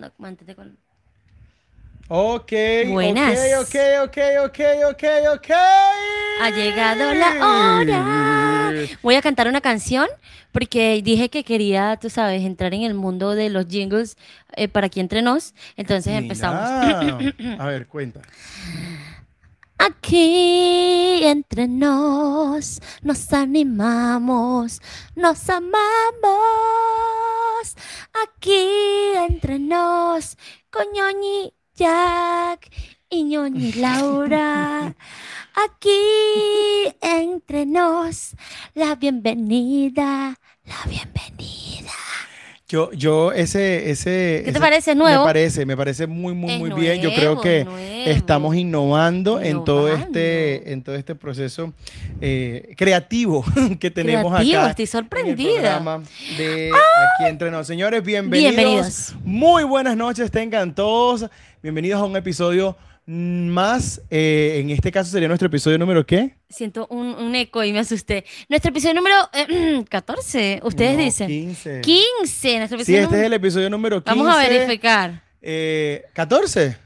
[0.00, 0.78] No, mantente con...
[2.08, 2.52] Ok,
[2.88, 3.38] Buenas.
[3.60, 5.50] ok, ok, ok, ok, ok.
[6.40, 8.88] Ha llegado la hora.
[9.02, 10.08] Voy a cantar una canción
[10.52, 14.16] porque dije que quería, tú sabes, entrar en el mundo de los jingles
[14.56, 15.54] eh, para aquí entre nos.
[15.76, 16.62] Entonces empezamos.
[17.58, 18.22] A ver, cuenta.
[19.82, 24.82] Aquí entre nos nos animamos,
[25.16, 25.70] nos amamos.
[28.22, 28.68] Aquí
[29.26, 30.36] entre nos
[30.70, 32.68] con ñoñi Jack
[33.08, 34.94] y ñoñi Laura.
[35.64, 38.36] Aquí entre nos
[38.74, 41.79] la bienvenida, la bienvenida.
[42.70, 44.10] Yo, yo, ese, ese.
[44.10, 44.94] ¿Qué te ese- parece?
[44.94, 45.22] ¿Nuevo?
[45.24, 47.00] Me parece, me parece muy, muy, Es muy bien.
[47.00, 47.78] Yo creo que nuevo.
[48.06, 51.72] estamos innovando, en todo este, en todo este proceso
[52.20, 53.44] eh, creativo
[53.80, 54.70] que tenemos Creativo, acá.
[54.70, 56.00] estoy en el sorprendida.
[56.38, 57.66] de Aquí entre nos.
[57.66, 58.54] Señores, bienvenidos.
[58.54, 59.14] Bienvenidos.
[59.24, 61.26] Muy buenas noches, tengan todos.
[61.64, 62.76] Bienvenidos a un episodio
[63.14, 64.02] más.
[64.10, 66.36] eh, en este caso sería nuestro episodio número ¿qué?
[66.48, 68.24] Siento un, un eco y me asusté.
[68.48, 71.26] Nuestro episodio número eh, 14, ustedes No, dicen.
[71.28, 71.80] 15.
[71.80, 74.18] 15, nuestro Sí, episodio este es el número- episodio número 15.
[74.20, 75.22] Vamos a verificar.
[75.42, 76.76] Eh, 14.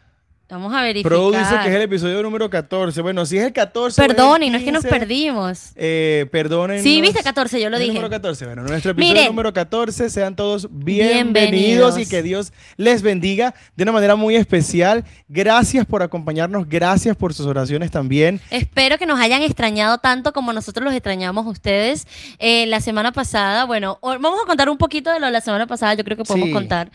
[0.46, 1.10] Vamos a verificar.
[1.10, 3.00] Pro dice que es el episodio número 14.
[3.00, 4.00] Bueno, si es el 14.
[4.00, 5.70] o es el Perdonen, no es que nos 15, perdimos.
[5.74, 6.82] Eh, perdonen.
[6.82, 7.92] Sí, viste 14, yo lo dije.
[7.94, 8.44] número 14.
[8.44, 9.28] Bueno, nuestro episodio Miren.
[9.28, 10.10] número 14.
[10.10, 11.98] Sean todos bienvenidos, Bienvenidos.
[11.98, 15.04] y que Dios les bendiga de una manera muy especial.
[15.28, 16.68] Gracias por acompañarnos.
[16.68, 18.38] Gracias por sus oraciones también.
[18.50, 22.06] Espero que nos hayan extrañado tanto como nosotros los extrañamos a ustedes.
[22.38, 25.66] Eh, la semana pasada, bueno, vamos a contar un poquito de lo de la semana
[25.66, 26.52] pasada, yo creo que podemos Sí.
[26.52, 26.90] contar,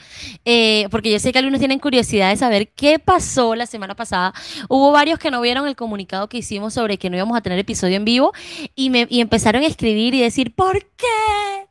[0.45, 4.33] Eh, porque yo sé que algunos tienen curiosidad de saber qué pasó la semana pasada.
[4.67, 7.59] Hubo varios que no vieron el comunicado que hicimos sobre que no íbamos a tener
[7.59, 8.33] episodio en vivo
[8.75, 11.67] y, me, y empezaron a escribir y decir, ¿por qué?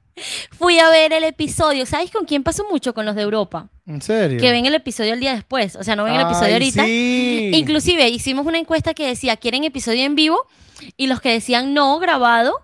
[0.50, 1.86] Fui a ver el episodio.
[1.86, 2.92] ¿Sabes con quién pasó mucho?
[2.94, 3.69] Con los de Europa.
[3.86, 4.41] ¿En serio?
[4.41, 5.77] Que ven el episodio el día después.
[5.77, 6.84] O sea, no ven el episodio Ay, ahorita.
[6.84, 7.50] sí.
[7.55, 10.41] Inclusive hicimos una encuesta que decía, ¿quieren episodio en vivo?
[10.96, 12.61] Y los que decían no grabado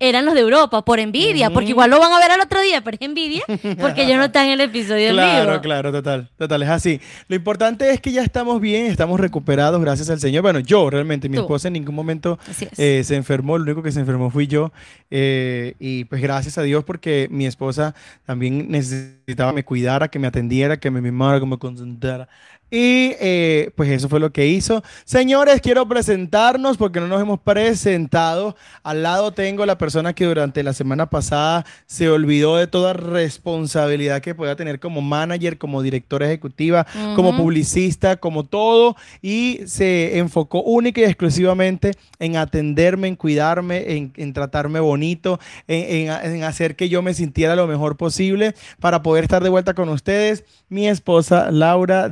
[0.00, 2.82] eran los de Europa, por envidia, porque igual lo van a ver al otro día,
[2.82, 3.42] pero es envidia,
[3.80, 5.62] porque ellos no están en el episodio en Claro, vivo.
[5.62, 7.00] claro, total, total, es así.
[7.28, 10.42] Lo importante es que ya estamos bien, estamos recuperados, gracias al Señor.
[10.42, 11.42] Bueno, yo realmente, mi Tú.
[11.42, 12.38] esposa en ningún momento
[12.76, 14.72] eh, se enfermó, lo único que se enfermó fui yo.
[15.10, 17.94] eh, y pues gracias a Dios porque mi esposa
[18.26, 22.28] también necesitaba que me cuidara, que me atendiera, que me mimara, que me concentrara.
[22.70, 24.82] Y eh, pues eso fue lo que hizo.
[25.06, 28.56] Señores, quiero presentarnos porque no nos hemos presentado.
[28.82, 34.20] Al lado tengo la persona que durante la semana pasada se olvidó de toda responsabilidad
[34.20, 36.86] que pueda tener como manager, como directora ejecutiva,
[37.16, 38.96] como publicista, como todo.
[39.22, 46.08] Y se enfocó única y exclusivamente en atenderme, en cuidarme, en, en tratarme bonito, en,
[46.10, 49.72] en- en hacer que yo me sintiera lo mejor posible para poder estar de vuelta
[49.74, 50.44] con ustedes.
[50.68, 52.08] Mi esposa Laura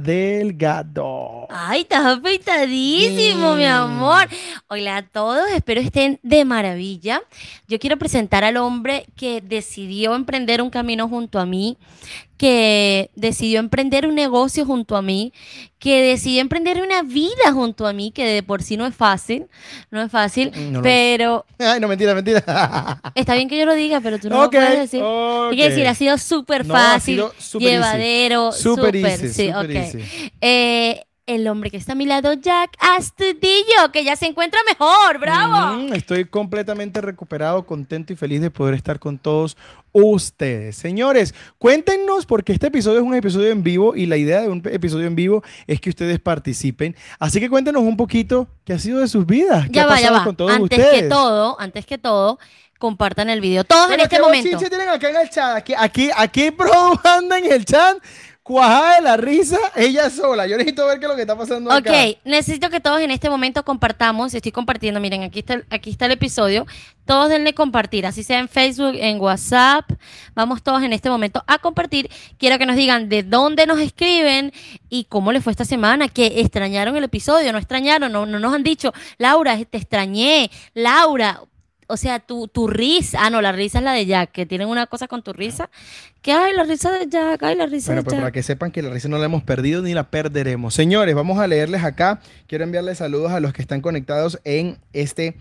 [0.46, 1.48] Delgado.
[1.50, 4.28] Ay, estás afeitadísimo, mi amor.
[4.68, 7.20] Hola a todos, espero estén de maravilla.
[7.66, 11.78] Yo quiero presentar al hombre que decidió emprender un camino junto a mí,
[12.36, 15.32] que decidió emprender un negocio junto a mí,
[15.78, 19.46] que decidió emprender una vida junto a mí, que de por sí no es fácil,
[19.90, 20.92] no es fácil, Mm, no lo es.
[20.92, 22.42] pero Ay, no, mentira, mentira.
[23.14, 25.00] está bien que yo lo diga, pero tú no lo puedes decir.
[25.02, 25.52] ok.
[25.52, 27.58] Hay que decir, ha sido súper No, ha fácil, sido easy.
[27.58, 28.94] llevadero, Súper
[29.32, 29.70] sí, súper ok.
[29.70, 29.98] easy.
[30.40, 35.18] Eh, el hombre que está a mi lado, Jack Astudillo, que ya se encuentra mejor,
[35.18, 35.76] bravo.
[35.82, 39.56] Mm, estoy completamente recuperado, contento y feliz de poder estar con todos
[39.92, 40.76] ustedes.
[40.76, 44.62] Señores, cuéntenos porque este episodio es un episodio en vivo y la idea de un
[44.70, 46.94] episodio en vivo es que ustedes participen.
[47.18, 49.94] Así que cuéntenos un poquito qué ha sido de sus vidas, qué Ya ha va,
[50.00, 50.24] ya pasado va.
[50.24, 51.02] con todos Antes ustedes.
[51.02, 52.38] que todo, antes que todo,
[52.78, 53.64] compartan el video.
[53.64, 54.58] Todos Bueno, en este ¿qué momento.
[54.58, 55.56] tienen acá en el chat?
[55.56, 57.96] Aquí, aquí, aquí Pro anda en el chat,
[58.46, 60.46] cuajada de la risa, ella sola.
[60.46, 61.90] Yo necesito ver qué es lo que está pasando acá.
[61.90, 64.32] Ok, necesito que todos en este momento compartamos.
[64.34, 66.64] Estoy compartiendo, miren, aquí está, aquí está el episodio.
[67.04, 69.90] Todos denle compartir, así sea en Facebook, en WhatsApp.
[70.36, 72.08] Vamos todos en este momento a compartir.
[72.38, 74.52] Quiero que nos digan de dónde nos escriben
[74.88, 78.54] y cómo les fue esta semana, que extrañaron el episodio, no extrañaron, no, no nos
[78.54, 81.42] han dicho, Laura, te extrañé, Laura.
[81.88, 84.68] O sea, tu, tu risa, ah, no, la risa es la de Jack, que tienen
[84.68, 85.70] una cosa con tu risa,
[86.20, 88.20] que ay, la risa de Jack, ay, la risa Bueno, de pues Jack.
[88.22, 90.74] para que sepan que la risa no la hemos perdido ni la perderemos.
[90.74, 92.20] Señores, vamos a leerles acá.
[92.48, 95.36] Quiero enviarles saludos a los que están conectados en este,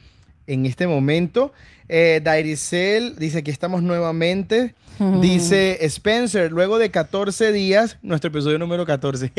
[0.45, 1.51] en este momento.
[1.89, 4.75] Eh, Dairicel dice que estamos nuevamente.
[5.21, 9.30] Dice Spencer, luego de 14 días, nuestro episodio número 14.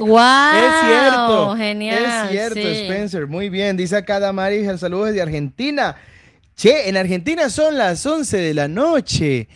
[0.00, 0.18] ¡Wow!
[0.54, 1.56] Es cierto.
[1.56, 2.04] Genial.
[2.04, 2.82] Es cierto, sí.
[2.82, 3.26] Spencer.
[3.26, 3.76] Muy bien.
[3.76, 5.96] Dice acá Damaris, el saludo desde Argentina.
[6.60, 9.48] Che, en Argentina son las 11 de la noche.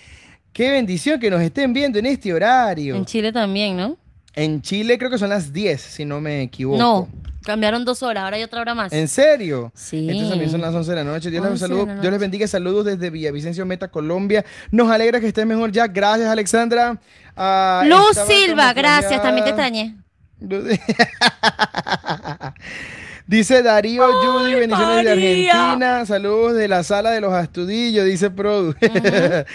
[0.55, 2.97] Qué bendición que nos estén viendo en este horario.
[2.97, 3.99] En Chile también, ¿no?
[4.35, 6.79] En Chile creo que son las 10, si no me equivoco.
[6.79, 7.07] No,
[7.43, 8.91] cambiaron dos horas, ahora hay otra hora más.
[8.91, 9.71] ¿En serio?
[9.75, 9.99] Sí.
[9.99, 11.31] Entonces también son las 11 de la noche.
[11.31, 12.19] Dios, les, 11 de saludo- Dios les noche.
[12.19, 12.49] bendiga.
[12.49, 14.43] Saludos desde Villavicencio Meta, Colombia.
[14.71, 15.87] Nos alegra que estés mejor ya.
[15.87, 16.99] Gracias, Alexandra.
[17.37, 19.95] Ah, Luz Silva, gracias, también te extrañé.
[23.27, 25.11] Dice Darío Judy, bendiciones de.
[25.51, 26.05] Argentina.
[26.05, 28.75] Saludos de la sala de los astudillos, dice Produ.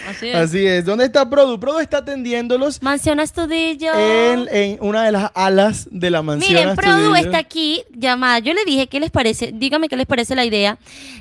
[0.08, 0.34] así es.
[0.34, 0.84] Así es.
[0.84, 1.60] ¿Dónde está Produ?
[1.60, 3.92] Produ está atendiéndolos Mansión Astudillo.
[3.94, 6.52] en, en una de las alas de la mansión.
[6.52, 8.40] Miren, Produ está aquí llamada.
[8.40, 9.52] Yo le dije, ¿qué les parece?
[9.54, 10.76] Dígame qué les parece la idea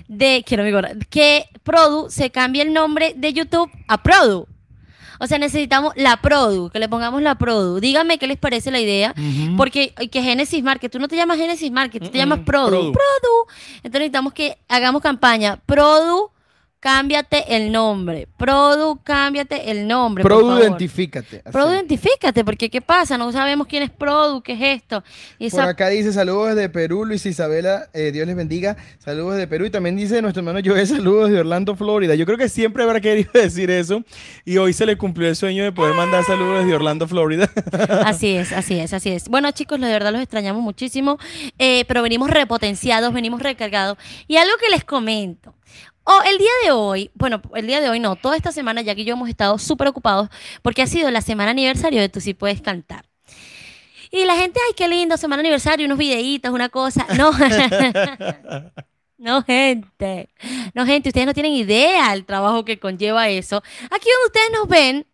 [0.08, 4.48] de quiero mi gorra, que Produ se cambie el nombre de YouTube a Produ.
[5.20, 7.80] O sea, necesitamos la Produ, que le pongamos la Produ.
[7.80, 9.14] Dígame qué les parece la idea.
[9.58, 12.70] Porque que Genesis Market, tú no te llamas Genesis Market, tú te llamas Produ.
[12.70, 12.92] Produ.
[12.94, 13.48] Produ.
[13.78, 15.60] Entonces necesitamos que hagamos campaña.
[15.66, 16.32] Produ,
[16.80, 18.28] cámbiate el nombre.
[18.38, 20.22] Produ, cámbiate el nombre.
[20.22, 20.62] por Produ, favor.
[20.64, 21.42] identifícate.
[21.44, 21.52] Así.
[21.52, 23.18] Produ, identifícate, porque ¿qué pasa?
[23.18, 25.04] No sabemos quién es Produ, qué es esto.
[25.38, 29.48] Y Por acá dice saludos desde Perú, Luis Isabela, eh, Dios les bendiga, saludos desde
[29.48, 32.16] Perú y también dice nuestro hermano Joel, saludos de Orlando, Florida.
[32.16, 34.04] Yo creo que siempre habrá querido decir eso
[34.46, 37.50] y hoy se le cumplió el sueño de poder mandar saludos desde Orlando, Florida.
[38.06, 39.28] Así es, así es, así es.
[39.30, 41.18] Bueno, chicos, de verdad los extrañamos muchísimo,
[41.58, 43.98] eh, pero venimos repotenciados, venimos recargados.
[44.28, 45.54] Y algo que les comento.
[46.12, 48.96] Oh, el día de hoy, bueno, el día de hoy no, toda esta semana ya
[48.96, 50.28] que yo hemos estado súper ocupados
[50.64, 53.06] porque ha sido la semana aniversario de Tú sí puedes cantar.
[54.10, 57.06] Y la gente, ay, qué lindo, semana aniversario, unos videitos, una cosa.
[57.16, 57.32] No,
[59.20, 60.30] no, gente.
[60.74, 63.58] No, gente, ustedes no tienen idea el trabajo que conlleva eso.
[63.92, 65.06] Aquí donde ustedes nos ven,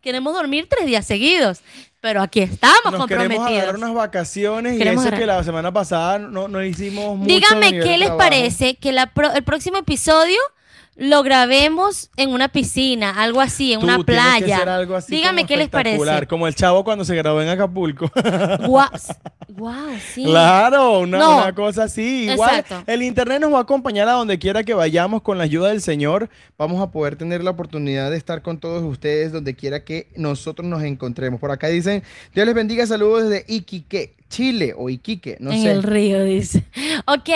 [0.00, 1.60] queremos dormir tres días seguidos,
[2.06, 3.50] pero aquí estamos Nos queremos comprometidos.
[3.62, 7.26] agarrar unas vacaciones y Queremos eso agarrar- que la semana pasada no, no hicimos mucho.
[7.26, 10.38] Nivel qué les parece que la pro- el próximo episodio
[10.96, 14.56] lo grabemos en una piscina, algo así, en Tú una que playa.
[14.56, 16.26] hacer algo así Díganme como qué les parece.
[16.26, 18.10] Como el chavo cuando se grabó en Acapulco.
[18.66, 18.88] Guau,
[19.48, 19.74] wow,
[20.14, 20.24] sí.
[20.24, 21.36] Claro, una, No.
[21.42, 22.28] una cosa así.
[22.30, 22.90] Igual Exacto.
[22.90, 25.82] el internet nos va a acompañar a donde quiera que vayamos con la ayuda del
[25.82, 26.30] Señor.
[26.56, 30.66] Vamos a poder tener la oportunidad de estar con todos ustedes donde quiera que nosotros
[30.66, 31.38] nos encontremos.
[31.40, 32.02] Por acá dicen,
[32.34, 35.70] Dios les bendiga, saludos desde Iquique, Chile o Iquique, no en sé.
[35.70, 36.64] el río, dice.
[37.06, 37.28] Ok,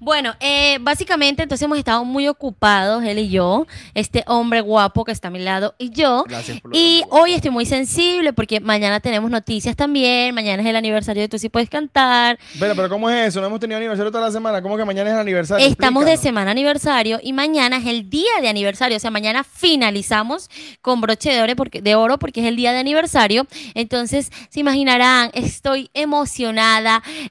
[0.00, 5.12] bueno, eh, básicamente entonces hemos estado muy ocupados, él y yo, este hombre guapo que
[5.12, 6.24] está a mi lado y yo.
[6.26, 10.76] Gracias por Y hoy estoy muy sensible porque mañana tenemos noticias también, mañana es el
[10.76, 12.38] aniversario de Tú sí puedes cantar.
[12.58, 13.40] Pero, pero ¿cómo es eso?
[13.40, 14.62] No hemos tenido aniversario toda la semana.
[14.62, 15.66] ¿Cómo que mañana es el aniversario?
[15.66, 18.96] Estamos de semana aniversario y mañana es el día de aniversario.
[18.96, 20.48] O sea, mañana finalizamos
[20.80, 23.46] con broche de oro porque, de oro porque es el día de aniversario.
[23.74, 26.37] Entonces, se imaginarán, estoy emocionada,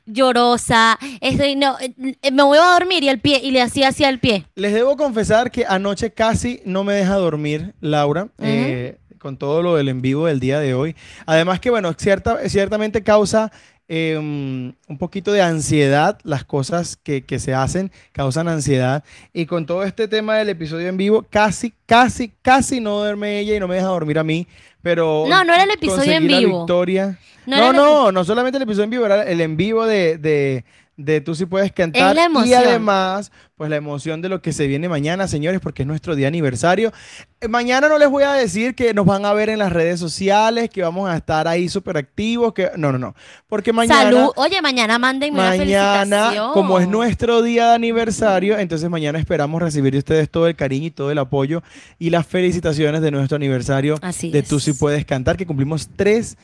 [0.06, 3.89] llorosa, estoy, no, eh, eh, me voy a dormir y el pie, y le hacía
[3.89, 4.45] hacia el pie.
[4.56, 9.75] Les debo confesar que anoche casi no me deja dormir, Laura, eh, con todo lo
[9.75, 10.95] del en vivo del día de hoy.
[11.25, 13.51] Además que, bueno, cierta, ciertamente causa
[13.89, 19.04] eh, un poquito de ansiedad las cosas que, que se hacen, causan ansiedad.
[19.33, 23.56] Y con todo este tema del episodio en vivo, casi, casi, casi no duerme ella
[23.56, 24.45] y no me deja dormir a mí.
[24.81, 26.59] Pero No, no era el episodio en vivo.
[26.59, 27.18] victoria.
[27.48, 30.66] No No, no, solamente el episodio en vivo, era el en vivo de, de,
[30.98, 32.16] de Tú sí puedes cantar.
[32.16, 35.88] la y además, pues la emoción de lo que se viene mañana, señores, porque es
[35.88, 36.92] nuestro día aniversario.
[37.40, 40.00] Eh, Mañana no les voy a decir que nos van a ver en las redes
[40.00, 43.16] sociales, que vamos a estar ahí súper activos, que no, no, no.
[43.48, 44.02] Porque mañana...
[44.04, 44.32] Salud.
[44.36, 46.54] Oye, mañana mándenme una Mañana, felicitación.
[46.54, 50.88] como es nuestro día de aniversario, entonces mañana esperamos recibir de ustedes todo el cariño
[50.88, 51.62] y todo el apoyo
[52.00, 54.48] y las felicitaciones de nuestro aniversario Así de es.
[54.48, 56.38] Tú sí puedes cantar, que cumplimos tres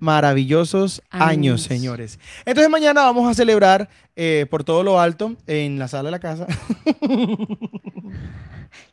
[0.00, 1.62] maravillosos años, Años.
[1.62, 2.18] señores.
[2.44, 6.18] Entonces mañana vamos a celebrar eh, por todo lo alto en la sala de la
[6.18, 6.46] casa.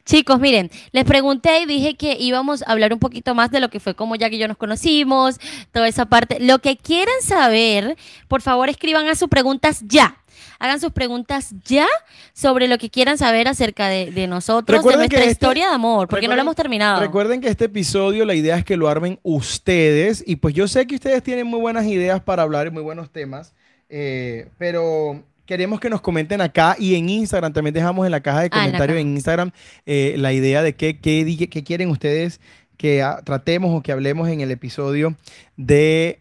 [0.05, 3.69] Chicos, miren, les pregunté y dije que íbamos a hablar un poquito más de lo
[3.69, 5.37] que fue como ya que yo nos conocimos,
[5.73, 6.39] toda esa parte.
[6.39, 7.97] Lo que quieran saber,
[8.29, 10.15] por favor escriban a sus preguntas ya.
[10.59, 11.87] Hagan sus preguntas ya
[12.33, 15.73] sobre lo que quieran saber acerca de, de nosotros, Recuerden de nuestra este- historia de
[15.75, 16.99] amor, porque no lo hemos terminado.
[17.01, 20.85] Recuerden que este episodio la idea es que lo armen ustedes y pues yo sé
[20.87, 23.53] que ustedes tienen muy buenas ideas para hablar y muy buenos temas,
[23.89, 28.41] eh, pero queremos que nos comenten acá y en Instagram también dejamos en la caja
[28.41, 29.01] de Ah, en comentarios caja.
[29.01, 29.51] en Instagram
[29.85, 32.39] eh, la idea de qué, qué, di- qué quieren ustedes
[32.75, 35.15] que ah, tratemos o que hablemos en el episodio
[35.55, 36.19] de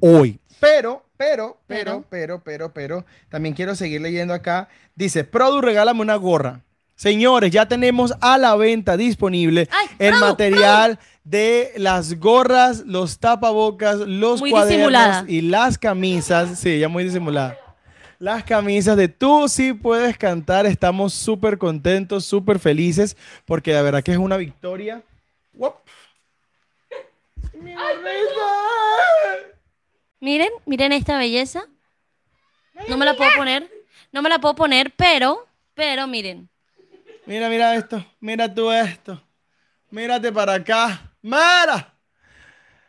[0.00, 0.38] hoy.
[0.58, 4.68] Pero, pero, pero, pero, pero, pero, también quiero seguir leyendo acá.
[4.96, 6.62] Dice, Produ, regálame una gorra.
[6.96, 13.20] Señores, ya tenemos a la venta disponible Ay, el Produ, material de las gorras, los
[13.20, 15.24] tapabocas, los Muy cuadernos disimulada.
[15.28, 16.58] y las camisas.
[16.58, 17.56] Sí, ya muy disimulada.
[18.18, 20.66] Las camisas de Tú sí puedes cantar.
[20.66, 25.02] Estamos súper contentos, súper felices, porque de verdad que es una victoria.
[25.54, 25.76] Uop.
[30.22, 31.66] Miren, miren esta belleza.
[32.86, 33.68] No me la puedo poner.
[34.12, 36.48] No me la puedo poner, pero, pero miren.
[37.26, 38.06] Mira, mira esto.
[38.20, 39.20] Mira tú esto.
[39.90, 41.12] Mírate para acá.
[41.22, 41.92] ¡Mara!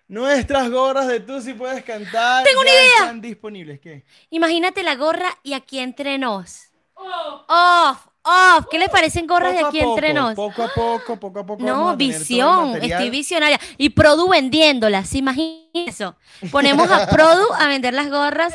[0.07, 2.43] Nuestras gorras de tú si puedes cantar.
[2.43, 2.97] Tengo una ya idea.
[2.99, 3.79] Están disponibles.
[3.79, 4.05] ¿Qué?
[4.29, 6.71] Imagínate la gorra y aquí entre nos.
[6.93, 8.65] Off, off.
[8.71, 10.33] ¿Qué les parecen gorras de Poco aquí poco, entre nos?
[10.35, 11.63] Poco a poco, poco a poco.
[11.63, 13.59] vamos No, a tener todo el visión, estoy visionaria.
[13.77, 16.15] Y Produ vendiéndolas, ¿se imagina eso?
[16.51, 18.53] Ponemos a Produ a vender las gorras.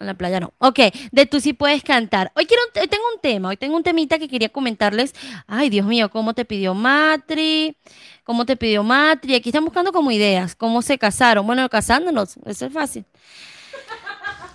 [0.00, 0.52] En la playa no.
[0.58, 0.80] Ok,
[1.12, 2.32] de tú sí puedes cantar.
[2.34, 5.14] Hoy, quiero, un- hoy tengo un tema, hoy tengo un temita que quería comentarles.
[5.46, 7.76] Ay, Dios mío, cómo te pidió Matri,
[8.24, 9.36] cómo te pidió Matri.
[9.36, 11.46] Aquí están buscando como ideas, cómo se casaron.
[11.46, 13.04] Bueno, casándonos, eso es fácil.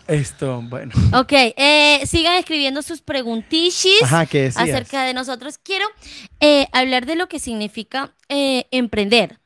[0.10, 0.92] Esto, bueno.
[1.14, 5.60] Ok, eh, sigan escribiendo sus preguntichis acerca de nosotros.
[5.60, 5.86] Quiero
[6.40, 9.40] eh, hablar de lo que significa eh, emprender.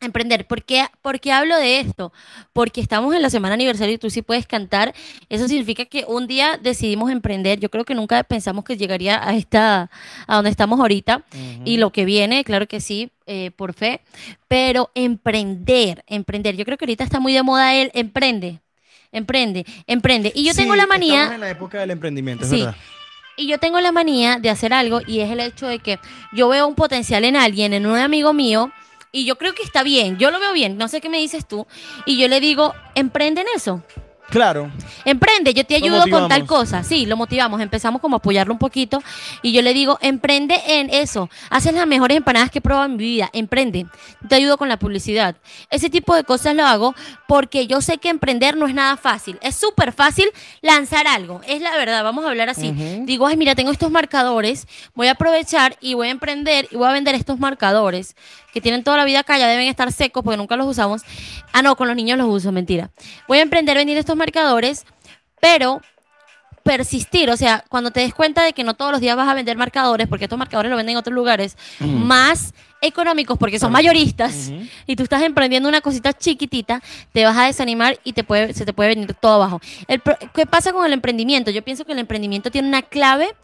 [0.00, 0.46] Emprender.
[0.46, 2.12] ¿Por qué, por qué hablo de esto?
[2.52, 4.94] Porque estamos en la semana aniversario y tú sí puedes cantar.
[5.30, 7.58] Eso significa que un día decidimos emprender.
[7.58, 9.90] Yo creo que nunca pensamos que llegaría a esta,
[10.26, 11.24] a donde estamos ahorita.
[11.64, 14.02] Y lo que viene, claro que sí, eh, por fe.
[14.46, 16.56] Pero emprender, emprender.
[16.56, 18.60] Yo creo que ahorita está muy de moda el emprende.
[19.12, 20.32] Emprende, emprende.
[20.34, 21.34] Y yo tengo la Estamos manía.
[21.34, 22.58] en la época del emprendimiento, es Sí.
[22.58, 22.76] verdad.
[23.36, 25.98] Y yo tengo la manía de hacer algo y es el hecho de que
[26.32, 28.72] yo veo un potencial en alguien, en un amigo mío,
[29.12, 31.46] y yo creo que está bien, yo lo veo bien, no sé qué me dices
[31.46, 31.66] tú,
[32.04, 33.82] y yo le digo, emprende en eso.
[34.30, 34.70] Claro.
[35.04, 36.82] Emprende, yo te ayudo con tal cosa.
[36.82, 39.02] Sí, lo motivamos, empezamos como a apoyarlo un poquito
[39.42, 41.30] y yo le digo, emprende en eso.
[41.48, 43.86] Haces las mejores empanadas que he probado en mi vida, emprende.
[44.28, 45.36] Te ayudo con la publicidad.
[45.70, 46.94] Ese tipo de cosas lo hago
[47.26, 49.38] porque yo sé que emprender no es nada fácil.
[49.40, 50.28] Es súper fácil
[50.60, 51.40] lanzar algo.
[51.46, 52.72] Es la verdad, vamos a hablar así.
[53.04, 56.88] Digo, ay, mira, tengo estos marcadores, voy a aprovechar y voy a emprender y voy
[56.88, 58.14] a vender estos marcadores
[58.58, 61.02] que tienen toda la vida acá, ya deben estar secos porque nunca los usamos.
[61.52, 62.90] Ah, no, con los niños los uso, mentira.
[63.28, 64.84] Voy a emprender vendiendo estos marcadores,
[65.40, 65.80] pero
[66.64, 69.34] persistir, o sea, cuando te des cuenta de que no todos los días vas a
[69.34, 74.50] vender marcadores, porque estos marcadores los venden en otros lugares más económicos porque son mayoristas
[74.52, 74.66] Ujú.
[74.86, 78.66] y tú estás emprendiendo una cosita chiquitita, te vas a desanimar y te puede, se
[78.66, 79.60] te puede venir todo abajo.
[79.86, 80.02] El
[80.34, 81.50] ¿Qué pasa con el emprendimiento?
[81.50, 83.34] Yo pienso que el emprendimiento tiene una clave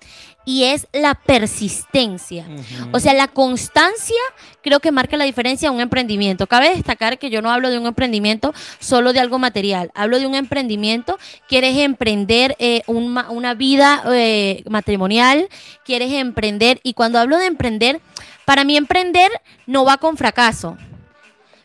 [0.44, 2.46] y es la persistencia.
[2.92, 4.20] O sea, la constancia
[4.62, 6.46] creo que marca la diferencia en un emprendimiento.
[6.46, 10.26] Cabe destacar que yo no hablo de un emprendimiento solo de algo material, hablo de
[10.26, 15.48] un emprendimiento, quieres emprender eh, un una vida eh, matrimonial,
[15.84, 18.00] quieres emprender, y cuando hablo de emprender,
[18.44, 19.30] para mí emprender
[19.66, 20.76] no va con fracaso.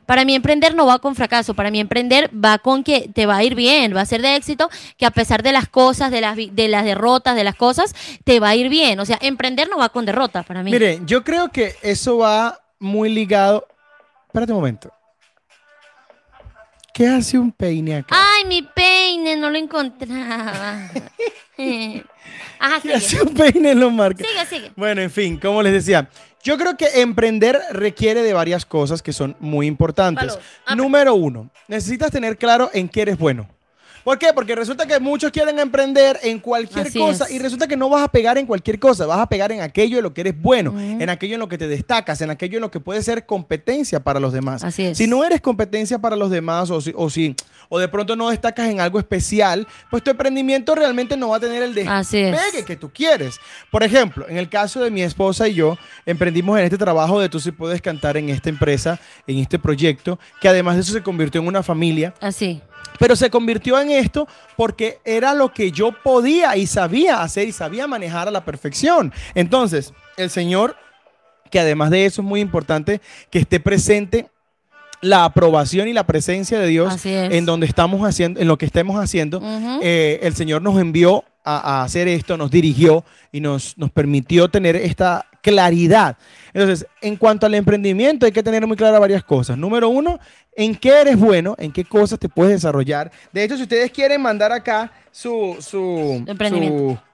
[0.10, 3.38] Para mí emprender no va con fracaso, para mí emprender va con que te va
[3.38, 6.20] a ir bien, va a ser de éxito, que a pesar de las cosas, de
[6.20, 9.00] las, vi- de las derrotas, de las cosas, te va a ir bien.
[9.00, 10.72] O sea, emprender no va con derrota para mí.
[10.72, 13.68] Mire, yo creo que eso va muy ligado.
[14.26, 14.92] Espérate un momento.
[16.92, 18.16] ¿Qué hace un peine acá?
[18.18, 20.90] Ay, mi peine, no lo encontraba.
[22.60, 22.94] Ajá, ¿Qué sigue.
[22.96, 24.26] hace un peine en los marcos?
[24.28, 24.72] Sigue, sigue.
[24.76, 26.10] Bueno, en fin, como les decía,
[26.44, 30.38] yo creo que emprender requiere de varias cosas que son muy importantes.
[30.76, 33.48] Número uno, necesitas tener claro en qué eres bueno.
[34.10, 34.34] ¿Por qué?
[34.34, 37.32] Porque resulta que muchos quieren emprender en cualquier Así cosa es.
[37.32, 39.98] y resulta que no vas a pegar en cualquier cosa, vas a pegar en aquello
[39.98, 42.62] en lo que eres bueno, en aquello en lo que te destacas, en aquello en
[42.62, 44.64] lo que puede ser competencia para los demás.
[44.64, 44.98] Así es.
[44.98, 47.36] Si no eres competencia para los demás o si, o si
[47.70, 51.40] o de pronto no destacas en algo especial, pues tu emprendimiento realmente no va a
[51.40, 53.40] tener el despegue que tú quieres.
[53.70, 57.30] Por ejemplo, en el caso de mi esposa y yo, emprendimos en este trabajo de
[57.30, 61.04] tú sí puedes cantar en esta empresa, en este proyecto, que además de eso se
[61.04, 62.16] convirtió en una familia.
[62.20, 62.60] Así.
[63.00, 67.52] Pero se convirtió en esto porque era lo que yo podía y sabía hacer y
[67.52, 69.12] sabía manejar a la perfección.
[69.34, 70.76] Entonces, el Señor,
[71.50, 73.02] que además de eso es muy importante
[73.32, 74.28] que esté presente
[75.02, 79.02] la aprobación y la presencia de Dios en donde estamos haciendo, en lo que estemos
[79.02, 79.42] haciendo,
[79.82, 84.50] eh, el Señor nos envió a, a hacer esto, nos dirigió y nos, nos permitió
[84.50, 86.18] tener esta claridad.
[86.54, 89.58] Entonces, en cuanto al emprendimiento, hay que tener muy claras varias cosas.
[89.58, 90.20] Número uno,
[90.56, 93.12] en qué eres bueno, en qué cosas te puedes desarrollar.
[93.32, 96.78] De hecho, si ustedes quieren mandar acá su, su, Emprendimiento.
[96.78, 97.09] su-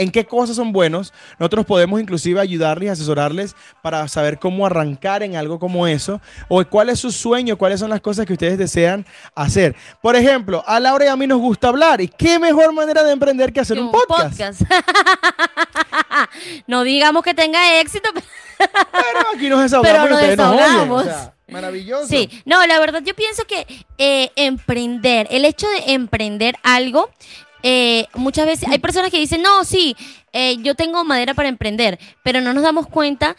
[0.00, 5.22] en qué cosas son buenos, nosotros podemos inclusive ayudarles y asesorarles para saber cómo arrancar
[5.22, 8.58] en algo como eso, o cuál es su sueño, cuáles son las cosas que ustedes
[8.58, 9.76] desean hacer.
[10.02, 13.12] Por ejemplo, a Laura y a mí nos gusta hablar, y qué mejor manera de
[13.12, 14.60] emprender que hacer un podcast.
[16.66, 18.10] no digamos que tenga éxito.
[18.58, 20.58] pero- aquí nos desahogamos Pero nos ustedes nos oyen.
[20.60, 21.02] desahogamos.
[21.02, 22.06] O sea, maravilloso.
[22.08, 23.66] Sí, no, la verdad yo pienso que
[23.98, 27.10] eh, emprender, el hecho de emprender algo,
[27.62, 29.96] eh, muchas veces hay personas que dicen, no, sí,
[30.32, 33.36] eh, yo tengo madera para emprender, pero no nos damos cuenta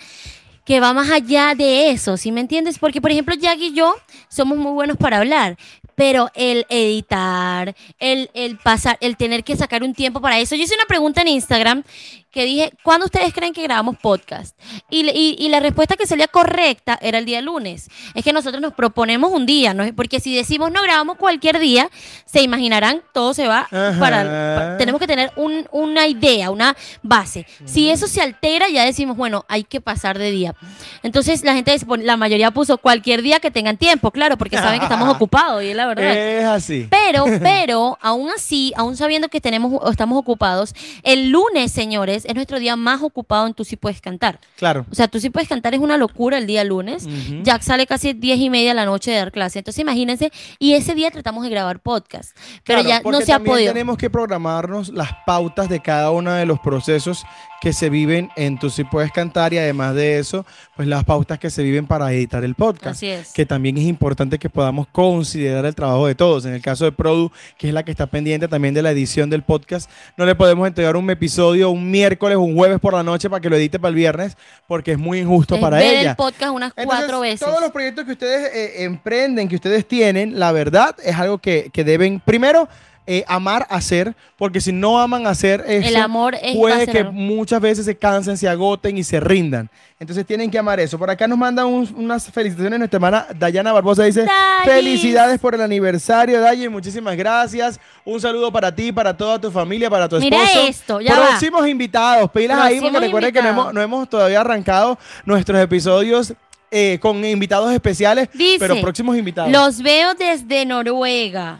[0.65, 2.77] que va más allá de eso, ¿sí me entiendes?
[2.77, 3.95] Porque, por ejemplo, Jack y yo
[4.29, 5.57] somos muy buenos para hablar,
[6.01, 10.55] pero el editar, el, el pasar, el tener que sacar un tiempo para eso.
[10.55, 11.83] Yo hice una pregunta en Instagram
[12.31, 14.57] que dije, ¿cuándo ustedes creen que grabamos podcast?
[14.89, 17.89] Y, y- y la respuesta que salía correcta era el día lunes.
[18.15, 19.83] Es que nosotros nos proponemos un día, ¿no?
[19.95, 21.89] porque si decimos no grabamos cualquier día,
[22.25, 23.67] se imaginarán, todo se va
[23.99, 24.23] para...
[24.55, 27.45] pa- tenemos que tener un- una idea, una base.
[27.65, 30.55] Si eso se altera, ya decimos, bueno, hay que pasar de día.
[31.03, 34.85] Entonces la gente, la mayoría puso cualquier día que tengan tiempo, claro, porque saben que
[34.85, 36.17] estamos ocupados, y es la verdad.
[36.17, 36.87] Es así.
[36.89, 42.35] Pero, pero, aún así, aún sabiendo que tenemos o estamos ocupados, el lunes, señores, es
[42.35, 44.39] nuestro día más ocupado en Tú sí puedes cantar.
[44.57, 44.85] Claro.
[44.91, 47.05] O sea, Tú sí puedes cantar es una locura el día lunes.
[47.05, 47.43] Ujú.
[47.43, 49.59] Jack sale casi 10 y media de la noche de dar clase.
[49.59, 52.35] Entonces, imagínense, y ese día tratamos de grabar podcast.
[52.63, 53.73] Pero Claro, ya no se ha también podido.
[53.73, 57.23] Tenemos que programarnos las pautas de cada uno de los procesos
[57.61, 60.45] que se viven en Tú sí puedes cantar y además de eso,
[60.75, 62.97] pues las pautas que se viven para editar el podcast.
[62.97, 63.33] Así es.
[63.33, 66.45] Que también es importante que podamos considerar el trabajo de todos.
[66.45, 69.29] En el caso de Produ, que es la que está pendiente también de la edición
[69.29, 73.29] del podcast, no le podemos entregar un episodio un miércoles, un jueves por la noche
[73.29, 76.09] para que lo edite para el viernes, porque es muy injusto Es para ver ella.
[76.11, 77.39] el podcast unas Entonces, cuatro veces.
[77.39, 81.71] Todos los proyectos que ustedes eh, emprenden, que ustedes tienen, la verdad es algo que,
[81.73, 82.69] que deben, primero,
[83.07, 87.59] eh, amar hacer, porque si no aman hacer eso, El amor es- puede que muchas
[87.59, 89.69] veces se cansen, se agoten y se rindan.
[89.99, 90.97] Entonces tienen que amar eso.
[90.97, 94.03] Por acá nos manda un- unas felicitaciones nuestra hermana Dayana Barbosa.
[94.03, 94.25] Dice,
[94.63, 96.69] felicidades por el aniversario, Dayi.
[96.69, 97.79] Muchísimas gracias.
[98.05, 100.67] Un saludo para ti, para toda tu familia, para tu Mira esposo.
[100.67, 101.27] esto, ya va.
[101.29, 102.29] Próximos invitados.
[102.31, 103.63] Pilas ahí, porque recuerden que no invitados.
[103.71, 106.33] hemos, no hemos todavía arrancado nuestros episodios
[106.71, 109.51] eh, con invitados especiales, Dice, pero próximos invitados.
[109.51, 111.59] Los veo desde Noruega.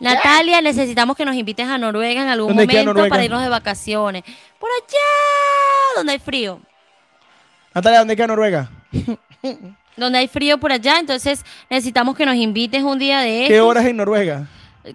[0.00, 3.48] Natalia, necesitamos que nos invites a Noruega en algún ¿Dónde queda momento para irnos de
[3.48, 4.22] vacaciones.
[4.58, 6.60] Por allá, donde hay frío.
[7.74, 8.70] Natalia, ¿dónde queda Noruega?
[9.96, 13.68] Donde hay frío por allá, entonces necesitamos que nos invites un día de ¿Qué estos.
[13.68, 14.46] horas en Noruega?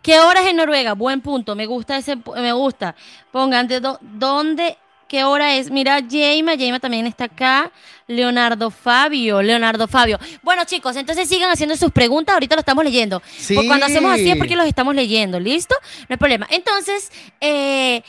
[0.01, 0.93] ¿Qué horas en Noruega?
[0.93, 2.95] Buen punto, me gusta ese, me gusta.
[3.31, 4.77] Pongan, de dó- ¿dónde,
[5.13, 5.69] qué hora es?
[5.69, 7.71] Mira, Jaima, Jaima también está acá.
[8.07, 10.17] Leonardo Fabio, Leonardo Fabio.
[10.41, 13.21] Bueno, chicos, entonces sigan haciendo sus preguntas, ahorita lo estamos leyendo.
[13.37, 13.53] Sí.
[13.53, 15.75] Porque cuando hacemos así es porque los estamos leyendo, ¿listo?
[16.09, 16.47] No hay problema.
[16.49, 18.01] Entonces, eh,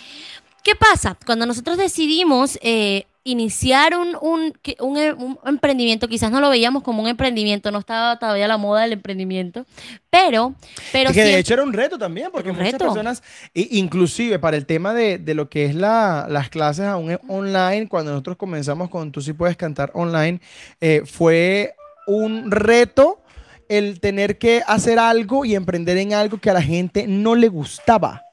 [0.63, 1.15] ¿qué pasa?
[1.27, 6.51] Cuando nosotros decidimos eh, iniciar un, un, que- un, eh, un emprendimiento, quizás no lo
[6.51, 9.65] veíamos como un emprendimiento, no estaba todavía la moda del emprendimiento,
[10.11, 10.55] pero...
[10.93, 12.85] pero que de hecho era un reto también, porque muchas reto.
[12.85, 13.23] personas,
[13.55, 17.89] inclusive para el tema de, de lo que es la, las clases aún en- online,
[17.89, 20.41] cuando nosotros comenzamos con Tú sí puedes cantar online,
[20.83, 21.75] eh, fue
[22.07, 23.23] un reto
[23.71, 27.49] el tener que hacer algo y emprender en algo que a la gente no le
[27.49, 28.24] gustaba.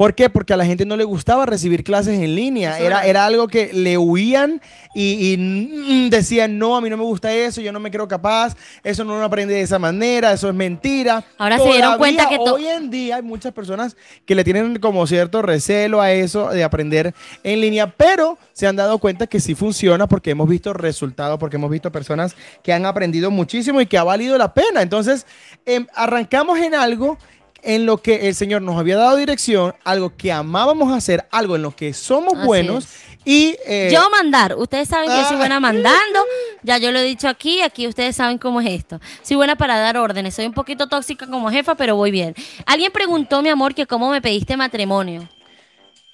[0.00, 0.30] ¿Por qué?
[0.30, 2.78] Porque a la gente no le gustaba recibir clases en línea.
[2.78, 3.26] Era, era.
[3.26, 4.62] algo que le huían
[4.94, 8.08] y, y, mm, decían, no, a mí no me gusta eso, yo no me creo
[8.08, 11.22] capaz, eso no lo aprende de esa manera, eso es mentira.
[11.36, 14.78] Ahora se dieron cuenta Todavía que hoy en día hay muchas personas que le tienen
[14.78, 19.38] como cierto recelo a eso de aprender en línea, pero se han dado cuenta que
[19.38, 23.86] sí funciona porque hemos visto resultados, porque hemos visto personas que han aprendido muchísimo y
[23.86, 24.80] que ha valido la pena.
[24.80, 25.26] Entonces,
[25.66, 27.18] em, arrancamos en algo
[27.62, 31.62] en lo que el Señor nos había dado dirección, algo que amábamos hacer, algo en
[31.62, 32.88] lo que somos Así buenos
[33.24, 33.56] y...
[33.66, 35.38] eh, Yo mandar, ustedes saben que soy Ah.
[35.38, 36.24] buena mandando,
[36.62, 39.00] ya yo lo he dicho aquí, aquí ustedes saben cómo es esto.
[39.22, 42.34] Soy buena para dar órdenes, soy un poquito tóxica como jefa, pero voy bien.
[42.66, 45.28] Alguien preguntó, mi amor, que cómo me pediste matrimonio.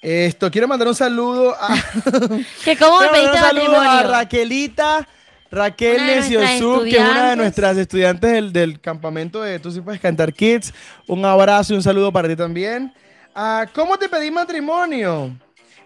[0.01, 1.75] Esto, quiero mandar un saludo a...
[2.63, 4.11] Que cómo me pediste un saludo a matrimonio.
[4.11, 5.07] Raquelita,
[5.51, 10.01] Raquel Neciosub, que es una de nuestras estudiantes del, del campamento de Tú sí puedes
[10.01, 10.73] cantar Kids.
[11.07, 12.93] Un abrazo y un saludo para ti también.
[13.33, 15.31] Ah, ¿Cómo te pedí matrimonio?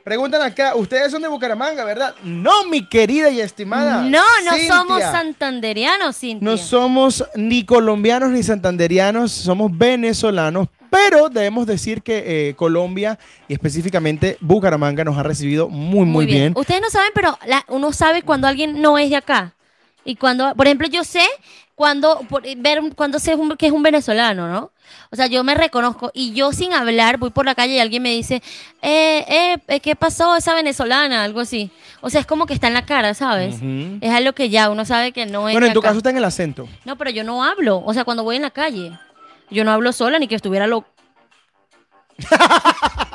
[0.04, 2.16] Preguntan acá, ustedes son de Bucaramanga, ¿verdad?
[2.24, 4.02] No, mi querida y estimada.
[4.02, 4.74] No, no Cintia.
[4.76, 6.44] somos santanderianos, Cintia.
[6.50, 13.54] No somos ni colombianos ni santanderianos, somos venezolanos, pero debemos decir que eh, Colombia y
[13.54, 16.54] específicamente Bucaramanga nos ha recibido muy, muy, bien.
[16.56, 19.54] Ustedes no saben, pero la- uno sabe cuando alguien no es de acá.
[20.06, 21.24] Y cuando, por ejemplo, yo sé
[21.76, 24.72] cuando por- ver cuando sé un- que es un venezolano, ¿no?
[25.12, 28.04] O sea, yo me reconozco y yo sin hablar voy por la calle y alguien
[28.04, 28.42] me dice,
[28.82, 31.24] eh, eh, eh, ¿qué pasó esa venezolana?
[31.24, 31.72] Algo así.
[32.02, 33.56] O sea, es como que está en la cara, ¿sabes?
[34.02, 35.90] Es algo que ya uno sabe que no es Bueno, en tu acá.
[35.90, 36.68] caso está en el acento.
[36.86, 37.82] No, pero yo no hablo.
[37.86, 38.92] O sea, cuando voy en la calle,
[39.50, 40.88] yo no hablo sola ni que estuviera loco.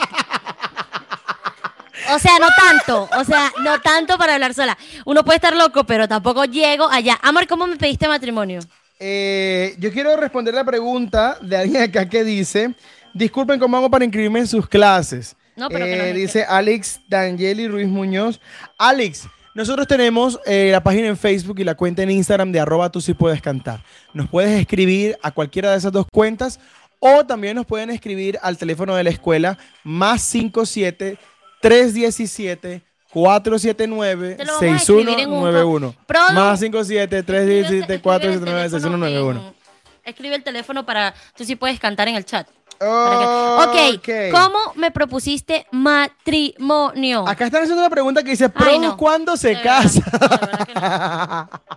[2.14, 4.76] O sea, no tanto, o sea, no tanto para hablar sola.
[5.04, 7.18] Uno puede estar loco, pero tampoco llego allá.
[7.22, 8.60] Amor, ¿cómo me pediste matrimonio?
[8.98, 12.74] Eh, yo quiero responder la pregunta de alguien acá que dice,
[13.12, 15.36] disculpen cómo hago para inscribirme en sus clases.
[15.56, 18.40] No, pero que Eh, no dice Alex Dangeli Ruiz Muñoz.
[18.78, 22.90] Alex, Nosotros tenemos eh, la página en Facebook y la cuenta en Instagram de arroba
[22.90, 23.82] tú sí puedes cantar.
[24.12, 26.60] Nos puedes escribir a cualquiera de esas dos cuentas
[26.98, 31.16] o también nos pueden escribir al teléfono de la escuela más 57
[31.60, 35.94] 317 479 Te lo vamos a escribir en un 6191.
[36.06, 39.40] Produ- Más 57 317 479 Escribe el 6191.
[39.40, 39.56] teléfono en-
[40.04, 42.46] Escribe el teléfono para tú sí puedes cantar en el chat.
[42.78, 47.26] Para que- ok, ¿cómo me propusiste matrimonio?
[47.26, 48.96] Acá están haciendo una pregunta que dice, ¿Produ no.
[48.96, 50.00] cuándo se De casa?
[50.12, 51.50] no, de verdad que no.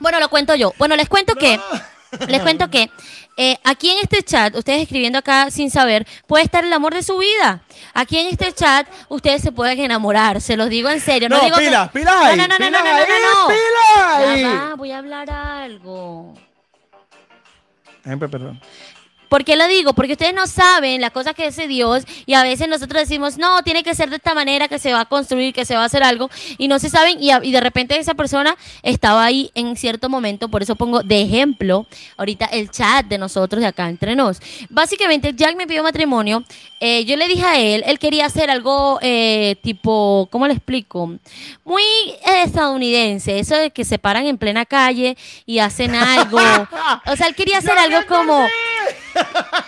[0.00, 0.72] Bueno, lo cuento yo.
[0.78, 1.60] Bueno, les cuento que,
[2.26, 2.90] les cuento que
[3.36, 7.02] eh, aquí en este chat, ustedes escribiendo acá sin saber, puede estar el amor de
[7.02, 7.62] su vida.
[7.94, 11.28] Aquí en este chat, ustedes se pueden enamorar, se los digo en serio.
[11.28, 12.04] No, No, digo que- pilas, ahí,
[12.36, 13.48] No, no, no, no, no, no, no, no.
[13.48, 14.42] pilas ahí.
[14.42, 16.34] Ya va, voy a hablar algo.
[18.04, 18.60] Siempre, perdón.
[19.32, 19.94] ¿Por qué lo digo?
[19.94, 23.62] Porque ustedes no saben las cosas que hace Dios y a veces nosotros decimos, no,
[23.62, 25.86] tiene que ser de esta manera que se va a construir, que se va a
[25.86, 29.50] hacer algo y no se saben y, a- y de repente esa persona estaba ahí
[29.54, 31.86] en cierto momento, por eso pongo de ejemplo
[32.18, 34.38] ahorita el chat de nosotros de acá entre nos.
[34.68, 36.44] Básicamente Jack me pidió matrimonio,
[36.78, 41.10] eh, yo le dije a él, él quería hacer algo eh, tipo, ¿cómo le explico?
[41.64, 45.16] Muy eh, estadounidense, eso de que se paran en plena calle
[45.46, 46.38] y hacen algo.
[47.06, 48.46] O sea, él quería hacer algo como...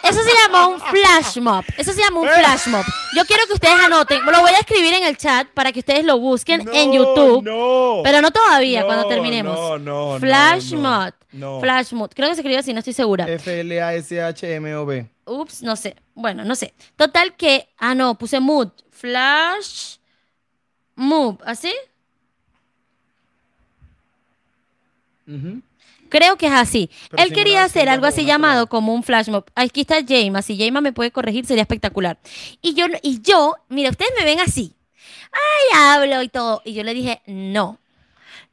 [0.03, 1.65] Eso se llama un flash mob.
[1.77, 2.85] Eso se llama un flash mob.
[3.17, 4.25] Yo quiero que ustedes anoten.
[4.27, 7.43] Lo voy a escribir en el chat para que ustedes lo busquen en YouTube.
[7.43, 8.01] No.
[8.05, 9.57] Pero no todavía, No, cuando terminemos.
[9.57, 11.61] no, no, Flash no.
[11.61, 12.11] Flash mod.
[12.15, 13.27] Creo que se escribe así, no estoy segura.
[13.29, 15.07] F-L-A-S-H-M-O-B.
[15.27, 15.97] Ups, no sé.
[16.15, 16.75] Bueno, no sé.
[16.97, 17.69] Total que.
[17.79, 18.69] Ah, no, puse mood.
[18.91, 19.97] Flash.
[20.97, 21.39] Move.
[21.45, 21.73] ¿Así?
[25.27, 25.61] Ujú.
[26.15, 26.91] Creo que es así.
[27.11, 29.47] Pero Él quería hacer algo así llamado como un flash mob.
[29.57, 30.43] Aquí está Jaima.
[30.43, 32.19] Si Jaima me puede corregir, sería espectacular.
[32.63, 34.77] Y yo, y yo, mira, ustedes me ven así.
[35.33, 36.63] Ay, hablo y todo.
[36.65, 37.81] Y yo le dije, no.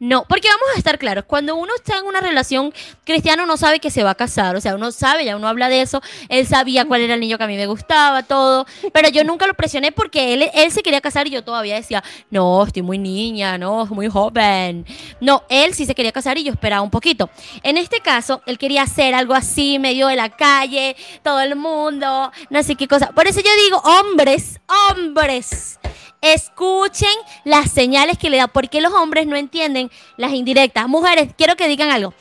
[0.01, 3.79] No, porque vamos a estar claros, cuando uno está en una relación cristiana uno sabe
[3.79, 6.47] que se va a casar, o sea, uno sabe, ya uno habla de eso, él
[6.47, 9.53] sabía cuál era el niño que a mí me gustaba, todo, pero yo nunca lo
[9.53, 13.59] presioné porque él, él se quería casar y yo todavía decía, no, estoy muy niña,
[13.59, 14.87] no, muy joven.
[15.19, 17.29] No, él sí se quería casar y yo esperaba un poquito.
[17.61, 22.31] En este caso, él quería hacer algo así, medio de la calle, todo el mundo,
[22.49, 23.11] no sé qué cosa.
[23.11, 24.59] Por eso yo digo, hombres,
[24.89, 25.79] hombres,
[26.21, 27.09] escuchen
[27.43, 30.87] las señales que le da, porque los hombres no entienden las indirectas.
[30.87, 32.13] Mujeres, quiero que digan algo.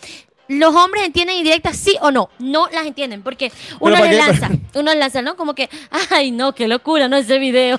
[0.53, 4.27] Los hombres entienden indirectas sí o no, no las entienden, porque uno ¿para les qué?
[4.27, 5.37] lanza, uno les lanza, ¿no?
[5.37, 5.71] Como que,
[6.11, 7.79] ay, no, qué locura, no ese video,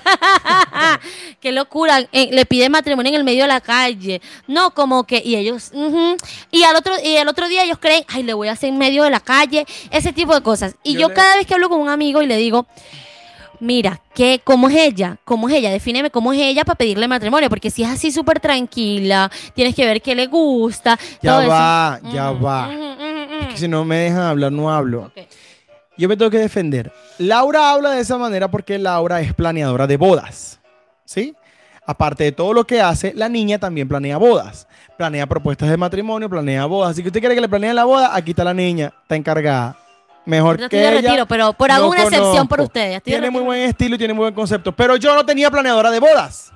[1.40, 5.20] qué locura, eh, le pide matrimonio en el medio de la calle, no, como que,
[5.22, 5.70] y ellos,
[6.50, 8.78] y al otro, y al otro día ellos creen, ay, le voy a hacer en
[8.78, 10.74] medio de la calle, ese tipo de cosas.
[10.82, 12.66] Y Yo yo le- cada vez que hablo con un amigo y le digo,
[13.62, 15.16] mira, ¿qué, ¿cómo es ella?
[15.24, 15.70] ¿Cómo es ella?
[15.70, 19.86] Defíneme cómo es ella para pedirle matrimonio, porque si es así súper tranquila, tienes que
[19.86, 20.98] ver qué le gusta.
[21.22, 21.50] Ya todo eso.
[21.50, 22.70] va, ya va.
[23.42, 25.12] Es que si no me dejan hablar, no hablo.
[25.96, 26.92] Yo me tengo que defender.
[27.18, 30.60] Laura habla de esa manera porque Laura es planeadora de bodas.
[31.04, 31.34] ¿Sí?
[31.86, 34.66] Aparte de todo lo que hace, la niña también planea bodas.
[34.96, 36.92] Planea propuestas de matrimonio, planea bodas.
[36.92, 39.76] Así que usted quiere que le planee la boda, aquí está la niña, está encargada.
[40.24, 42.96] Mejor Yo que de ella, retiro, pero por no alguna excepción por ustedes.
[42.98, 44.70] Estoy Tiene muy buen estilo y tiene muy buen concepto.
[44.72, 46.52] Pero yo no tenía planeadora de bodas.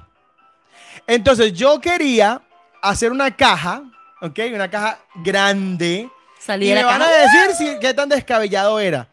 [1.07, 2.41] Entonces yo quería
[2.83, 3.83] hacer una caja,
[4.21, 4.39] ¿ok?
[4.55, 6.09] Una caja grande.
[6.39, 7.17] Salí Y me la van a caja.
[7.23, 9.09] decir si, qué tan descabellado era.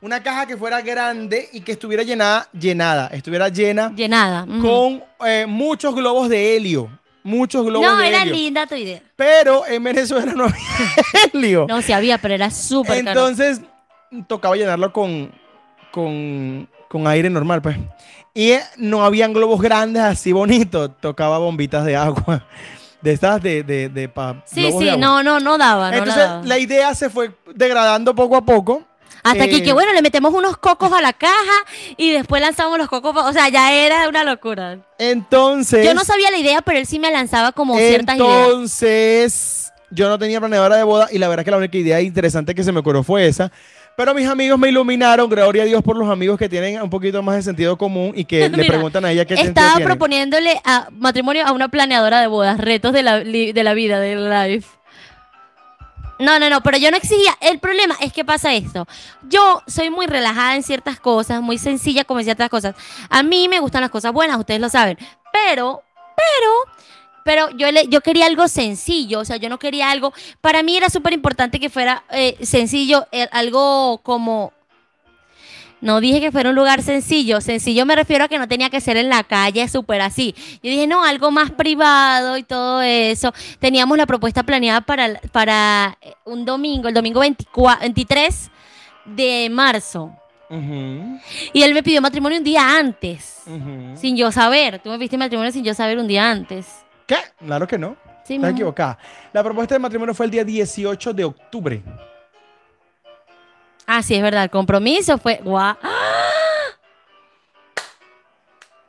[0.00, 4.44] Una caja que fuera grande y que estuviera llenada, llenada, estuviera llena Llenada.
[4.60, 6.90] con eh, muchos globos de helio.
[7.22, 8.34] Muchos globos No, de era helio.
[8.34, 9.00] linda tu idea.
[9.14, 10.56] Pero en Venezuela no había
[11.32, 11.66] helio.
[11.68, 13.28] No, sí había, pero era súper caro.
[14.12, 15.32] Entonces tocaba llenarlo con,
[15.90, 17.76] con, con aire normal, pues.
[18.34, 20.90] Y no habían globos grandes así bonitos.
[21.00, 22.46] Tocaba bombitas de agua.
[23.00, 25.00] De estas de, de, de pa- Sí, globos de sí, agua.
[25.00, 26.42] no, no, no daba, no Entonces daba.
[26.44, 28.84] la idea se fue degradando poco a poco.
[29.24, 31.34] Hasta aquí eh, que bueno, le metemos unos cocos a la caja
[31.96, 34.78] y después lanzamos los cocos, o sea, ya era una locura.
[34.98, 35.84] Entonces.
[35.84, 38.46] Yo no sabía la idea, pero él sí me lanzaba como ciertas ideas.
[38.48, 42.54] Entonces, yo no tenía planeadora de boda y la verdad que la única idea interesante
[42.54, 43.52] que se me ocurrió fue esa.
[43.96, 47.22] Pero mis amigos me iluminaron, gloria a Dios por los amigos que tienen un poquito
[47.22, 49.86] más de sentido común y que le preguntan a ella qué Estaba tiene.
[49.86, 54.30] proponiéndole a matrimonio a una planeadora de bodas, retos de la, de la vida, del
[54.30, 54.68] life.
[56.18, 57.36] No, no, no, pero yo no exigía.
[57.40, 58.86] El problema es que pasa esto.
[59.28, 62.76] Yo soy muy relajada en ciertas cosas, muy sencilla como en ciertas cosas.
[63.10, 64.96] A mí me gustan las cosas buenas, ustedes lo saben.
[65.32, 65.82] Pero,
[66.16, 66.76] pero,
[67.24, 69.20] pero yo, le, yo quería algo sencillo.
[69.20, 70.12] O sea, yo no quería algo.
[70.40, 74.52] Para mí era súper importante que fuera eh, sencillo, eh, algo como
[75.80, 77.40] No dije que fuera un lugar sencillo.
[77.40, 80.34] Sencillo me refiero a que no tenía que ser en la calle, súper así.
[80.62, 83.32] Yo dije, no, algo más privado y todo eso.
[83.58, 88.50] Teníamos la propuesta planeada para, para eh, un domingo, el domingo 24, 23
[89.04, 90.12] de marzo.
[91.54, 93.42] Y él me pidió matrimonio un día antes,
[93.94, 94.80] sin yo saber.
[94.80, 96.84] Tú me pediste matrimonio sin yo saber un día antes.
[97.12, 97.44] ¿Qué?
[97.44, 97.96] Claro que no.
[98.24, 98.98] Sí, Estás equivocada.
[99.32, 101.82] La propuesta de matrimonio fue el día 18 de octubre.
[103.86, 104.44] Ah, sí, es verdad.
[104.44, 105.40] El compromiso fue.
[105.42, 105.76] ¡Guau!
[105.82, 105.98] ¡Ah!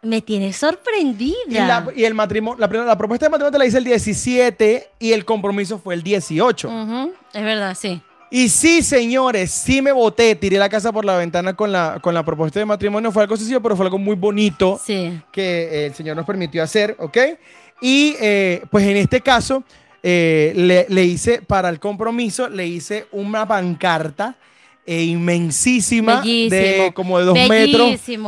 [0.01, 1.35] Me tienes sorprendida.
[1.47, 5.13] Y, la, y el matrimonio, la, propuesta de matrimonio te la hice el 17 y
[5.13, 6.67] el compromiso fue el 18.
[6.67, 8.01] Ujú, Es verdad, sí.
[8.29, 12.13] Y sí, señores, sí me voté, tiré la casa por la ventana con la, con
[12.13, 13.11] la propuesta de matrimonio.
[13.11, 15.21] Fue algo sencillo, pero fue algo muy bonito Sí.
[15.31, 17.17] que el Señor nos permitió hacer, ¿ok?
[17.85, 19.63] Y eh, pues en este caso,
[20.01, 24.35] eh, le, le hice para el compromiso, le hice una pancarta
[24.85, 27.87] eh, inmensísima de como de dos metros,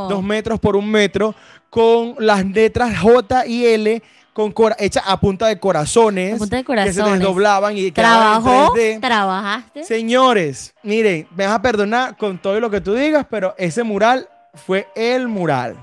[0.09, 1.33] dos metros por un metro,
[1.69, 4.01] con las letras J y L
[4.33, 7.93] con cora- hechas a punta de corazones, A punta de que se desdoblaban y en
[7.93, 8.73] ¿Trabajó?
[8.75, 8.99] 3D.
[8.99, 9.83] ¿Trabajaste?
[9.85, 14.27] Señores, miren, me vas a perdonar con todo lo que tú digas, pero ese mural
[14.53, 15.77] fue el mural.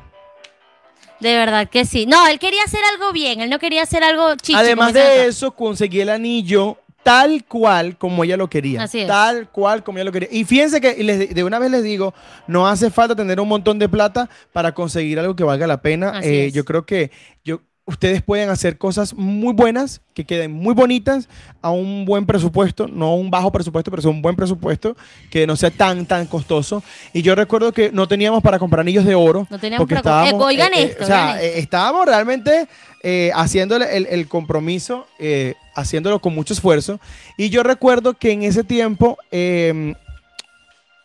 [1.22, 2.04] De verdad que sí.
[2.06, 3.40] No, él quería hacer algo bien.
[3.40, 4.54] Él no quería hacer algo chichi.
[4.54, 8.82] Además de eso, conseguí el anillo tal cual como ella lo quería.
[8.82, 9.06] Así es.
[9.08, 10.28] Tal cual como ella lo quería.
[10.30, 12.14] Y fíjense que les- de una vez les digo,
[12.46, 16.20] no hace falta tener un montón de plata para conseguir algo que valga la pena.
[16.22, 17.10] Eh, yo creo que
[17.44, 21.28] yo, ustedes pueden hacer cosas muy buenas, que queden muy bonitas,
[21.60, 24.96] a un buen presupuesto, no un bajo presupuesto, pero un buen presupuesto,
[25.30, 26.82] que no sea tan, tan costoso.
[27.12, 29.46] Y yo recuerdo que no teníamos para comprar anillos de oro.
[29.50, 31.46] No teníamos porque para co- eh, estábamos, oigan esto, o sea, oigan esto.
[31.46, 32.68] eh, estábamos realmente
[33.02, 37.00] eh, haciéndole el, el compromiso, eh, haciéndolo con mucho esfuerzo.
[37.36, 39.94] Y yo recuerdo que en ese tiempo eh,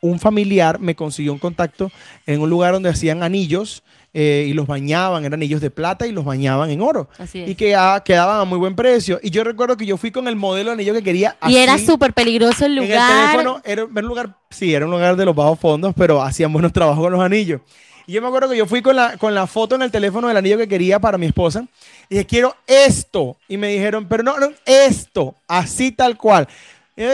[0.01, 1.91] un familiar me consiguió un contacto
[2.27, 6.11] en un lugar donde hacían anillos eh, y los bañaban, eran anillos de plata y
[6.11, 7.07] los bañaban en oro.
[7.19, 7.49] Así es.
[7.49, 9.19] Y que ah, quedaban a muy buen precio.
[9.21, 11.37] Y yo recuerdo que yo fui con el modelo de anillo que quería.
[11.47, 13.31] Y era súper peligroso el En el lugar.
[13.31, 16.51] teléfono era, era un lugar, sí, era un lugar de los bajos fondos, pero hacían
[16.51, 17.61] buenos trabajos con los anillos.
[18.07, 20.29] Y yo me acuerdo que yo fui con la, con la foto en el teléfono
[20.29, 21.65] del anillo que quería para mi esposa.
[22.09, 23.35] Y dije, quiero esto.
[23.49, 26.47] Y me dijeron, pero no, no, esto, así tal cual.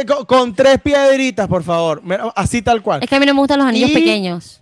[0.07, 2.01] Con, con tres piedritas, por favor.
[2.35, 3.03] Así tal cual.
[3.03, 4.61] Es que a mí no me gustan los anillos Y- pequeños.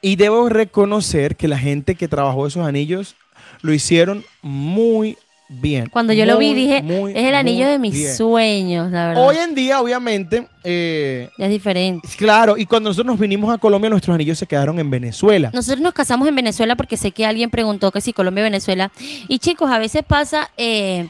[0.00, 3.16] Y debo reconocer que la gente que trabajó esos anillos
[3.62, 5.16] lo hicieron muy
[5.48, 5.88] bien.
[5.88, 8.14] Cuando yo lo vi dije, muy, es el anillo de mis bien.
[8.14, 9.26] sueños, la verdad.
[9.26, 12.06] Hoy en día, obviamente, eh, Ya es diferente.
[12.16, 15.50] Claro, y cuando nosotros nos vinimos a Colombia, nuestros anillos se quedaron en Venezuela.
[15.54, 18.92] Nosotros nos casamos en Venezuela porque sé que alguien preguntó que si Colombia o Venezuela.
[19.26, 21.08] Y chicos, a veces pasa eh,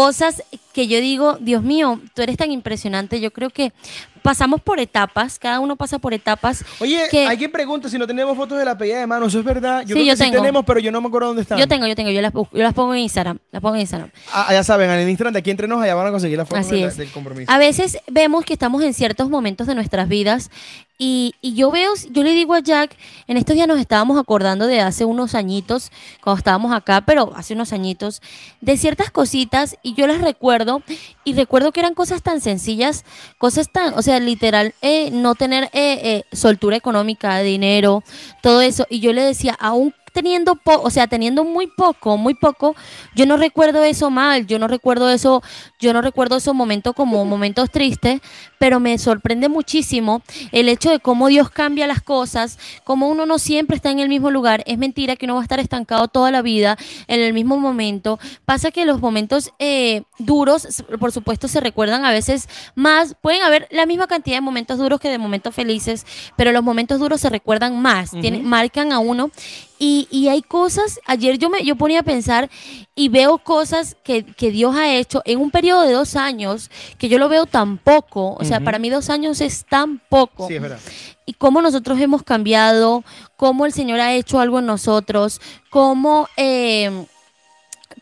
[0.00, 0.42] cosas
[0.74, 3.18] que yo digo, Dios mío, tú eres tan impresionante.
[3.18, 3.72] Yo creo que
[4.20, 6.62] pasamos por etapas, cada uno pasa por etapas.
[6.80, 9.24] Oye, que- alguien pregunta si no tenemos fotos de la pedida de mano.
[9.24, 9.80] Eso es verdad.
[9.80, 10.36] Yo Sí, creo yo que sí tengo.
[10.42, 11.56] tenemos, pero yo no me acuerdo dónde están.
[11.58, 14.10] Yo tengo, yo tengo, yo las, yo las pongo en Instagram, las pongo en Instagram.
[14.34, 16.60] Ah, ya saben, en Instagram de aquí entre nos, allá van a conseguir la foto
[16.60, 16.96] Así de la- es.
[16.98, 17.50] del compromiso.
[17.50, 20.50] A veces vemos que estamos en ciertos momentos de nuestras vidas
[20.98, 24.66] y, y yo veo, yo le digo a Jack, en estos días nos estábamos acordando
[24.66, 25.90] de hace unos añitos,
[26.22, 28.22] cuando estábamos acá, pero hace unos añitos,
[28.60, 30.82] de ciertas cositas y yo las recuerdo
[31.24, 33.04] y recuerdo que eran cosas tan sencillas,
[33.38, 38.02] cosas tan, o sea, literal, eh, no tener eh, eh, soltura económica, dinero,
[38.42, 38.86] todo eso.
[38.88, 42.74] Y yo le decía, aún teniendo po o sea, teniendo muy poco, muy poco,
[43.14, 45.42] yo no recuerdo eso mal, yo no recuerdo eso,
[45.78, 48.22] yo no recuerdo esos momentos como momentos tristes,
[48.58, 53.38] pero me sorprende muchísimo el hecho de cómo Dios cambia las cosas, como uno no
[53.38, 56.30] siempre está en el mismo lugar, es mentira que uno va a estar estancado toda
[56.30, 61.60] la vida en el mismo momento, pasa que los momentos eh, duros, por supuesto, se
[61.60, 65.54] recuerdan a veces más, pueden haber la misma cantidad de momentos duros que de momentos
[65.54, 69.30] felices, pero los momentos duros se recuerdan más, tienen- marcan a uno
[69.78, 72.50] y, y hay cosas, ayer yo me yo ponía a pensar
[72.94, 77.08] y veo cosas que, que Dios ha hecho en un periodo de dos años, que
[77.08, 80.48] yo lo veo tan poco, o sea, para mí dos años es tan poco.
[80.48, 80.78] Sí, es verdad.
[81.26, 83.04] Y cómo nosotros hemos cambiado,
[83.36, 86.28] cómo el Señor ha hecho algo en nosotros, cómo...
[86.36, 87.06] eh,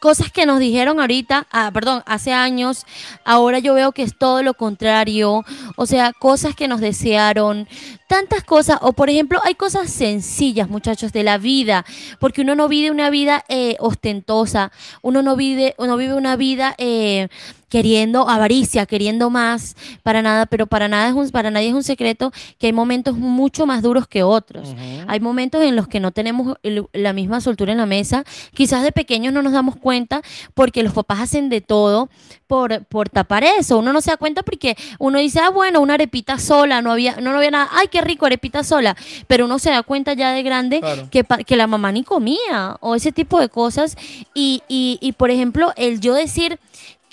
[0.00, 2.86] cosas que nos dijeron ahorita, ah, perdón, hace años,
[3.24, 5.44] ahora yo veo que es todo lo contrario,
[5.76, 7.68] o sea, cosas que nos desearon,
[8.08, 11.84] tantas cosas, o por ejemplo, hay cosas sencillas, muchachos, de la vida,
[12.20, 16.74] porque uno no vive una vida eh, ostentosa, uno no vive, uno vive una vida...
[16.78, 17.28] eh,
[17.74, 21.82] queriendo avaricia, queriendo más, para nada, pero para nada es un, para nadie es un
[21.82, 24.76] secreto que hay momentos mucho más duros que otros.
[25.08, 26.56] Hay momentos en los que no tenemos
[26.92, 28.22] la misma soltura en la mesa.
[28.54, 30.22] Quizás de pequeños no nos damos cuenta
[30.54, 32.10] porque los papás hacen de todo
[32.46, 33.78] por, por tapar eso.
[33.78, 37.16] Uno no se da cuenta porque uno dice, ah, bueno, una arepita sola, no había,
[37.16, 38.96] no, había nada, ay, qué rico, arepita sola.
[39.26, 42.94] Pero uno se da cuenta ya de grande que, que la mamá ni comía o
[42.94, 43.96] ese tipo de cosas.
[44.32, 46.60] Y, y, y por ejemplo, el yo decir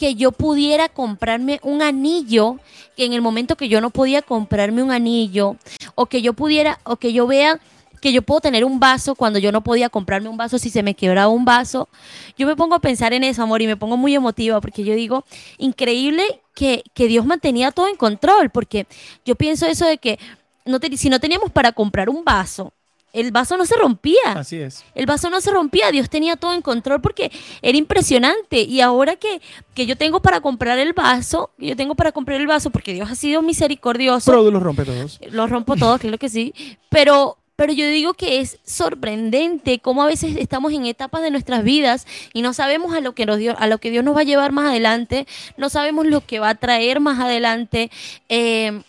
[0.01, 2.57] que yo pudiera comprarme un anillo,
[2.97, 5.57] que en el momento que yo no podía comprarme un anillo,
[5.93, 7.59] o que yo pudiera, o que yo vea
[8.01, 10.81] que yo puedo tener un vaso cuando yo no podía comprarme un vaso si se
[10.81, 11.87] me quebraba un vaso.
[12.35, 14.95] Yo me pongo a pensar en eso, amor, y me pongo muy emotiva porque yo
[14.95, 15.23] digo,
[15.59, 18.87] increíble que, que Dios mantenía todo en control, porque
[19.23, 20.17] yo pienso eso de que
[20.65, 22.73] no si no teníamos para comprar un vaso,
[23.13, 24.21] el vaso no se rompía.
[24.35, 24.83] Así es.
[24.95, 28.61] El vaso no se rompía, Dios tenía todo en control porque era impresionante.
[28.61, 29.41] Y ahora que,
[29.73, 33.09] que yo tengo para comprar el vaso, yo tengo para comprar el vaso porque Dios
[33.09, 34.31] ha sido misericordioso.
[34.31, 35.19] Pero los rompe todos.
[35.29, 36.53] Los rompo todos, claro que sí.
[36.89, 41.63] Pero, pero yo digo que es sorprendente cómo a veces estamos en etapas de nuestras
[41.63, 44.21] vidas y no sabemos a lo que, nos Dios, a lo que Dios nos va
[44.21, 47.91] a llevar más adelante, no sabemos lo que va a traer más adelante.
[48.29, 48.81] Eh,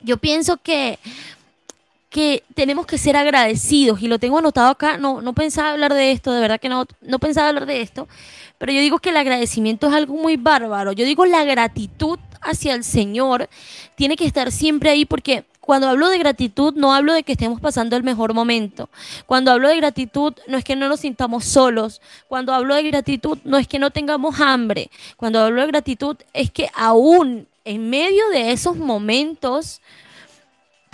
[0.00, 0.98] yo pienso que
[2.14, 6.12] que tenemos que ser agradecidos y lo tengo anotado acá, no, no pensaba hablar de
[6.12, 8.06] esto, de verdad que no, no pensaba hablar de esto,
[8.56, 12.74] pero yo digo que el agradecimiento es algo muy bárbaro, yo digo la gratitud hacia
[12.74, 13.48] el Señor
[13.96, 17.60] tiene que estar siempre ahí porque cuando hablo de gratitud no hablo de que estemos
[17.60, 18.90] pasando el mejor momento.
[19.26, 22.00] Cuando hablo de gratitud no es que no nos sintamos solos.
[22.28, 24.90] Cuando hablo de gratitud no es que no tengamos hambre.
[25.16, 29.80] Cuando hablo de gratitud es que aún en medio de esos momentos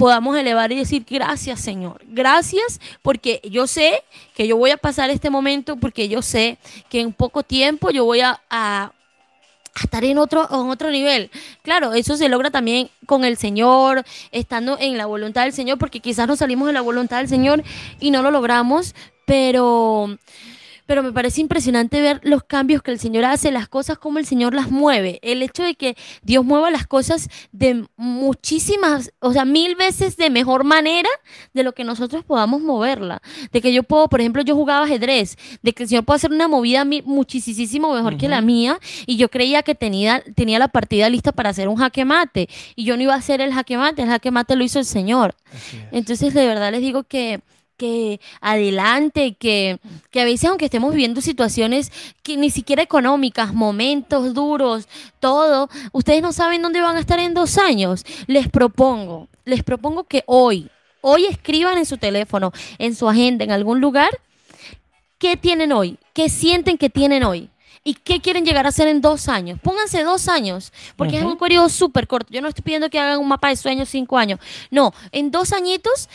[0.01, 4.03] podamos elevar y decir gracias Señor, gracias porque yo sé
[4.35, 6.57] que yo voy a pasar este momento porque yo sé
[6.89, 8.93] que en poco tiempo yo voy a,
[9.83, 11.31] estar en otro, en otro nivel.
[11.63, 16.01] Claro, eso se logra también con el Señor, estando en la voluntad del Señor, porque
[16.01, 17.63] quizás no salimos de la voluntad del Señor
[18.01, 18.95] y no lo logramos,
[19.27, 20.19] pero
[20.91, 24.27] pero me parece impresionante ver los cambios que el Señor hace, las cosas como el
[24.27, 25.21] Señor las mueve.
[25.23, 30.31] El hecho de que Dios mueva las cosas de muchísimas, o sea, mil veces de
[30.31, 31.09] mejor manera
[31.55, 33.23] de lo que nosotros podamos moverla.
[33.53, 36.33] De que yo puedo, por ejemplo, yo jugaba ajedrez, de que el Señor puede hacer
[36.33, 41.09] una movida muchísimo mejor que la mía y yo creía que tenía, tenía la partida
[41.09, 44.03] lista para hacer un jaque mate y yo no iba a hacer el jaque mate,
[44.03, 45.37] el jaque mate lo hizo el Señor.
[45.93, 47.43] Entonces, de verdad les digo que
[47.81, 49.79] que adelante, que,
[50.11, 51.91] que a veces aunque estemos viviendo situaciones
[52.23, 54.87] que ni siquiera económicas, momentos duros,
[55.19, 58.05] todo, ustedes no saben dónde van a estar en dos años.
[58.27, 60.69] Les propongo, les propongo que hoy,
[61.01, 64.11] hoy escriban en su teléfono, en su agenda, en algún lugar,
[65.19, 67.49] qué tienen hoy, qué sienten que tienen hoy.
[67.83, 69.59] ¿Y qué quieren llegar a hacer en dos años?
[69.59, 72.31] Pónganse dos años, porque es un periodo súper corto.
[72.31, 74.39] Yo no estoy pidiendo que hagan un mapa de sueños cinco años.
[74.71, 76.11] No, en dos añitos,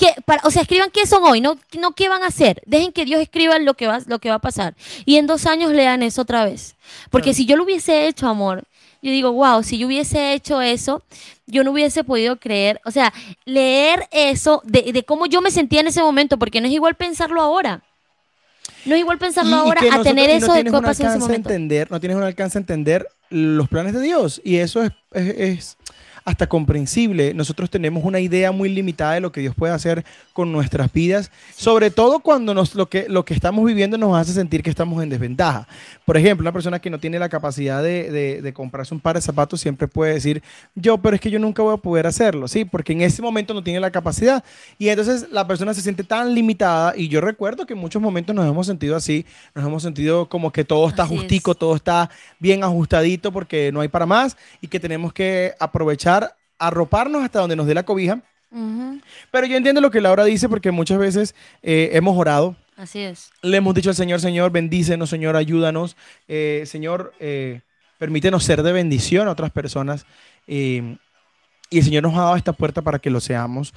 [0.00, 2.62] que, para, o sea, escriban qué son hoy, no, no qué van a hacer.
[2.64, 4.74] Dejen que Dios escriba lo que, va, lo que va a pasar.
[5.04, 6.74] Y en dos años lean eso otra vez.
[7.10, 8.64] Porque si yo lo hubiese hecho, amor,
[9.02, 11.02] yo digo, wow, si yo hubiese hecho eso,
[11.46, 12.80] yo no hubiese podido creer.
[12.86, 13.12] O sea,
[13.44, 16.94] leer eso de, de cómo yo me sentía en ese momento, porque no es igual
[16.94, 17.82] pensarlo ahora.
[18.86, 21.50] No es igual pensarlo ahora a tener eso de qué pasó en ese momento.
[21.50, 24.40] Entender, no tienes un alcance a entender los planes de Dios.
[24.42, 25.76] Y eso es, es
[26.24, 27.34] hasta comprensible.
[27.34, 31.30] Nosotros tenemos una idea muy limitada de lo que Dios puede hacer con nuestras vidas,
[31.56, 35.02] sobre todo cuando nos, lo, que, lo que estamos viviendo nos hace sentir que estamos
[35.02, 35.66] en desventaja.
[36.04, 39.22] Por ejemplo, una persona que no tiene la capacidad de, de, comprarse un par de
[39.22, 40.42] zapatos siempre puede decir,
[40.74, 42.64] yo, pero es que yo nunca voy a poder hacerlo, ¿sí?
[42.64, 44.44] Porque en ese momento no tiene la capacidad.
[44.78, 48.34] Y entonces la persona se siente tan limitada y yo recuerdo que en muchos momentos
[48.34, 52.64] nos hemos sentido así, nos hemos sentido como que todo está justico, todo está bien
[52.64, 56.19] ajustadito porque no hay para más y que tenemos que aprovechar
[56.60, 58.22] arroparnos hasta donde nos dé la cobija.
[59.30, 62.56] Pero yo entiendo lo que Laura dice porque muchas veces eh, hemos orado.
[62.76, 63.30] Así es.
[63.42, 65.96] Le hemos dicho al Señor, Señor, bendícenos, Señor, ayúdanos.
[66.28, 67.60] Eh, Señor, eh,
[67.98, 70.06] permítenos ser de bendición a otras personas.
[70.46, 73.72] y el Señor nos ha dado esta puerta para que lo seamos.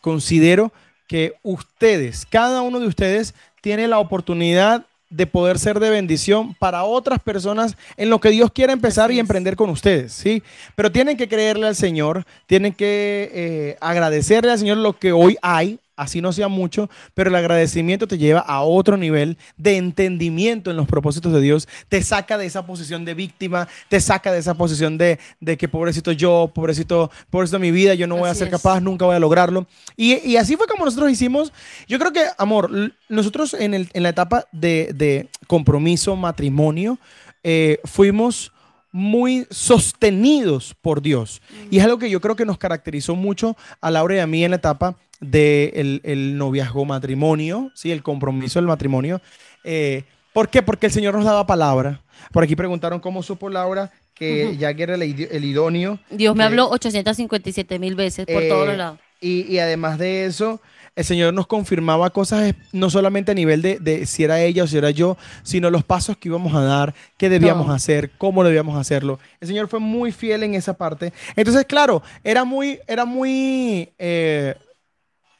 [0.00, 0.72] considero
[1.06, 6.84] que ustedes, cada uno de ustedes, tiene la oportunidad de poder ser de bendición para
[6.84, 10.42] otras personas en lo que Dios quiere empezar y emprender con ustedes, ¿sí?
[10.76, 15.36] Pero tienen que creerle al Señor, tienen que eh, agradecerle al Señor lo que hoy
[15.42, 20.70] hay, así no sea mucho, pero el agradecimiento te lleva a otro nivel de entendimiento
[20.70, 24.38] en los propósitos de Dios, te saca de esa posición de víctima, te saca de
[24.38, 25.18] esa posición de,
[25.58, 29.14] que pobrecito yo, pobrecito, pobrecito mi vida, yo no voy a ser capaz, nunca voy
[29.14, 29.66] a lograrlo.
[29.94, 31.52] Y, así fue como nosotros hicimos,
[31.86, 32.70] yo creo que, amor,
[33.10, 36.98] nosotros en, la etapa de, de compromiso, matrimonio,
[37.44, 38.52] eh, fuimos
[38.90, 41.42] muy sostenidos por Dios.
[41.70, 44.44] Y es algo que yo creo que nos caracterizó mucho a Laura y a mí
[44.44, 47.90] en la etapa del el noviazgo matrimonio, ¿sí?
[47.92, 49.20] el compromiso del matrimonio.
[49.64, 50.62] Eh, ¿Por qué?
[50.62, 52.02] Porque el Señor nos daba palabra.
[52.32, 55.98] Por aquí preguntaron cómo supo Laura que ya era el, idóneo.
[56.10, 58.98] Dios me habló 857 mil veces por todos los lados.
[59.18, 60.60] Y, y además de eso,
[60.96, 64.76] el Señor nos confirmaba cosas no solamente a nivel de, si era ella o si
[64.76, 69.18] era yo, sino los pasos que íbamos a dar, qué debíamos hacer, cómo debíamos hacerlo.
[69.40, 71.12] El Señor fue muy fiel en esa parte.
[71.36, 74.54] Entonces, claro, era muy, era muy, eh,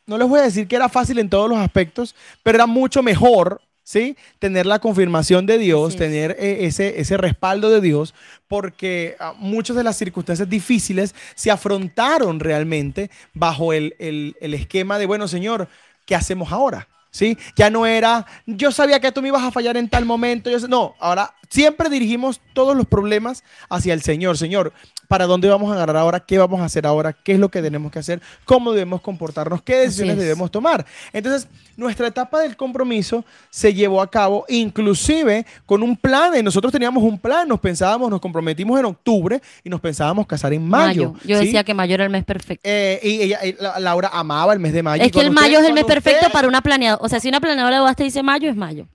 [0.06, 3.02] no les voy a decir que era fácil en todos los aspectos, pero era mucho
[3.02, 4.16] mejor ¿sí?
[4.38, 8.14] Tener la confirmación de Dios, tener eh, ese, ese respaldo de Dios,
[8.46, 15.06] porque ah, muchas de las circunstancias difíciles se afrontaron realmente bajo el, el esquema de,
[15.06, 15.66] bueno, Señor,
[16.06, 16.86] ¿qué hacemos ahora?
[17.10, 17.36] ¿Sí?
[17.56, 20.50] Ya no era, yo sabía que tú me ibas a fallar en tal momento.
[20.50, 24.38] Yo no, ahora siempre dirigimos todos los problemas hacia el Señor.
[24.38, 24.72] Señor,
[25.08, 26.20] ¿para dónde vamos a agarrar ahora?
[26.20, 27.12] ¿Qué vamos a hacer ahora?
[27.12, 28.22] ¿Qué es lo que tenemos que hacer?
[28.44, 29.62] ¿Cómo debemos comportarnos?
[29.62, 30.86] ¿Qué decisiones debemos tomar?
[31.12, 36.36] Entonces, nuestra etapa del compromiso se llevó a cabo inclusive con un plan.
[36.36, 40.52] Y nosotros teníamos un plan, nos pensábamos, nos comprometimos en octubre y nos pensábamos casar
[40.52, 41.14] en mayo.
[41.24, 42.62] Yo decía que mayo era el mes perfecto.
[42.62, 43.40] Eh, y ella,
[43.80, 45.02] Laura amaba el mes de mayo.
[45.02, 47.40] Es que el mayo es el mes perfecto para una planeada o sea, si una
[47.40, 48.86] planeadora de bodas te dice mayo, es mayo.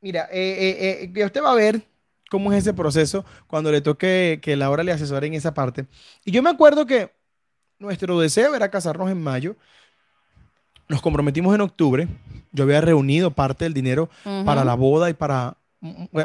[0.00, 1.82] Mira, eh, eh, eh usted va a ver
[2.30, 5.86] cómo es ese proceso cuando le toque que Laura le asesore en esa parte.
[6.24, 7.12] Y yo me acuerdo que
[7.78, 9.56] nuestro deseo era casarnos en mayo.
[10.88, 12.08] Nos comprometimos en octubre.
[12.52, 14.10] Yo había reunido parte del dinero
[14.44, 15.56] para la boda y para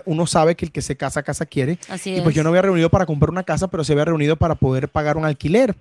[0.06, 1.80] uno sabe que el que se casa, casa quiere.
[1.90, 4.36] Así y pues yo no había reunido para comprar una casa, pero se había reunido
[4.36, 5.76] para poder pagar un alquiler.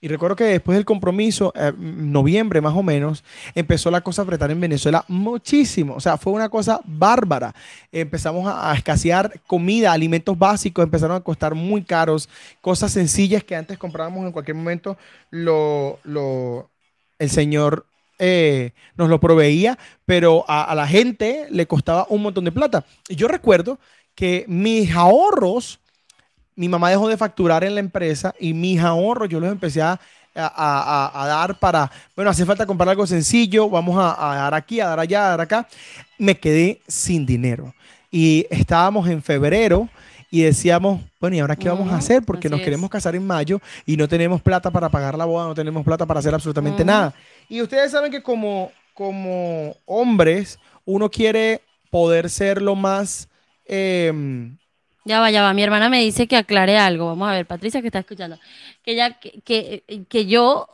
[0.00, 3.24] Y recuerdo que después del compromiso, eh, noviembre más o menos,
[3.54, 5.94] empezó la cosa a apretar en Venezuela muchísimo.
[5.94, 7.52] O sea, fue una cosa bárbara.
[7.90, 12.28] Empezamos a, escasear comida, alimentos básicos, empezaron a costar muy caros.
[12.60, 14.96] Cosas sencillas que antes comprábamos en cualquier momento,
[15.30, 16.70] lo, lo,
[17.18, 17.84] el Señor
[18.20, 22.84] eh, nos lo proveía, pero a, a la gente le costaba un montón de plata.
[23.08, 23.80] Y yo recuerdo
[24.14, 25.80] que mis ahorros
[26.58, 30.00] mi mamá dejó de facturar en la empresa y mis ahorros yo los empecé a,
[30.34, 35.26] dar para, bueno, hace falta comprar algo sencillo, vamos a, dar aquí, a dar allá,
[35.26, 35.68] a dar acá.
[36.18, 37.72] Me quedé sin dinero.
[38.10, 39.88] Y estábamos en febrero
[40.32, 42.24] y decíamos, bueno, ¿y ahora qué vamos a hacer?
[42.24, 45.54] Porque nos queremos casar en mayo y no tenemos plata para pagar la boda, no
[45.54, 47.14] tenemos plata para hacer absolutamente nada.
[47.48, 53.28] Y ustedes saben que como, como hombres, uno quiere poder ser lo más...
[53.64, 54.58] Em,
[55.08, 55.54] ya va, ya va.
[55.54, 57.06] Mi hermana me dice que aclare algo.
[57.06, 58.38] Vamos a ver, Patricia, que está escuchando.
[58.84, 60.68] Que, ella, que, que yo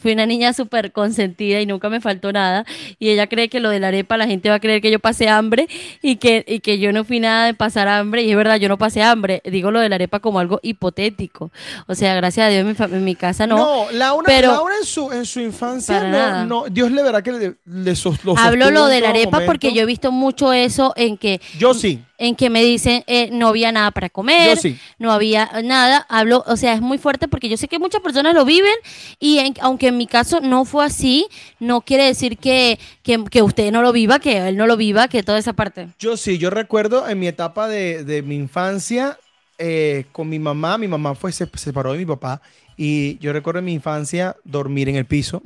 [0.00, 2.64] fui una niña súper consentida y nunca me faltó nada.
[2.98, 4.98] Y ella cree que lo de la arepa, la gente va a creer que yo
[4.98, 5.68] pasé hambre
[6.02, 8.22] y que, y que yo no fui nada de pasar hambre.
[8.22, 9.40] Y es verdad, yo no pasé hambre.
[9.44, 11.50] Digo lo de la arepa como algo hipotético.
[11.86, 13.56] O sea, gracias a Dios en mi, en mi casa no.
[13.56, 17.54] No, Laura, pero, Laura en, su, en su infancia no, Dios le verá que le,
[17.64, 17.94] le
[18.36, 21.40] Hablo lo de la arepa porque yo he visto mucho eso en que...
[21.58, 24.58] Yo sí en que me dicen eh, no había nada para comer,
[24.98, 26.06] no había nada.
[26.08, 28.74] Hablo, o sea, es muy fuerte porque yo sé que muchas personas lo viven
[29.20, 31.26] y aunque en mi caso no fue así,
[31.58, 35.22] no quiere decir que, que, usted no lo viva, que él no lo viva, que
[35.22, 35.88] toda esa parte.
[35.98, 39.18] Yo sí, yo recuerdo en mi etapa de, mi infancia
[39.58, 42.40] eh, con mi mamá, mi mamá fue, se separó de mi papá
[42.76, 45.42] y yo recuerdo en mi infancia dormir en el piso.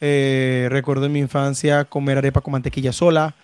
[0.00, 3.34] Eh, recuerdo en mi infancia comer arepa con mantequilla sola.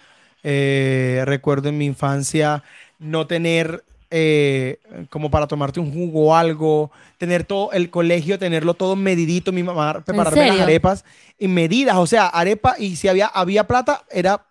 [0.43, 2.63] Eh, recuerdo en mi infancia
[2.99, 4.79] no tener eh,
[5.09, 9.63] como para tomarte un jugo o algo, tener todo el colegio, tenerlo todo medidito, mi
[9.63, 11.05] mamá prepararme las arepas
[11.39, 14.45] y medidas, o sea, arepa y si había, había plata, era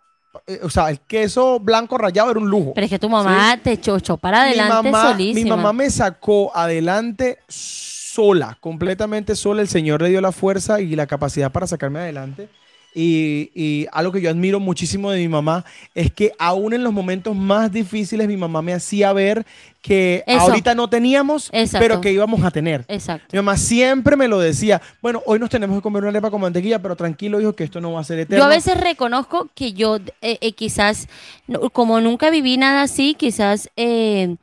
[0.48, 2.74] eh, o sea, el queso blanco rallado era un lujo.
[2.74, 6.56] Pero es que tu mamá te echó para adelante mi mamá, Mi mamá me sacó
[6.56, 9.62] adelante sola, completamente sola.
[9.62, 12.48] El Señor le dio la fuerza y la capacidad para sacarme adelante.
[12.94, 15.64] Y, algo que yo admiro muchísimo de mi mamá
[15.94, 19.46] es que aún en los momentos más difíciles mi mamá me hacía ver
[19.82, 22.84] que ahorita no teníamos, pero que íbamos a tener.
[22.88, 23.28] Exacto.
[23.32, 26.42] Mi mamá siempre me lo decía, bueno, hoy nos tenemos que comer una arepa con
[26.42, 28.44] mantequilla, pero tranquilo, hijo, que esto no va a ser eterno.
[28.44, 31.08] Yo a veces reconozco que yo eh, eh, quizás,
[31.72, 33.70] como nunca viví nada así, quizás...
[33.76, 34.36] Eh,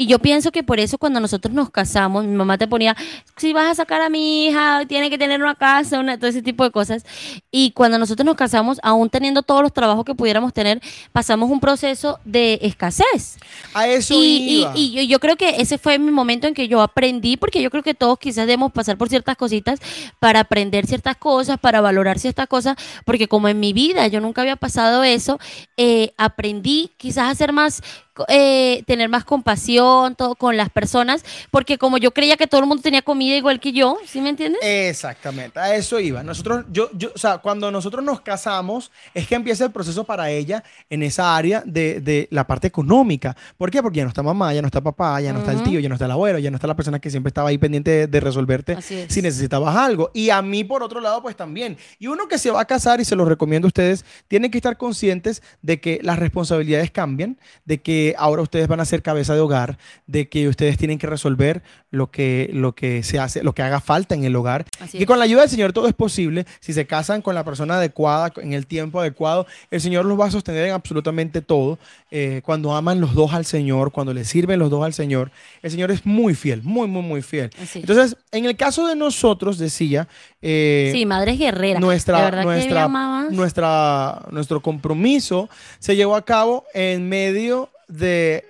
[0.00, 2.96] y yo pienso que por eso cuando nosotros nos casamos, mi mamá te ponía,
[3.36, 6.64] si vas a sacar a mi hija, tiene que tener una casa, todo ese tipo
[6.64, 7.04] de cosas.
[7.50, 10.80] Y cuando nosotros nos casamos, aún teniendo todos los trabajos que pudiéramos tener,
[11.12, 13.36] pasamos un proceso de escasez.
[13.74, 17.36] A eso y, y, yo, creo que ese fue mi momento en que yo aprendí,
[17.36, 19.80] porque yo creo que todos quizás debemos pasar por ciertas cositas
[20.18, 24.40] para aprender ciertas cosas, para valorar ciertas cosas, porque como en mi vida yo nunca
[24.40, 25.38] había pasado eso,
[25.76, 27.82] eh, aprendí quizás a ser más
[28.28, 32.66] eh, tener más compasión todo, con las personas, porque como yo creía que todo el
[32.66, 34.60] mundo tenía comida igual que yo, ¿sí me entiendes?
[34.62, 36.22] Exactamente, a eso iba.
[36.22, 40.30] Nosotros, yo, yo, o sea, cuando nosotros nos casamos, es que empieza el proceso para
[40.30, 43.36] ella en esa área de, de la parte económica.
[43.56, 43.82] ¿Por qué?
[43.82, 45.88] Porque ya no está mamá, ya no está papá, ya no está el tío, ya
[45.88, 48.06] no está el abuelo, ya no está la persona que siempre estaba ahí pendiente de,
[48.06, 50.10] de resolverte si necesitabas algo.
[50.14, 51.76] Y a mí, por otro lado, pues también.
[51.98, 54.58] Y uno que se va a casar, y se lo recomiendo a ustedes, tienen que
[54.58, 59.34] estar conscientes de que las responsabilidades cambian, de que ahora ustedes van a ser cabeza
[59.34, 63.54] de hogar, de que ustedes tienen que resolver lo que, lo que se hace, lo
[63.54, 64.64] que haga falta en el hogar.
[64.80, 65.06] Así Y es.
[65.06, 66.46] con la ayuda del Señor todo es posible.
[66.60, 70.26] Si se casan con la persona adecuada, en el tiempo adecuado, el Señor los va
[70.26, 71.78] a sostener en absolutamente todo.
[72.10, 75.30] Eh, cuando aman los dos al Señor, cuando le sirven los dos al Señor,
[75.62, 77.50] el Señor es muy fiel, muy, muy, muy fiel.
[77.74, 80.08] Entonces, en el caso de nosotros, decía,
[80.42, 81.80] eh, sí, madres guerreras.
[81.80, 82.88] nuestra, ¿De verdad que nuestra,
[83.30, 85.48] nuestra, nuestro compromiso
[85.78, 88.44] se llevó a cabo en medio de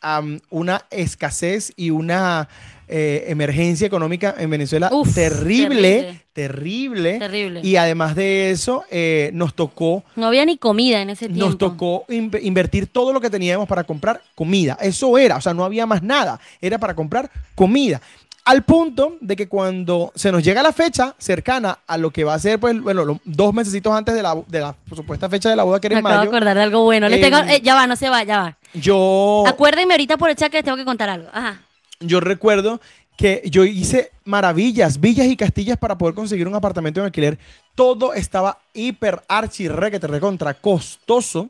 [0.00, 2.48] am, una escasez y una
[2.88, 7.60] eh, emergencia económica en Venezuela Uf, terrible, terrible, Terrible.
[7.64, 11.44] Y además de eso, eh, nos tocó No había ni comida en ese tiempo.
[11.46, 14.76] nos tocó in- invertir todo lo que teníamos para comprar comida.
[14.80, 16.38] Eso era, o sea, no había más nada.
[16.60, 18.00] Era para comprar comida.
[18.44, 22.34] Al punto de que cuando se nos llega la fecha cercana a lo que va
[22.34, 25.56] a ser, pues, bueno, lo- dos mesecitos antes de la, de la supuesta fecha de
[25.56, 27.08] la boda, que era Me en acabo de mayo, acordar de algo bueno.
[27.08, 28.56] Tengo- eh, ya va, no se va, ya va.
[28.80, 31.28] Yo, Acuérdenme ahorita por el chat que les tengo que contar algo.
[31.32, 31.62] Ajá.
[32.00, 32.80] yo recuerdo
[33.16, 37.38] que yo hice maravillas, villas y castillas para poder conseguir un apartamento en alquiler.
[37.74, 41.48] Todo estaba hiper archi re que te recontra costoso.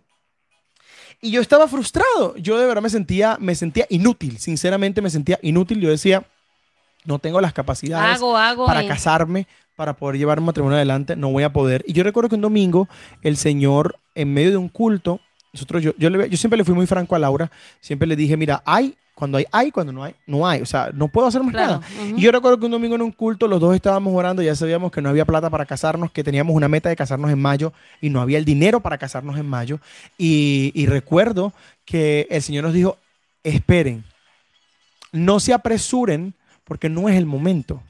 [1.20, 2.36] Y yo estaba frustrado.
[2.36, 4.38] Yo de verdad me sentía, me sentía inútil.
[4.38, 5.80] Sinceramente me sentía inútil.
[5.80, 6.24] Yo decía,
[7.04, 8.66] no tengo las capacidades Hago, hago.
[8.66, 8.86] para eh.
[8.86, 9.46] casarme,
[9.76, 11.84] para poder llevar un matrimonio adelante, no voy a poder.
[11.86, 12.88] Y yo recuerdo que un domingo
[13.22, 15.20] el Señor, en medio de un culto,
[15.56, 17.50] nosotros, yo, yo, le- yo siempre le fui muy franco a Laura,
[17.80, 20.60] siempre le dije, mira, hay, cuando hay, hay, cuando no hay, no hay.
[20.60, 21.80] O sea, no puedo hacer más Claro.
[21.80, 22.16] nada.
[22.16, 24.92] Y yo recuerdo que un domingo en un culto los dos estábamos orando, ya sabíamos
[24.92, 28.10] que no había plata para casarnos, que teníamos una meta de casarnos en mayo y
[28.10, 29.80] no había el dinero para casarnos en mayo.
[30.18, 31.54] Y, y recuerdo
[31.86, 32.98] que el Señor nos dijo,
[33.42, 34.04] esperen,
[35.12, 36.34] no se apresuren
[36.64, 37.82] porque no es el momento.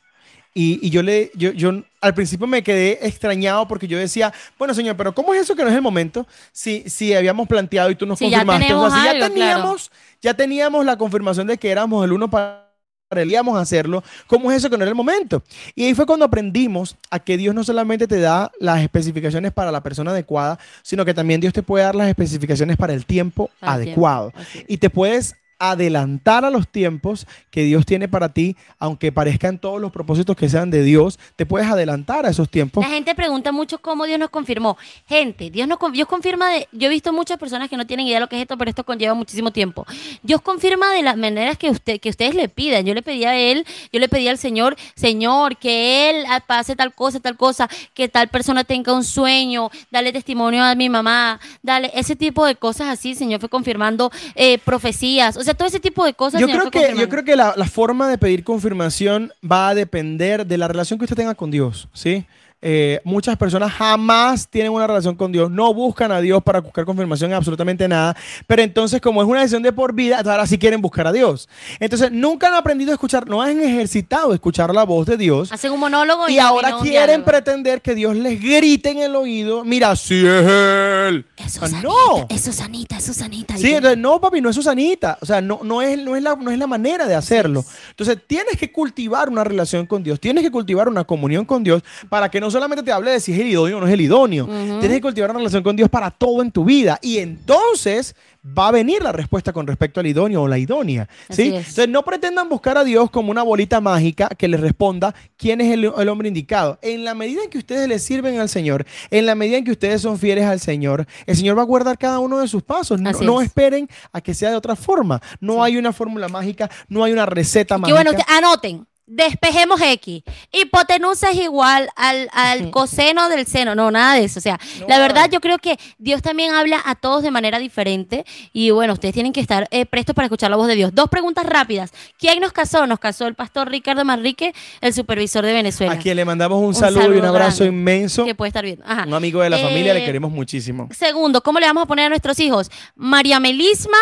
[0.54, 4.74] Y, y yo le, yo, yo al principio me quedé extrañado porque yo decía, bueno,
[4.74, 6.26] señor, pero ¿cómo es eso que no es el momento?
[6.52, 9.32] Si, si habíamos planteado y tú nos Si ya confirmaste, o sea, ya claro.
[9.32, 9.90] teníamos,
[10.20, 12.66] ya teníamos la confirmación de que éramos el uno para
[13.08, 15.42] a hacerlo, ¿cómo es eso que no era el momento?
[15.74, 19.70] Y ahí fue cuando aprendimos a que Dios no solamente te da las especificaciones para
[19.70, 23.50] la persona adecuada, sino que también Dios te puede dar las especificaciones para el tiempo
[23.60, 24.32] adecuado.
[24.32, 24.66] tiempo.
[24.68, 29.80] Y te puedes adelantar a los tiempos que Dios tiene para ti, aunque parezcan todos
[29.80, 32.84] los propósitos que sean de Dios, te puedes adelantar a esos tiempos.
[32.84, 34.76] La gente pregunta mucho cómo Dios nos confirmó.
[35.06, 36.68] Gente, Dios nos Dios confirma de.
[36.72, 38.68] Yo he visto muchas personas que no tienen idea de lo que es esto, pero
[38.68, 39.86] esto conlleva muchísimo tiempo.
[40.22, 42.84] Dios confirma de las maneras que usted que ustedes le pidan.
[42.84, 46.94] Yo le pedí a él, yo le pedí al Señor, Señor, que él pase tal
[46.94, 51.90] cosa, tal cosa, que tal persona tenga un sueño, dale testimonio a mi mamá, dale
[51.94, 53.14] ese tipo de cosas así.
[53.14, 56.40] Señor fue confirmando eh, profecías, o sea, todo ese tipo de cosas.
[56.40, 60.46] Yo creo que, yo creo que la, la forma de pedir confirmación va a depender
[60.46, 62.26] de la relación que usted tenga con Dios, ¿sí?
[62.62, 66.84] Eh, muchas personas jamás tienen una relación con Dios, no buscan a Dios para buscar
[66.84, 70.58] confirmación en absolutamente nada, pero entonces como es una decisión de por vida, ahora sí
[70.58, 71.48] quieren buscar a Dios.
[71.80, 75.72] Entonces nunca han aprendido a escuchar, no han ejercitado escuchar la voz de Dios Hacen
[75.72, 80.26] un monólogo y, ahora quieren pretender que Dios les grite en el oído, mira, sí
[80.26, 81.26] es Él.
[81.36, 82.26] Es Ah, Susanita, no.
[82.28, 83.56] es Susanita, es Susanita.
[83.56, 85.18] Sí, entonces, no, papi, no es Susanita.
[85.20, 87.64] O sea, no, no, es, no, es la, no es la manera de hacerlo.
[87.90, 91.82] Entonces, tienes que cultivar una relación con Dios, tienes que cultivar una comunión con Dios
[92.08, 94.00] para que no solamente te hable de si es el idóneo o no es el
[94.00, 94.46] idóneo.
[94.46, 96.98] Tienes que cultivar una relación con Dios para todo en tu vida.
[97.02, 98.14] Y entonces
[98.56, 101.08] va a venir la respuesta con respecto al idóneo o la idónea.
[101.30, 101.48] ¿sí?
[101.56, 105.72] Entonces, no pretendan buscar a Dios como una bolita mágica que les responda quién es
[105.72, 106.78] el, el hombre indicado.
[106.80, 109.72] En la medida en que ustedes le sirven al Señor, en la medida en que
[109.72, 113.00] ustedes son fieles al Señor, el Señor va a guardar cada uno de sus pasos.
[113.00, 115.20] No, no esperen a que sea de otra forma.
[115.40, 117.96] No hay una fórmula mágica, no hay una receta Que mágica.
[117.96, 118.86] bueno, usted- anoten.
[119.06, 120.22] Despejemos X.
[120.52, 123.74] Hipotenusa es igual al, al coseno del seno.
[123.74, 124.38] No, nada de eso.
[124.38, 127.58] O sea, No la verdad yo creo que Dios también habla a todos de manera
[127.58, 128.24] diferente.
[128.52, 130.90] Y bueno, ustedes tienen que estar eh, prestos para escuchar la voz de Dios.
[130.94, 131.92] Dos preguntas rápidas.
[132.18, 132.86] ¿Quién nos casó?
[132.86, 135.92] Nos casó el pastor Ricardo Manrique, el supervisor de Venezuela.
[135.92, 137.78] a quien le mandamos un, Un saludo, y un abrazo grande.
[137.78, 138.24] inmenso.
[138.24, 138.80] Que puede estar bien.
[138.84, 139.04] Ajá.
[139.06, 140.88] Un amigo de la familia, le Eh, queremos muchísimo.
[140.90, 142.70] Segundo, ¿cómo le vamos a poner a nuestros hijos?
[142.96, 143.98] María Melisma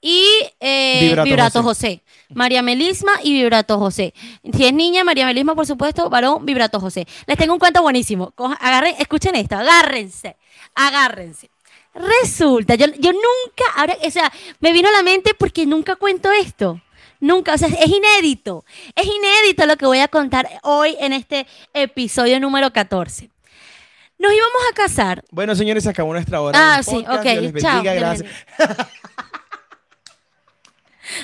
[0.00, 0.24] y
[0.60, 1.86] eh, Vibrato Vibrato, José.
[1.88, 2.02] José.
[2.34, 4.12] María Melisma y Vibrato José.
[4.52, 7.06] Si es niña, María Melisma, por supuesto, varón, Vibrato José.
[7.26, 8.32] Les tengo un cuento buenísimo.
[8.32, 10.36] Coja- agarren, escuchen esto, agárrense,
[10.74, 11.50] agárrense.
[11.94, 14.30] Resulta, yo, yo nunca, ahora, o sea,
[14.60, 16.80] me vino a la mente porque nunca cuento esto.
[17.20, 18.64] Nunca, o sea, es inédito.
[18.94, 23.30] Es inédito lo que voy a contar hoy en este episodio número 14.
[24.18, 25.24] Nos íbamos a casar.
[25.30, 26.76] Bueno, señores, se acabó nuestra hora.
[26.76, 27.18] Ah, sí, podcast.
[27.18, 27.24] ok,
[27.60, 28.30] chao, bendiga, gracias.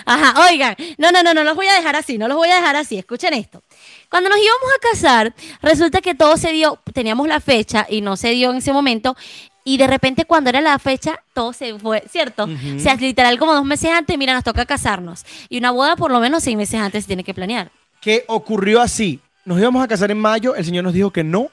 [0.04, 2.56] Ajá, oigan, no, no, no, no los voy a dejar así, no los voy a
[2.56, 3.62] dejar así, escuchen esto.
[4.10, 8.16] Cuando nos íbamos a casar, resulta que todo se dio, teníamos la fecha y no
[8.16, 9.16] se dio en ese momento,
[9.64, 12.44] y de repente cuando era la fecha, todo se fue, ¿cierto?
[12.44, 12.76] Ujú.
[12.76, 15.24] O sea, literal como dos meses antes, mira, nos toca casarnos.
[15.48, 17.70] Y una boda por lo menos seis meses antes se tiene que planear.
[18.00, 19.20] que ocurrió así.
[19.46, 21.48] Nos íbamos a casar en mayo, el Señor nos dijo que no,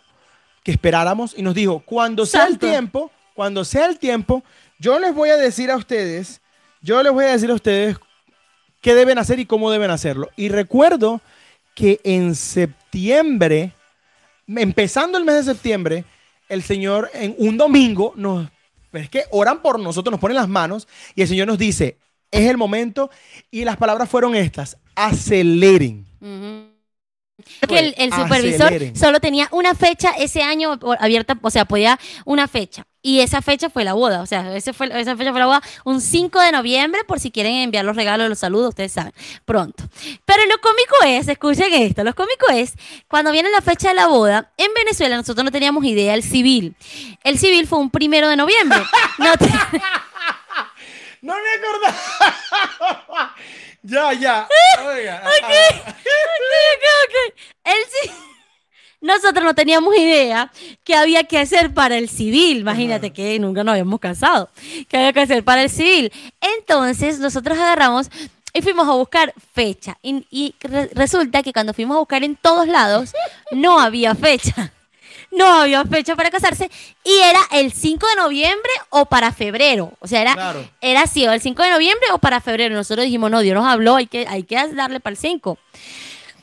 [0.63, 2.65] que esperáramos y nos dijo, cuando sea Santo.
[2.65, 4.43] el tiempo, cuando sea el tiempo,
[4.77, 6.41] yo les voy a decir a ustedes,
[6.81, 7.97] yo les voy a decir a ustedes
[8.81, 10.29] qué deben hacer y cómo deben hacerlo.
[10.35, 11.21] Y recuerdo
[11.75, 13.73] que en septiembre,
[14.47, 16.05] empezando el mes de septiembre,
[16.49, 18.49] el Señor en un domingo nos,
[18.91, 21.97] es que oran por nosotros, nos ponen las manos y el Señor nos dice,
[22.29, 23.09] es el momento
[23.49, 26.05] y las palabras fueron estas, aceleren.
[27.67, 28.95] Que el, el supervisor aceleren.
[28.95, 32.85] solo tenía una fecha ese año abierta, o sea, podía una fecha.
[33.03, 35.61] Y esa fecha fue la boda, o sea, ese fue, esa fecha fue la boda
[35.85, 39.11] un 5 de noviembre, por si quieren enviar los regalos, los saludos, ustedes saben,
[39.43, 39.83] pronto.
[40.25, 42.73] Pero lo cómico es, escuchen esto, lo cómico es,
[43.07, 46.75] cuando viene la fecha de la boda, en Venezuela nosotros no teníamos idea del civil.
[47.23, 48.79] El civil fue un primero de noviembre.
[49.17, 49.49] No te-
[51.23, 53.35] No me acordaba.
[53.83, 54.47] ya, ya.
[54.87, 55.21] Oiga.
[55.23, 55.53] Ok,
[55.85, 57.33] ok, ok.
[57.63, 58.11] El ci-
[59.01, 60.51] Nosotros no teníamos idea
[60.83, 62.59] qué había que hacer para el civil.
[62.59, 64.49] Imagínate que nunca nos habíamos casado.
[64.87, 66.11] ¿Qué había que hacer para el civil?
[66.39, 68.09] Entonces, nosotros agarramos
[68.53, 69.97] y fuimos a buscar fecha.
[70.03, 73.11] Y, y re- resulta que cuando fuimos a buscar en todos lados,
[73.51, 74.71] no había fecha.
[75.33, 76.69] No había fecha para casarse.
[77.05, 79.93] Y era el 5 de noviembre o para febrero.
[80.01, 80.69] O sea, era, Claro.
[80.81, 82.75] era así, o el 5 de noviembre o para febrero.
[82.75, 85.57] Nosotros dijimos, no, Dios nos habló, hay que, hay que darle para el 5.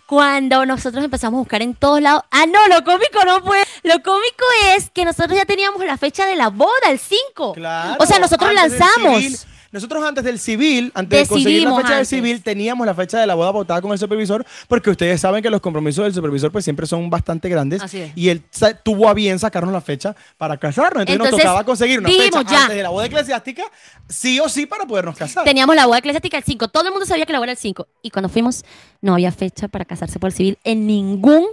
[0.09, 3.63] Cuando nosotros empezamos a buscar en todos lados, ah, no, lo cómico no fue.
[3.83, 4.43] Lo cómico
[4.75, 7.53] es que nosotros ya teníamos la fecha de la boda, el 5.
[7.53, 7.97] Claro.
[8.01, 9.47] O sea, nosotros lanzamos.
[9.71, 13.27] Nosotros antes del civil, antes de conseguir la fecha del civil, teníamos la fecha de
[13.27, 16.65] la boda votada con el supervisor, porque ustedes saben que los compromisos del supervisor pues
[16.65, 17.83] siempre son bastante grandes.
[17.83, 18.13] Así es.
[18.17, 18.43] Y él
[18.83, 21.05] tuvo a bien sacarnos la fecha para casarnos.
[21.07, 22.63] Entonces, nos tocaba conseguir una fecha ya.
[22.63, 23.65] antes de la boda eclesiástica,
[24.09, 25.45] sí o sí, para podernos casar.
[25.45, 26.69] Teníamos la boda eclesiástica el 5.
[26.69, 27.87] Todo el mundo sabía que la boda era el 5.
[28.03, 28.65] Y cuando fuimos,
[29.03, 31.45] no había fecha para casarse por el civil en ningún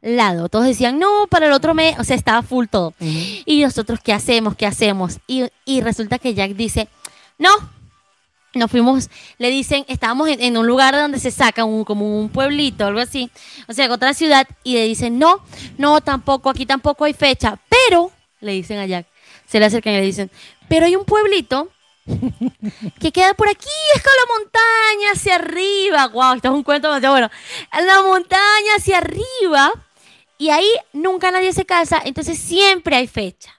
[0.00, 0.48] lado.
[0.48, 1.98] Todos decían, no, para el otro mes.
[1.98, 2.94] O sea, estaba full todo.
[3.00, 4.54] Y nosotros, ¿qué hacemos?
[4.54, 5.18] ¿Qué hacemos?
[5.26, 6.88] Y, y resulta que Jack dice,
[7.38, 7.50] no.
[8.54, 12.30] Nos fuimos, le dicen, estábamos en, en un lugar donde se saca un, como un
[12.30, 13.30] pueblito, algo así,
[13.68, 15.44] o sea, otra ciudad, y le dicen, no,
[15.76, 18.10] no, tampoco, aquí tampoco hay fecha, pero,
[18.40, 19.06] le dicen a Jack,
[19.46, 20.30] se le acercan y le dicen,
[20.66, 21.70] pero hay un pueblito
[23.00, 26.06] que queda por aquí, es con la montaña hacia arriba.
[26.08, 27.30] Wow, esto es un cuento demasiado bueno.
[27.86, 29.72] La montaña hacia arriba
[30.38, 33.57] y ahí nunca nadie se casa, entonces siempre hay fecha.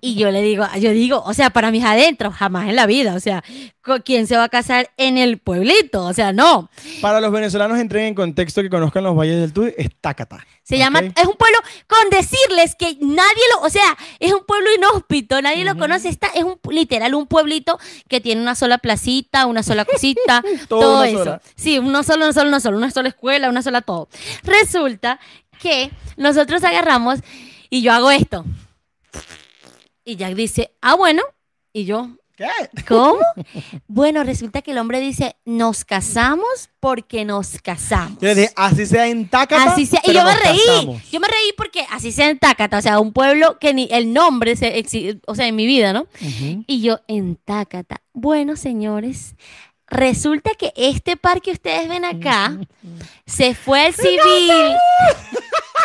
[0.00, 3.14] Y yo le digo, yo digo, o sea, para mis adentros, jamás en la vida,
[3.14, 3.42] o sea,
[3.82, 6.04] ¿con ¿quién se va a casar en el pueblito?
[6.04, 6.70] O sea, no.
[7.00, 10.44] Para los venezolanos, entren en contexto que conozcan los valles del Tuy, es Tácata.
[10.62, 14.68] Se llama, es un pueblo, con decirles que nadie lo, o sea, es un pueblo
[14.74, 19.46] inhóspito, nadie lo conoce, está, es un literal un pueblito que tiene una sola placita,
[19.46, 21.18] una sola cosita, Todo todo, eso.
[21.18, 21.42] sola.
[21.54, 24.08] Sí, uno solo, uno solo, uno solo, una sola escuela, una sola todo.
[24.42, 25.20] Resulta
[25.60, 27.20] que nosotros agarramos
[27.70, 28.44] y yo hago esto.
[30.04, 31.22] Y Jack dice, ah, bueno,
[31.72, 32.48] y yo, ¿Qué?
[32.88, 33.20] ¿Cómo?
[33.86, 38.18] Bueno, resulta que el hombre dice, nos casamos porque nos casamos.
[38.20, 39.70] Yo le dije, así sea en Tácata.
[39.72, 40.00] Así sea.
[40.04, 40.58] Y yo me reí.
[40.66, 41.10] casamos.
[41.12, 44.12] Yo me reí porque así sea en Tácata, o sea, un pueblo que ni el
[44.12, 46.06] nombre, se exi- o sea, en mi vida, ¿no?
[46.66, 48.00] Y yo en Tácata.
[48.12, 49.36] Bueno, señores,
[49.86, 52.58] resulta que este par que ustedes ven acá
[53.26, 54.74] se fue al civil.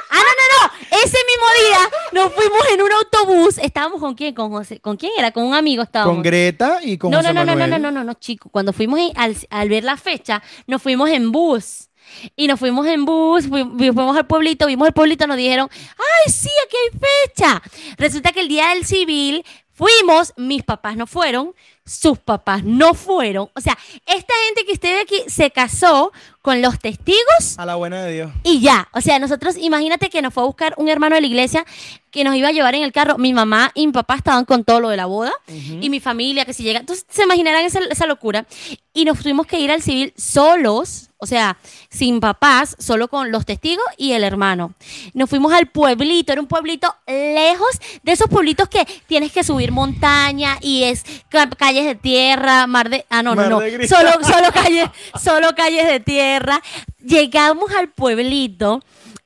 [0.09, 0.97] Ah, no, no, no.
[1.03, 3.57] Ese mismo día nos fuimos en un autobús.
[3.59, 4.33] Estábamos con quién?
[4.33, 4.79] Con José.
[4.79, 5.31] ¿Con quién era?
[5.31, 6.15] Con un amigo estábamos.
[6.15, 7.81] Con Greta y con no, José no, no, no, no, Manuel.
[7.81, 8.49] no, no, no, no, chico.
[8.49, 11.89] Cuando fuimos al, al ver la fecha, nos fuimos en bus.
[12.35, 16.49] Y nos fuimos en bus, fuimos al pueblito, vimos el pueblito, nos dijeron, ay, sí,
[16.65, 17.61] aquí hay fecha.
[17.97, 21.53] Resulta que el día del civil fuimos, mis papás no fueron,
[21.89, 23.49] sus papás no fueron.
[23.55, 26.11] O sea, esta gente que esté aquí se casó
[26.41, 28.31] con los testigos A la buena de Dios.
[28.43, 31.27] y ya, o sea, nosotros, imagínate que nos fue a buscar un hermano de la
[31.27, 31.65] iglesia
[32.11, 33.17] que nos iba a llevar en el carro.
[33.17, 36.45] Mi mamá y mi papá estaban con todo lo de la boda y mi familia
[36.45, 36.79] que si llega.
[36.79, 38.45] Entonces se imaginarán esa, esa locura.
[38.93, 41.57] Y nos tuvimos que ir al civil solos, o sea,
[41.89, 44.73] sin papás, solo con los testigos y el hermano.
[45.13, 47.67] Nos fuimos al pueblito, era un pueblito lejos
[48.03, 52.89] de esos pueblitos que tienes que subir montaña y es ca- calles de tierra, mar
[52.89, 53.05] de.
[53.09, 53.65] Ah, no, Mar no, no.
[53.87, 54.89] Solo, solo, calles,
[55.21, 56.61] solo calles de tierra.
[57.05, 58.81] Llegamos al pueblito.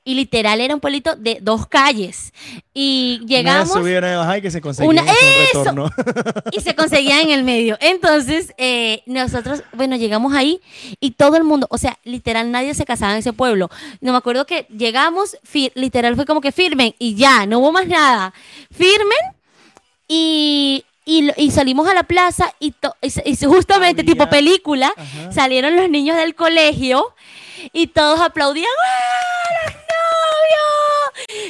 [0.06, 2.34] Y literal era un pueblito de dos calles.
[2.74, 5.06] Y llegamos Una subida, una y que se conseguía Una-
[5.54, 5.90] ¡Eso!
[6.52, 7.78] y se conseguía en el medio.
[7.80, 10.60] Entonces, eh, nosotros, bueno, llegamos ahí
[11.00, 13.70] y todo el mundo, o sea, literal, nadie se casaba en ese pueblo.
[14.02, 15.38] No me acuerdo que llegamos,
[15.76, 18.34] literal fue como que firmen y ya, no hubo más nada.
[18.72, 19.18] Firmen
[20.08, 25.32] y, y, salimos a la plaza y, to- y justamente, Había- tipo película, Ajá.
[25.32, 27.14] salieron los niños del colegio
[27.72, 28.68] y todos aplaudían.
[28.86, 29.72] ¡Ah,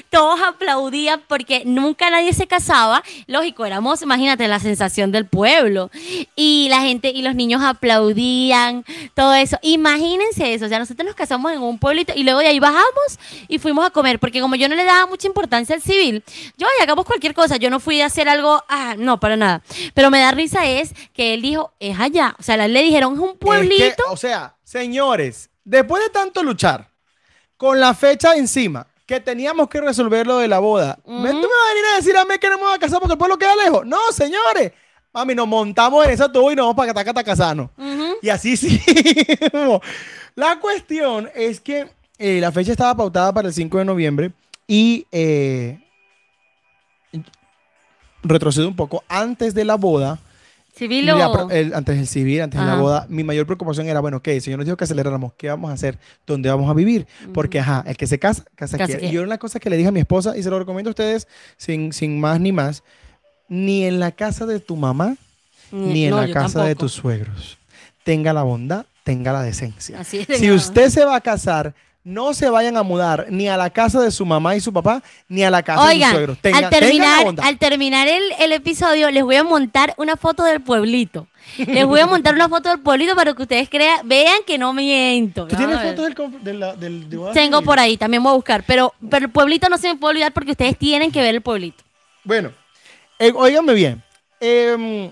[0.10, 3.04] Todos aplaudían porque nunca nadie se casaba.
[3.28, 5.90] Lógico, éramos, imagínate, la sensación del pueblo.
[6.36, 9.58] Y la gente y los niños aplaudían, todo eso.
[9.62, 10.66] Imagínense eso.
[10.66, 13.86] O sea, nosotros nos casamos en un pueblito y luego de ahí bajamos y fuimos
[13.86, 14.20] a comer.
[14.20, 16.24] Porque como yo no le daba mucha importancia al civil,
[16.58, 17.58] yo, ay, hagamos cualquier cosa.
[17.58, 19.62] Yo no fui a hacer algo, ah, no, para nada.
[19.94, 22.36] Pero me da risa es que él dijo, es allá.
[22.40, 23.84] O sea, le dijeron, es un pueblito.
[23.84, 26.93] Es que, o sea, señores, después de tanto luchar,
[27.64, 31.42] con la fecha encima, que teníamos que resolver lo de la boda, ¿me- ¿tú me
[31.44, 33.18] vas a venir a decir a mí que no me voy a casar porque el
[33.18, 33.86] pueblo queda lejos?
[33.86, 34.74] No, señores.
[35.14, 37.70] Mami, nos montamos en esa tubo y nos vamos para Catacata a casarnos.
[37.78, 38.16] Ujú.
[38.22, 38.82] Y así sí.
[40.36, 41.88] la cuestión es que
[42.18, 44.34] eh, la fecha estaba pautada para el 5 de noviembre
[44.68, 45.80] y eh,
[48.24, 49.06] retrocedo un poco.
[49.08, 50.20] Antes de la boda,
[50.76, 54.18] Civil o- el- antes del civil, antes de la boda, mi mayor preocupación era, bueno,
[54.18, 56.00] ok, el Señor nos dijo que aceleráramos, ¿qué vamos a hacer?
[56.26, 57.06] ¿Dónde vamos a vivir?
[57.34, 59.00] Porque, ajá, el que se casa, casa, Casa quiere.
[59.02, 59.12] quiere.
[59.14, 60.92] Y yo una cosa que le dije a mi esposa, y se lo recomiendo a
[60.92, 62.82] ustedes sin, sin más ni más,
[63.48, 65.16] ni en la casa de tu mamá,
[65.72, 67.58] ni en no, la casa de tus suegros.
[68.04, 70.00] Tenga la bondad, tenga la decencia.
[70.00, 73.56] Así es, Si usted se va a casar, no se vayan a mudar ni a
[73.56, 76.38] la casa de su mamá y su papá, ni a la casa de sus suegros.
[76.40, 80.60] Tenga- al terminar, al terminar el, el episodio, les voy a montar una foto del
[80.62, 81.28] pueblito.
[81.58, 84.74] Les voy a montar una foto del pueblito para que ustedes crean, vean que no
[84.74, 85.46] miento.
[85.48, 88.64] ¿Tú tienes fotos del, de la- del de Tengo por ahí, también voy a buscar.
[88.66, 91.42] Pero, pero el pueblito no se me puede olvidar porque ustedes tienen que ver el
[91.42, 91.84] pueblito.
[92.24, 92.52] Bueno,
[93.20, 94.02] eh, óiganme bien.
[94.40, 95.10] Em,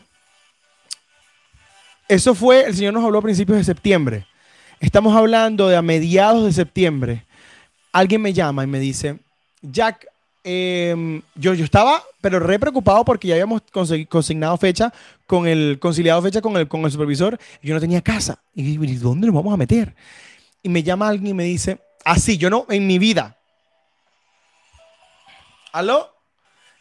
[2.08, 4.26] eso fue, el Señor nos habló a principios de septiembre.
[4.82, 7.24] Estamos hablando de a mediados de septiembre.
[7.92, 9.20] Alguien me llama y me dice,
[9.62, 10.08] Jack,
[10.44, 13.62] em, yo, yo estaba, pero re preocupado porque ya habíamos
[14.10, 14.92] consignado fecha
[15.28, 17.40] con el, conciliado fecha con el, con el supervisor.
[17.62, 18.42] Yo no tenía casa.
[18.56, 19.94] Y digo, ¿y dónde nos vamos a meter?
[20.64, 23.38] Y me llama alguien y me dice, así, yo no, en mi vida.
[25.74, 26.10] ¿Aló?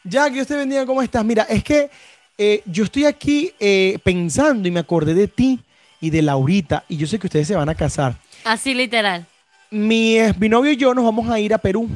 [0.05, 1.23] Jack, Dios te bendiga, ¿cómo estás?
[1.23, 1.91] Mira, es que
[2.39, 5.61] eh, yo estoy aquí eh, pensando y me acordé de ti
[6.01, 8.15] y de Laurita y yo sé que ustedes se van a casar.
[8.45, 9.27] Así literal.
[9.71, 11.89] Mi, mi novio y yo nos vamos a ir a Perú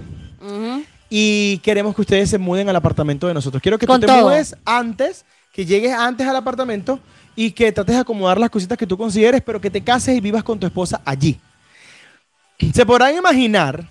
[1.10, 3.62] y queremos que ustedes se muden al apartamento de nosotros.
[3.62, 4.28] Quiero que Con tú te todo.
[4.28, 6.98] mudes antes, que llegues antes al apartamento
[7.36, 10.20] y que trates de acomodar las cositas que tú consideres, pero que te cases y
[10.20, 11.38] vivas con tu esposa allí.
[12.72, 13.88] Se podrán imaginar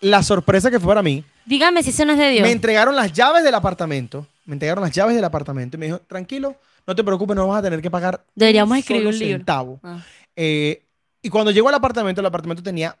[0.00, 2.42] la sorpresa que fue para mí Dígame si eso no es de Dios.
[2.42, 4.26] me entregaron las llaves del apartamento.
[4.46, 6.56] Me entregaron las llaves del apartamento y me dijo, tranquilo,
[6.86, 8.24] no te preocupes, no vas a tener que pagar.
[8.34, 9.38] Deberíamos un escribir un libro.
[9.38, 9.80] centavo".
[9.82, 10.04] Ah.
[10.34, 10.84] Eh,
[11.22, 12.96] y cuando llegó al apartamento, el apartamento tenía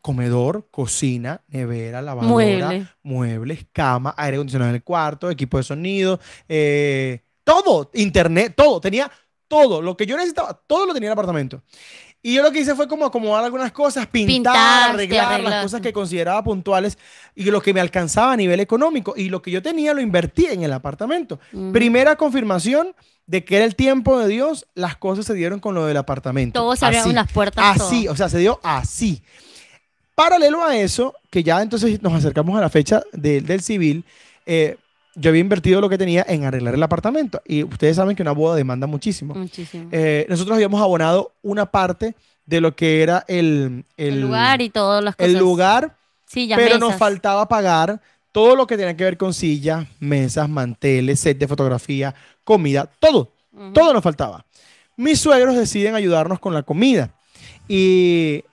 [0.00, 2.86] comedor, cocina, nevera, lavadora, Mueble.
[3.02, 9.10] muebles, cama, aire acondicionado en el cuarto, equipo de sonido, eh, todo, internet, todo, tenía
[9.48, 11.62] todo, lo que yo necesitaba, todo lo tenía en el apartamento.
[12.22, 15.80] Y yo lo que hice fue como acomodar algunas cosas, pintar, Pintaste, arreglar las cosas
[15.80, 16.98] que consideraba puntuales
[17.36, 19.14] y lo que me alcanzaba a nivel económico.
[19.16, 21.38] Y lo que yo tenía lo invertí en el apartamento.
[21.52, 21.72] Ujú.
[21.72, 22.94] Primera confirmación
[23.26, 26.58] de que era el tiempo de Dios, las cosas se dieron con lo del apartamento.
[26.60, 27.80] Todos se abrieron las puertas.
[27.80, 28.14] Así, todo.
[28.14, 29.22] o sea, se dio así.
[30.14, 34.04] Paralelo a eso, que ya entonces nos acercamos a la fecha de- del civil,
[34.46, 34.76] eh,
[35.18, 37.42] yo había invertido lo que tenía en arreglar el apartamento.
[37.46, 39.34] Y ustedes saben que una boda demanda muchísimo.
[39.34, 39.88] Muchísimo.
[39.92, 42.14] Eh, nosotros habíamos abonado una parte
[42.46, 45.32] de lo que era el, el, el, lugar y todas las cosas.
[45.32, 45.96] el lugar,
[46.26, 48.00] Sí, ya pero nos faltaba pagar
[48.32, 52.14] todo lo que tenía que ver con sillas, mesas, manteles, set de fotografía,
[52.44, 53.32] comida, todo.
[53.72, 54.44] Todo nos faltaba.
[54.96, 57.10] Mis suegros deciden ayudarnos con la comida.
[57.66, 58.44] Y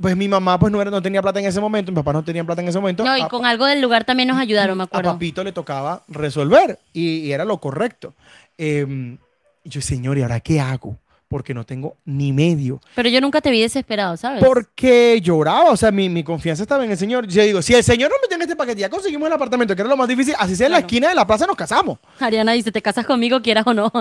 [0.00, 2.22] pues mi mamá pues no, era, no tenía plata en ese momento, mi papá no
[2.24, 3.04] tenía plata en ese momento.
[3.04, 5.12] No, y A- con algo del lugar también nos ayudaron, me a acuerdo.
[5.12, 8.14] papito le tocaba resolver y, y era lo correcto.
[8.58, 9.16] Eh,
[9.64, 10.96] y yo, señor, ¿y ahora qué hago?
[11.28, 12.80] porque no tengo ni medio.
[12.96, 14.42] Pero yo nunca te vi desesperado, ¿sabes?
[14.44, 17.24] Porque lloraba, o sea, mi, mi confianza estaba en el Señor.
[17.28, 19.82] Yo digo, si el Señor nos metió en este paquete, ya conseguimos el apartamento, que
[19.82, 22.00] era lo más difícil, así sea en la esquina de la plaza, nos casamos.
[22.18, 23.92] Ariana dice, ¿te casas conmigo, quieras o no?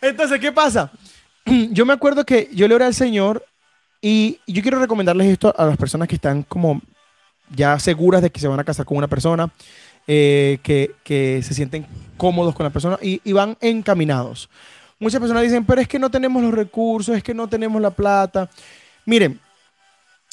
[0.00, 0.92] Entonces, ¿qué pasa?
[1.70, 3.44] Yo me acuerdo que yo le oré al Señor
[4.06, 6.82] y yo quiero recomendarles esto a las personas que están como
[7.56, 9.50] ya seguras de que se van a casar con una persona,
[10.06, 11.86] eh, que, que se sienten
[12.18, 14.50] cómodos con la persona y, y van encaminados.
[15.00, 17.92] Muchas personas dicen, pero es que no tenemos los recursos, es que no tenemos la
[17.92, 18.50] plata.
[19.06, 19.40] Miren,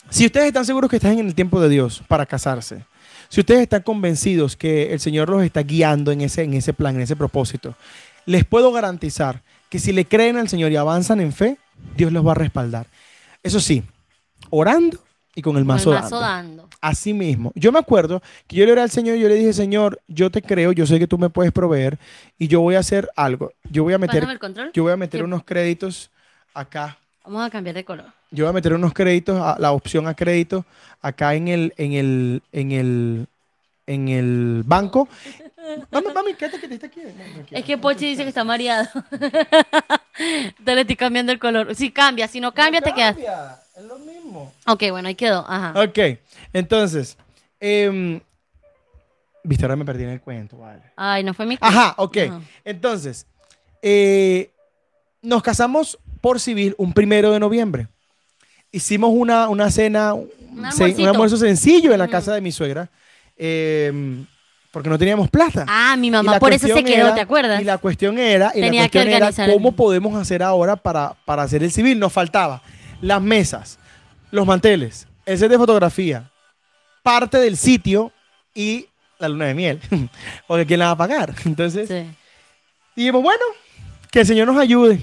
[0.10, 2.84] si ustedes están seguros que están en el tiempo de Dios para casarse,
[3.30, 6.96] si ustedes están convencidos que el Señor los está guiando en ese, en ese plan,
[6.96, 7.74] en ese propósito,
[8.26, 11.58] les puedo garantizar que si le creen al Señor y avanzan en fe,
[11.96, 12.88] Dios los va a respaldar.
[13.44, 13.84] Eso sí,
[14.50, 14.98] orando
[15.36, 16.62] y con el Con mazo, el mazo dando.
[16.62, 16.70] dando.
[16.82, 17.52] Así mismo.
[17.56, 20.30] Yo me acuerdo que yo le oré al Señor y yo le dije, Señor, yo
[20.32, 21.98] te creo, yo sé que tú me puedes proveer
[22.38, 23.52] y yo voy a hacer algo.
[23.70, 24.72] Yo voy a meter, Pásame el control.
[24.74, 25.26] yo voy a meter ¿Qué?
[25.26, 26.10] unos créditos
[26.54, 26.98] acá.
[27.24, 28.06] Vamos a cambiar de color.
[28.32, 30.66] Yo voy a meter unos créditos, a- la opción a crédito
[31.02, 33.28] acá en el, en el, en el,
[33.88, 35.08] en el banco.
[35.92, 37.02] Mami, mami, quédate que te está aquí.
[37.02, 37.58] No.
[37.58, 38.88] Es que Pochi dice que está mareado.
[40.66, 41.76] Te le estoy cambiando el color.
[41.76, 43.18] Si cambia, si no cambia, te quedas.
[43.76, 44.52] Es lo mismo.
[44.68, 45.46] Ok, bueno, ahí quedó.
[45.48, 45.74] Ajá.
[45.82, 46.20] Ok,
[46.54, 47.18] entonces,
[47.60, 48.20] em,
[49.44, 50.82] viste, ahora me perdí en el cuento, vale.
[50.96, 52.18] Ay, no fue mi Ajá, ok.
[52.18, 52.42] Ajá.
[52.66, 53.26] Entonces,
[53.82, 54.52] eh,
[55.22, 57.88] nos casamos por civil un primero de noviembre.
[58.72, 60.30] Hicimos una, una cena, un,
[61.08, 62.90] almuerzo sencillo en la casa de mi suegra,
[63.36, 64.26] em,
[64.72, 65.66] porque no teníamos plata.
[65.68, 67.62] Ah, mi mamá la por eso se quedó, era- ¿te acuerdas?
[67.62, 70.42] Y la cuestión era, y la Tenía que cuestión era organizar el- cómo podemos hacer
[70.42, 72.00] ahora para, para hacer el civil.
[72.00, 72.62] Nos faltaba
[73.02, 73.78] las mesas,
[74.32, 76.30] los manteles, el set de fotografía,
[77.04, 78.12] parte del sitio
[78.54, 78.88] y
[79.20, 79.80] la luna de miel.
[80.48, 81.34] Porque ¿quién la va a pagar?
[81.46, 82.10] Entonces, Sí.
[82.96, 83.44] dijimos, bueno,
[84.10, 85.00] que el Señor nos ayude.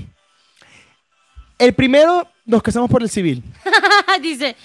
[1.58, 3.42] El primero nos casamos por el civil.
[4.22, 4.56] Dice,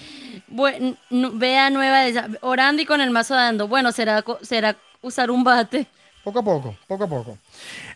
[1.10, 3.66] vea nueva, orando y con el mazo dando.
[3.68, 5.86] Bueno, será, será usar un bate.
[6.22, 7.38] Poco a poco, poco a poco.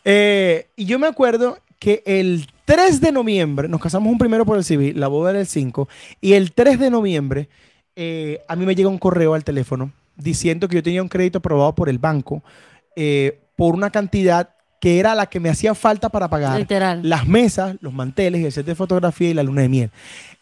[0.05, 4.59] Eh, y yo me acuerdo que el 3 de noviembre, nos casamos un primero por
[4.59, 5.89] el civil, la boda era el 5,
[6.21, 7.49] y el 3 de noviembre
[7.97, 11.39] eh, a mí me llega un correo al teléfono diciendo que yo tenía un crédito
[11.39, 12.43] aprobado por el banco
[12.97, 14.51] eh, por una cantidad
[14.81, 17.01] que era la que me hacía falta para pagar Literal.
[17.03, 19.91] las mesas, los manteles, el set de fotografía y la luna de miel.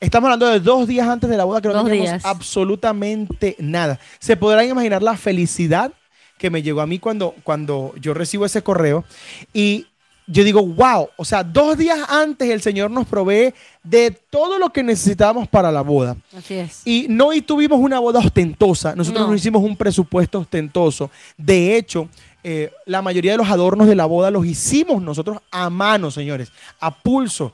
[0.01, 2.25] Estamos hablando de dos días antes de la boda que no Dos teníamos días.
[2.25, 3.99] absolutamente nada.
[4.19, 5.93] Se podrán imaginar la felicidad
[6.39, 9.05] que me llegó a mí cuando, cuando yo recibo ese correo
[9.53, 9.87] y
[10.29, 14.71] yo digo, wow, o sea, dos días antes el Señor nos provee de todo lo
[14.71, 16.17] que necesitábamos para la boda.
[16.37, 16.83] Así es.
[16.85, 19.35] Y no y tuvimos una boda ostentosa, nosotros No.
[19.37, 21.13] hicimos un presupuesto ostentoso.
[21.37, 22.09] De hecho,
[22.43, 26.51] eh, la mayoría de los adornos de la boda los hicimos nosotros a mano, señores,
[26.81, 27.53] a pulso.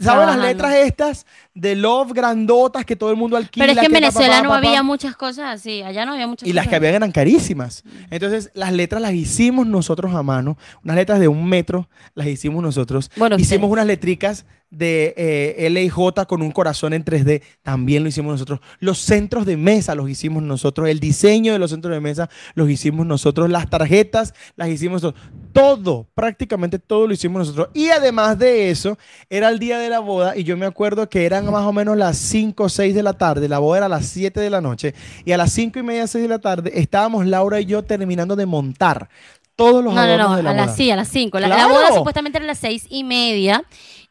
[0.00, 3.66] ¿Saben las letras estas de Love grandotas que todo el mundo alquila?
[3.66, 5.82] Pero es que en pa, pa, Venezuela pa, no había muchas cosas así.
[5.82, 7.82] Allá no había muchas Y las que habían eran carísimas.
[8.10, 10.58] Entonces, las letras las hicimos nosotros a mano.
[10.84, 13.10] Unas letras de un metro las hicimos nosotros.
[13.16, 13.72] Bueno, hicimos ustedes.
[13.72, 17.42] unas letricas de eh, L y J con un corazón en 3D.
[17.62, 18.60] También lo hicimos nosotros.
[18.78, 20.88] Los centros de mesa los hicimos nosotros.
[20.88, 23.48] El diseño de los centros de mesa los hicimos nosotros.
[23.48, 25.24] Las tarjetas las hicimos nosotros.
[25.52, 27.68] Todo, prácticamente todo lo hicimos nosotros.
[27.72, 28.98] Y además de eso,
[29.30, 31.96] era el día de la boda y yo me acuerdo que eran más o menos
[31.96, 33.48] las 5 o 6 de la tarde.
[33.48, 34.94] La boda era a las 7 de la noche.
[35.24, 38.36] Y a las 5 y media, 6 de la tarde, estábamos Laura y yo terminando
[38.36, 39.08] de montar
[39.56, 40.66] todos los No, no, adornos no, de la a boda.
[40.66, 41.38] las, sí, a las 5.
[41.40, 41.74] La, la ¡Claro!
[41.74, 43.64] boda supuestamente era a las seis y media.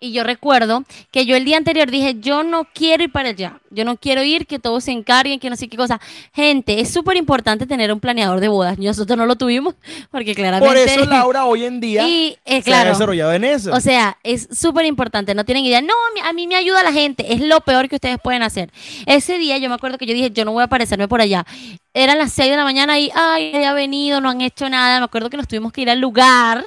[0.06, 3.60] Y yo recuerdo que yo el día anterior dije, yo no quiero ir para allá.
[3.72, 6.00] Yo no quiero ir, que todos se encarguen, que no sé qué cosa.
[6.32, 8.78] Gente, es súper importante tener un planeador de bodas.
[8.78, 9.74] Nosotros no lo tuvimos
[10.12, 10.68] porque claramente...
[10.68, 13.74] Por eso Laura hoy en día Y, eh, se ha desarrollado en eso.
[13.74, 15.82] o sea, es súper importante, no tienen idea.
[15.82, 18.44] No, a mí, a mí me ayuda la gente, es lo peor que ustedes pueden
[18.44, 18.72] hacer.
[19.08, 21.48] Ese día yo me acuerdo que yo dije, yo no voy a aparecerme por allá.
[21.96, 25.00] Eran las 6 de la mañana y, ay, ya ha venido, no han hecho nada.
[25.00, 26.64] Me acuerdo que nos tuvimos que ir al lugar,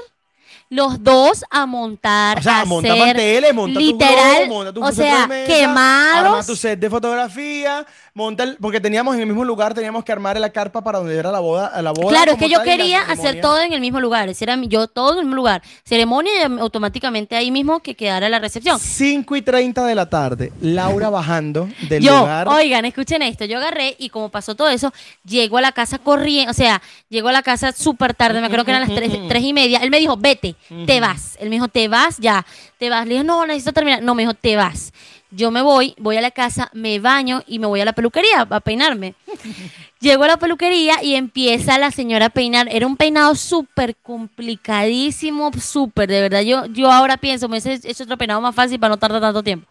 [0.71, 4.73] los dos, a montar, O sea, a monta hacer, manteles, monta literal, tu globo, monta
[4.73, 6.27] tu o sea, quemados.
[6.27, 7.87] Arma tu set de fotografía,
[8.19, 11.17] monta el- porque teníamos en el mismo lugar, teníamos que armar la carpa para donde
[11.17, 11.81] era la boda.
[11.81, 14.29] La boda Claro, es que yo quería hacer todo en el mismo lugar.
[14.29, 15.63] Ese era yo todo en el mismo lugar.
[15.85, 18.79] Ceremonia y automáticamente ahí mismo que quedara la recepción.
[18.79, 22.49] 5 y 30 de la tarde, Laura bajando del yo, lugar.
[22.49, 23.45] oigan, escuchen esto.
[23.45, 24.93] Yo agarré y como pasó todo eso,
[25.25, 28.65] llego a la casa corriendo, o sea, llego a la casa súper tarde, me acuerdo
[28.65, 29.79] que eran las tres, tres y media.
[29.79, 30.57] Él me dijo, vete,
[30.87, 31.37] te vas.
[31.41, 32.45] Él me dijo, te vas ya,
[32.79, 33.07] te vas.
[33.07, 34.03] Le dije, no, necesito terminar.
[34.03, 34.93] No, me dijo, te vas.
[35.31, 38.47] Yo me voy, voy a la casa, me baño y me voy a la peluquería
[38.49, 39.15] a peinarme.
[40.01, 42.69] Llego a la peluquería y empieza la señora a peinar.
[42.71, 46.41] Era un peinado súper complicadísimo, súper, de verdad.
[46.43, 49.43] Yo, yo ahora pienso, me hubiese hecho otro peinado más fácil para no tardar tanto
[49.43, 49.69] tiempo.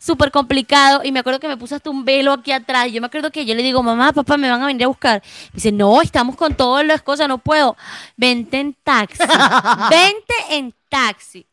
[0.00, 1.02] Súper complicado.
[1.04, 2.90] Y me acuerdo que me puse hasta un velo aquí atrás.
[2.90, 5.22] Yo me acuerdo que yo le digo, mamá, papá, me van a venir a buscar.
[5.52, 7.76] Me dice, no, estamos con todas las cosas, no puedo.
[8.16, 9.22] Vente en taxi.
[9.90, 11.46] Vente en taxi.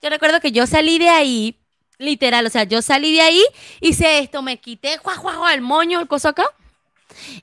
[0.00, 1.57] Yo recuerdo que yo salí de ahí,
[1.98, 3.42] literal, o sea, yo salí de ahí,
[3.80, 6.44] hice esto, me quité, juá, juá, el moño, el coso acá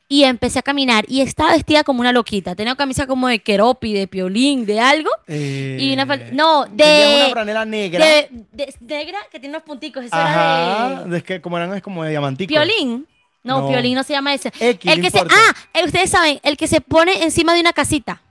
[0.07, 2.55] y empecé a caminar y estaba vestida como una loquita.
[2.55, 5.09] Tenía camisa como de keropi, de piolín, de algo.
[5.27, 8.05] y una Eh, no, de, una franela negra.
[8.05, 10.05] de, de- negra que tiene unos punticos.
[10.05, 12.47] Eso Ajá, era de es que como eran es como de diamantico.
[12.49, 13.05] piolín.
[13.43, 13.67] No, No.
[13.69, 14.51] piolín no se llama ese.
[14.59, 17.73] X, el que se, ah, el- ustedes saben, el que se pone encima de una
[17.73, 18.21] casita.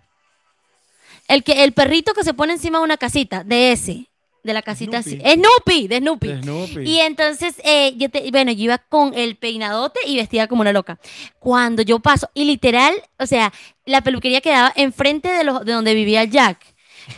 [1.29, 4.07] El que el perrito que se pone encima de una casita, de ese,
[4.45, 5.19] de la casita así.
[5.19, 5.35] Snoopy.
[5.35, 6.29] Snoopy, de Snoopy.
[6.29, 6.83] De Snoopy.
[6.89, 10.73] Y entonces, eh, yo te- bueno, yo iba con el peinadote y vestida como una
[10.73, 10.99] loca.
[11.41, 13.53] Cuando yo paso, y literal, o sea,
[13.87, 16.59] la peluquería quedaba enfrente de, los, de donde vivía Jack.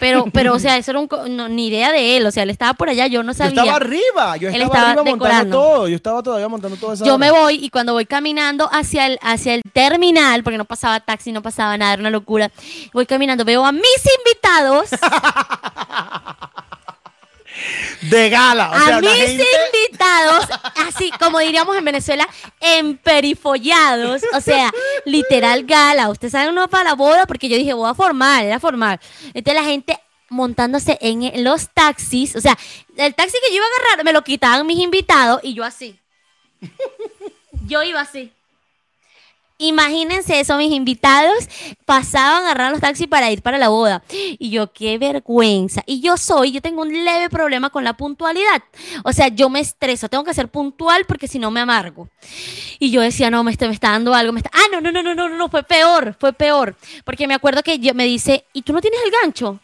[0.00, 2.26] Pero, pero, o sea, eso era un, no, ni idea de él.
[2.26, 3.60] O sea, él estaba por allá, yo no Yo sabía.
[3.62, 5.56] estaba arriba, yo Él estaba, estaba arriba montando decorando.
[5.58, 5.88] todo.
[5.88, 7.04] Yo estaba todavía montando todo eso.
[7.04, 10.98] Yo me voy y cuando voy caminando hacia el, hacia el terminal, porque no pasaba
[11.00, 12.50] taxi, no pasaba nada, era una locura.
[12.92, 13.82] Voy caminando, veo a mis
[14.24, 14.90] invitados,
[18.02, 18.70] De gala.
[18.70, 19.44] O a sea, mis gente...
[19.74, 20.46] invitados,
[20.76, 22.28] así como diríamos en Venezuela,
[22.60, 24.22] emperifollados.
[24.34, 24.72] O sea,
[25.04, 26.08] literal gala.
[26.08, 29.00] Ustedes saben, uno para la boda, porque yo dije boda formal, era formal.
[29.34, 29.98] Entonces la gente
[30.28, 32.58] montándose en los taxis, o sea,
[32.96, 35.98] el taxi que yo iba a agarrar me lo quitaban mis invitados y yo así.
[37.66, 38.32] Yo iba así.
[39.58, 41.48] Imagínense eso, mis invitados
[41.86, 44.02] pasaban a agarrar los taxis para ir para la boda.
[44.10, 45.82] Y yo, qué vergüenza.
[45.86, 48.62] Y yo soy, yo tengo un leve problema con la puntualidad.
[49.02, 52.08] O sea, yo me estreso, tengo que ser puntual porque si no me amargo.
[52.78, 54.32] Y yo decía, no, me está, me está dando algo.
[54.32, 54.50] Me está...
[54.52, 56.76] Ah, no, no, no, no, no, no, fue peor, fue peor.
[57.04, 59.58] Porque me acuerdo que yo, me dice, ¿y tú no tienes el gancho?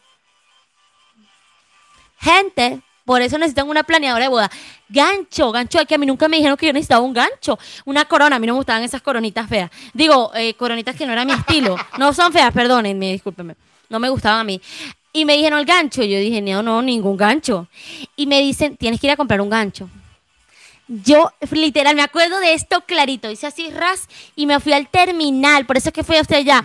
[2.19, 4.51] Gente, por eso necesitan una planeadora de boda.
[4.89, 7.59] Gancho, gancho, es que a mí nunca me dijeron que yo necesitaba un gancho.
[7.85, 9.71] Una corona, a mí no me gustaban esas coronitas feas.
[9.93, 11.77] Digo, eh, coronitas que no era mi estilo.
[11.99, 13.55] No son feas, perdónenme, discúlpenme.
[13.89, 14.61] No me gustaban a mí.
[15.13, 16.03] Y me dijeron el gancho.
[16.03, 17.69] Y yo dije, no, no, ningún gancho.
[18.17, 19.89] Y me dicen, tienes que ir a comprar un gancho.
[20.89, 23.31] Yo, literal, me acuerdo de esto clarito.
[23.31, 25.65] Hice así ras y me fui al terminal.
[25.65, 26.65] Por eso es que fui hasta allá.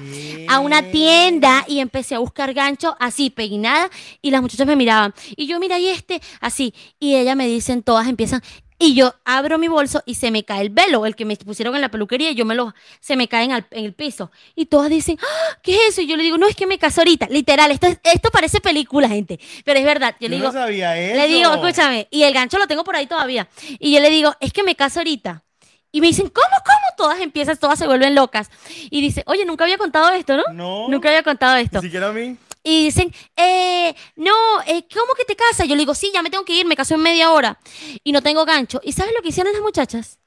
[0.49, 3.89] A una tienda y empecé a buscar gancho así, peinada.
[4.22, 5.13] Y las muchachas me miraban.
[5.36, 6.74] Y yo, mira, y este, así.
[6.99, 8.41] Y ellas me dicen, todas empiezan.
[8.80, 11.73] Y yo abro mi bolso y se me cae el velo, el que me pusieron
[11.75, 14.32] en la peluquería, y yo me lo, se me cae en, el piso.
[14.55, 16.01] Y todas dicen, "Ah, ¿qué es eso?
[16.01, 17.28] Y yo le digo, no, es que me caso ahorita.
[17.30, 19.39] Literal, esto, es- esto parece película, gente.
[19.65, 20.15] Pero es verdad.
[20.19, 21.15] Yo, Yo le digo, no sabía eso.
[21.17, 23.47] le digo, escúchame, y el gancho lo tengo por ahí todavía.
[23.80, 25.43] Y yo le digo, es que me caso ahorita.
[25.91, 26.78] Y me dicen, ¿cómo, cómo?
[26.97, 28.51] Todas empiezan, todas se vuelven locas.
[28.91, 30.43] Y dice, oye, nunca había contado esto, ¿no?
[30.53, 30.88] No.
[30.89, 31.80] Nunca había contado esto.
[31.82, 32.38] Ni siquiera a mí.
[32.70, 34.34] Y dicen, eh, no,
[34.65, 35.70] eh, ¿cómo que te casas?
[35.70, 37.57] Yo le digo, sí, ya me tengo que ir, me caso en media hora.
[38.03, 38.82] Y no tengo gancho.
[38.84, 40.20] ¿Y sabes lo que hicieron las muchachas?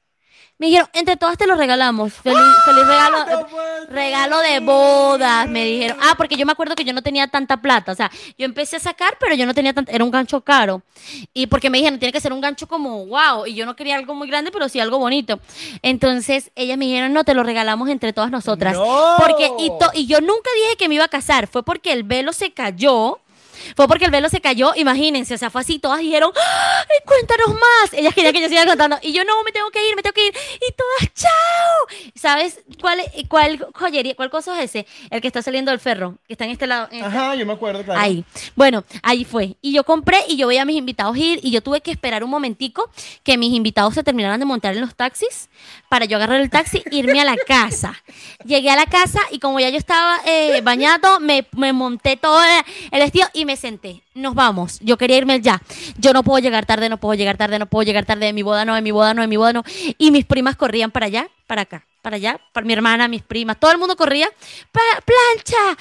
[0.61, 2.13] Me dijeron, entre todas te lo regalamos.
[2.13, 5.97] Feliz, feliz regalo, ¡No puede regalo de bodas, me dijeron.
[5.99, 7.91] Ah, porque yo me acuerdo que yo no tenía tanta plata.
[7.91, 10.83] O sea, yo empecé a sacar, pero yo no tenía tanta, era un gancho caro.
[11.33, 13.47] Y porque me dijeron, tiene que ser un gancho como, wow.
[13.47, 15.39] Y yo no quería algo muy grande, pero sí algo bonito.
[15.81, 18.75] Entonces, ellas me dijeron, no, te lo regalamos entre todas nosotras.
[18.75, 19.15] ¡No!
[19.17, 22.03] Porque, y, to- y yo nunca dije que me iba a casar, fue porque el
[22.03, 23.19] velo se cayó.
[23.75, 27.49] Fue porque el velo se cayó, imagínense, o sea, fue así, todas dijeron, ¡Ay, cuéntanos
[27.53, 27.93] más.
[27.93, 28.97] Ellas querían que yo siga contando.
[29.01, 30.33] Y yo, no, me tengo que ir, me tengo que ir.
[30.55, 32.11] Y todas, chao.
[32.15, 34.87] ¿Sabes cuál, cuál joyería, cuál cosa es ese?
[35.09, 36.87] El que está saliendo del ferro, que está en este lado.
[36.91, 37.99] en este- Ajá, yo me acuerdo, claro.
[37.99, 38.23] Ahí.
[38.55, 39.55] Bueno, ahí fue.
[39.61, 42.23] Y yo compré y yo veía a mis invitados ir y yo tuve que esperar
[42.23, 42.89] un momentico
[43.23, 45.49] que mis invitados se terminaran de montar en los taxis
[45.89, 48.01] para yo agarrar el taxi e irme a la casa.
[48.45, 52.41] Llegué a la casa y como ya yo estaba eh, bañado, me, me monté todo
[52.91, 54.03] el vestido y me senté.
[54.13, 54.79] Nos vamos.
[54.81, 55.61] Yo quería irme ya.
[55.97, 58.25] Yo no puedo llegar tarde, no puedo llegar tarde, no puedo llegar tarde.
[58.27, 59.63] De mi boda no, de mi boda no, de mi boda no.
[59.97, 63.57] Y mis primas corrían para allá, para acá, para allá, para mi hermana, mis primas.
[63.59, 64.29] Todo el mundo corría.
[64.71, 65.77] "Pa- plancha,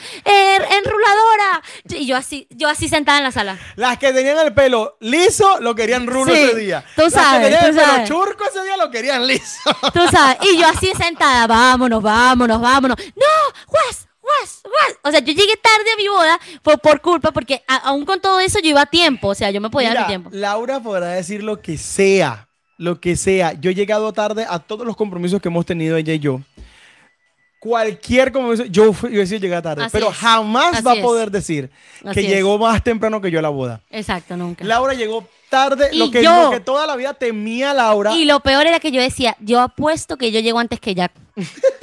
[0.78, 1.62] enruladora.
[1.90, 3.58] Y yo así, yo así sentada en la sala.
[3.76, 6.84] Las que tenían el pelo liso lo querían rulo Sí, ese día.
[6.96, 8.08] tú Las sabes, que tenían tú el pelo sabes.
[8.08, 9.70] churco ese día lo querían liso.
[9.92, 10.38] Tú sabes.
[10.52, 12.96] Y yo así sentada, vámonos, vámonos, vámonos.
[13.16, 14.08] No, guas,
[14.38, 14.96] guas, guas.
[15.02, 18.20] O sea, yo llegué tarde a mi boda fue por culpa, porque a- aún con
[18.20, 19.28] todo eso yo iba a tiempo.
[19.28, 20.30] O sea, yo me podía dar mi tiempo.
[20.32, 23.52] Laura podrá decir lo que sea, lo que sea.
[23.54, 26.40] Yo he llegado tarde a todos los compromisos que hemos tenido ella y yo.
[27.58, 30.16] Cualquier compromiso, yo, sido llegar tarde, Así pero es.
[30.16, 31.70] jamás Así va a poder decir
[32.06, 32.32] Así que es.
[32.32, 33.82] llegó más temprano que yo a la boda.
[33.90, 34.64] Exacto, nunca.
[34.64, 36.44] Laura llegó tarde Y lo que, yo.
[36.44, 38.14] lo que toda la vida temía Laura.
[38.16, 41.12] Y lo peor era que yo decía, yo apuesto que yo llego antes que Jack.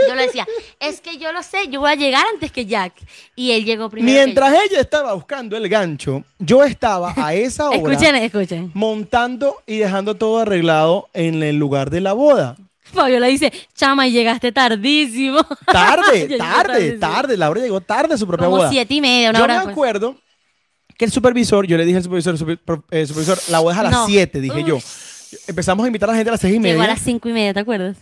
[0.08, 0.48] Yo le decía,
[0.80, 2.94] es que yo lo sé, yo voy a llegar antes que Jack.
[3.36, 4.16] Y él llegó primero.
[4.18, 7.82] que Mientras ella estaba buscando el gancho, yo estaba a esa yo.
[7.82, 8.72] hora Escuchen, escuchen.
[8.74, 12.56] montando y dejando todo arreglado en el lugar de la boda.
[12.84, 15.44] Fabiola dice, chama, y llegaste tardísimo.
[15.66, 17.00] Tarde, tarde, tardísimo.
[17.00, 17.38] tarde.
[17.38, 18.70] Laura llegó tarde a su propia Como boda.
[18.70, 19.74] siete y media, una yo hora me después.
[19.74, 20.16] acuerdo
[20.98, 23.84] que el supervisor, yo le dije al supervisor, super- eh, supervisor, la boda es a
[23.84, 24.06] las No.
[24.08, 24.80] 7, dije yo.
[25.48, 26.74] Empezamos a invitar a la gente a las 6 y media.
[26.76, 27.98] Llegó a las cinco y media, ¿te acuerdas?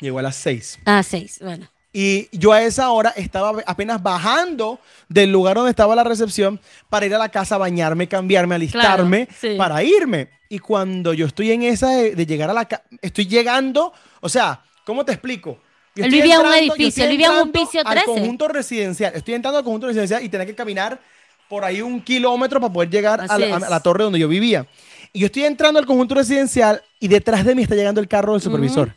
[0.00, 0.80] Llegó a las 6.
[0.86, 1.68] Ah, seis, bueno.
[1.92, 4.78] Y yo a esa hora estaba apenas bajando
[5.08, 9.26] del lugar donde estaba la recepción para ir a la casa a bañarme, cambiarme, alistarme
[9.26, 9.56] Claro, sí.
[9.58, 10.28] para irme.
[10.48, 14.28] Y cuando yo estoy en esa de, de llegar a la casa, estoy llegando, o
[14.28, 15.58] sea, ¿cómo te explico?
[15.96, 18.06] Yo Él vivía en un edificio, él vivía en un piso Al 13.
[18.06, 19.12] conjunto residencial.
[19.16, 21.00] Estoy entrando al conjunto residencial y tenía que caminar
[21.48, 24.66] por ahí un kilómetro para poder llegar a la, a torre donde yo vivía.
[25.12, 28.34] Y yo estoy entrando al conjunto residencial y detrás de mí está llegando el carro
[28.34, 28.94] del supervisor.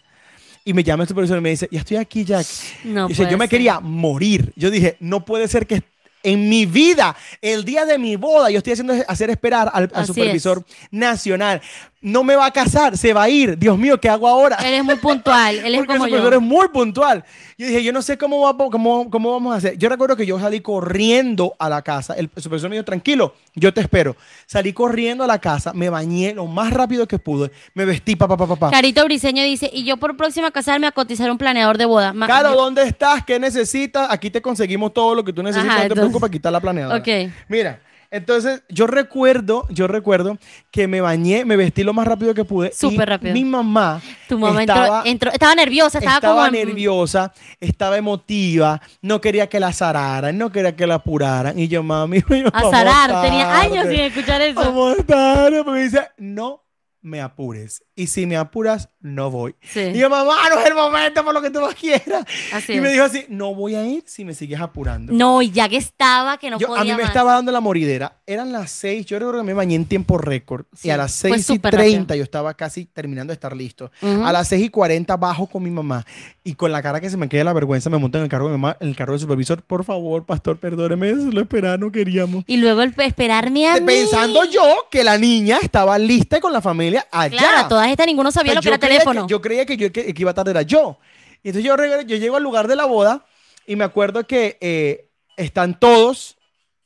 [0.66, 2.48] Y me llama el supervisor y me dice, ya estoy aquí, Jack.
[2.86, 4.54] No Y dice, yo me quería morir.
[4.56, 5.84] Yo dije, no puede ser que
[6.24, 10.64] en mi vida, el día de mi boda, yo estoy haciendo hacer esperar al, supervisor
[10.90, 11.62] nacional.
[12.04, 13.58] No me va a casar, se va a ir.
[13.58, 14.58] Dios mío, ¿qué hago ahora?
[14.58, 16.30] Él es muy puntual, él es Porque como yo.
[16.30, 17.24] es muy puntual.
[17.58, 19.78] Yo dije, yo no sé cómo, va, cómo, cómo vamos a hacer.
[19.78, 22.14] Yo recuerdo que yo salí corriendo a la casa.
[22.16, 24.18] El supervisor me dijo, tranquilo, yo te espero.
[24.46, 28.36] Salí corriendo a la casa, me bañé lo más rápido que pude, me vestí, papá,
[28.36, 28.72] papá, papá.
[28.72, 32.12] Carito Briseño dice, y yo por próxima a casarme a cotizar un planeador de boda.
[32.12, 33.24] Ma- Caro, yo- ¿dónde estás?
[33.24, 34.08] ¿Qué necesitas?
[34.12, 35.70] Aquí te conseguimos todo lo que tú necesitas.
[35.70, 37.00] Ajá, no te entonces- preocupes, aquí está la planeadora.
[37.00, 37.32] Ok.
[37.48, 37.80] Mira,
[38.14, 40.38] entonces yo recuerdo, yo recuerdo
[40.72, 42.72] que me bañé, me vestí lo más rápido que pude.
[42.72, 43.34] Súper rápido.
[43.34, 46.58] Mi mamá Tu mamá estaba, entró, entró- estaba nerviosa, estaba, estaba como...
[46.58, 51.60] en- nerviosa, estaba emotiva, no quería que la azararan, no quería que la apuraran.
[51.60, 54.60] Y yo, mami, vamos Azarar, tenía años sin escuchar eso.
[54.60, 56.63] Vamos tarde, porque me dice, no
[57.04, 57.84] me apures.
[57.96, 59.54] Y si me apuras, no voy.
[59.62, 59.82] Sí.
[59.94, 62.26] Y yo, mamá, no es el momento por lo que tú más quieras.
[62.52, 65.14] Así y me dijo así, no voy a ir si me sigues apurando.
[65.14, 67.08] No, y ya que estaba, que no Yo- podía a mí me más.
[67.10, 68.22] estaba dando la moridera.
[68.26, 70.66] Eran las 6, yo recuerdo que me bañé en tiempo récord.
[70.74, 72.16] Sí, y a las 6 y súper 30 rápido.
[72.16, 73.92] yo estaba casi terminando de estar listo.
[74.02, 74.24] Ujú.
[74.26, 76.06] A las 6 y 40 bajo con mi mamá.
[76.44, 78.46] Y con la cara que se me queda la vergüenza, me monto en el carro
[78.48, 79.62] de mi mamá, en el carro del supervisor.
[79.62, 82.44] Por favor, pastor, perdóneme, eso lo esperaba, no queríamos.
[82.48, 83.86] Y luego el esperarme a mí.
[83.86, 87.38] Pensando yo que la niña estaba lista y con la familia allá.
[87.38, 89.28] Claro, todas estas ninguno sabía O sea, lo que era teléfono.
[89.28, 91.00] Que, yo creía que yo que, que iba tarde era yo.
[91.44, 93.26] Y entonces yo, yo llego al lugar de la boda
[93.68, 96.38] y me acuerdo que eh, están todos,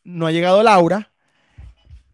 [0.03, 1.12] no ha llegado Laura,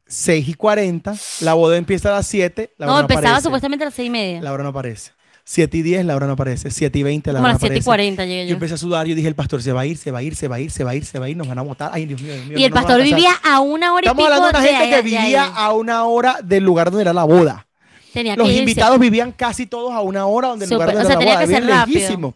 [0.08, 3.44] 6 y 40, la boda empieza a las 7, Laura no, no, empezaba aparece.
[3.44, 4.41] supuestamente a las seis y media.
[4.41, 5.12] Laura no aparece.
[5.46, 6.72] 7 y 10, Laura no aparece.
[6.72, 7.86] 7 y 20, Como Laura no las siete y aparece.
[7.86, 8.54] cuarenta llegué Yo yo.
[8.54, 10.36] empecé a sudar, yo dije, el pastor se va a ir, se va a ir,
[10.36, 11.62] se va a ir, se va a ir, se va a ir, nos van a
[11.64, 11.91] votar.
[11.94, 12.58] Ay, Dios mío, Dios mío.
[12.60, 14.96] Y el no pastor vivía a una hora y Estamos pico hablando de una gente
[14.96, 17.68] que vivía a una hora del lugar donde era la boda.
[18.14, 21.07] Tenía Los que invitados vivían casi todos a una hora donde el lugar donde o
[21.07, 22.34] sea, tenía la boda, que ser rápido.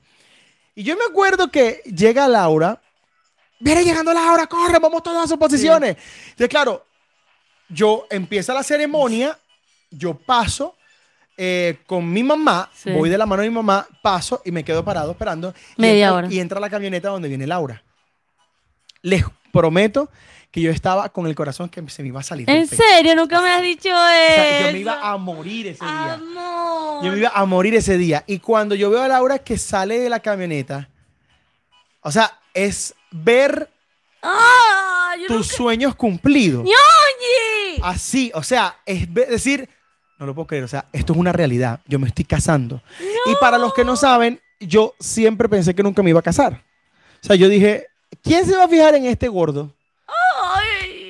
[0.76, 2.82] Y yo me acuerdo que llega Laura,
[3.60, 5.96] viene llegando Laura, corre, vamos todos a sus posiciones.
[6.26, 6.86] Entonces, claro,
[7.70, 9.38] yo empieza la ceremonia,
[9.92, 10.76] yo paso
[11.40, 12.90] eh, con mi mamá, Sí.
[12.92, 15.54] voy de la mano de mi mamá, paso y me quedo parado esperando.
[15.78, 16.28] y Media entra- hora.
[16.34, 17.84] Y entra la camioneta donde viene Laura.
[19.04, 20.10] Les prometo
[20.52, 22.50] que yo estaba con el corazón que se me iba a salir.
[22.50, 23.16] ¿En serio?
[23.16, 24.68] Nunca me has dicho O sea, eso.
[24.68, 26.14] yo me iba a morir ese día.
[26.14, 27.04] Amor.
[27.06, 28.24] Yo me iba a morir ese día.
[28.28, 30.90] Y cuando yo veo a Laura que sale de la camioneta,
[32.02, 33.70] o sea, es ver
[34.24, 35.14] ¡Ah!
[35.28, 36.64] Tus sueños cumplidos.
[36.64, 37.82] ¡Ñoñi!
[37.84, 39.70] Así, o sea, es decir,
[40.20, 41.82] no lo puedo creer, o sea, esto es una realidad.
[41.86, 42.82] Yo me estoy casando.
[43.26, 46.64] Y para los que no saben, yo siempre pensé que nunca me iba a casar.
[47.24, 47.88] O sea, yo dije,
[48.24, 49.74] ¿quién se va a fijar en este gordo?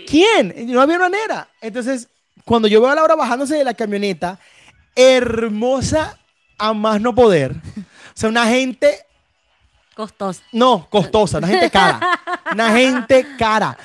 [0.08, 0.54] ¿Quién?
[0.72, 1.50] No había manera.
[1.60, 2.08] Entonces,
[2.46, 4.40] cuando yo veo a Laura bajándose de la camioneta,
[4.96, 6.18] hermosa
[6.58, 7.52] a más no poder.
[7.52, 9.06] O sea, una gente,
[9.96, 10.42] Costoso.
[10.54, 12.00] no, costosa, una gente cara.
[12.54, 13.78] Una gente cara.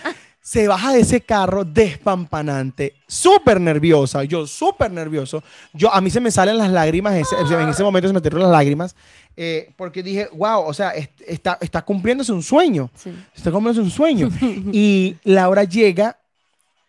[0.44, 5.42] Se baja de ese carro despampanante, súper nerviosa, yo súper nervioso.
[5.72, 8.42] Yo, a mí se me salen las lágrimas, ese- en ese momento se me tiraron
[8.42, 8.96] las lágrimas,
[9.36, 12.90] eh, porque dije, wow, o sea, est- está, está cumpliéndose un sueño.
[12.96, 13.14] Sí.
[13.34, 14.28] Está cumpliéndose un sueño.
[14.72, 16.18] y Laura llega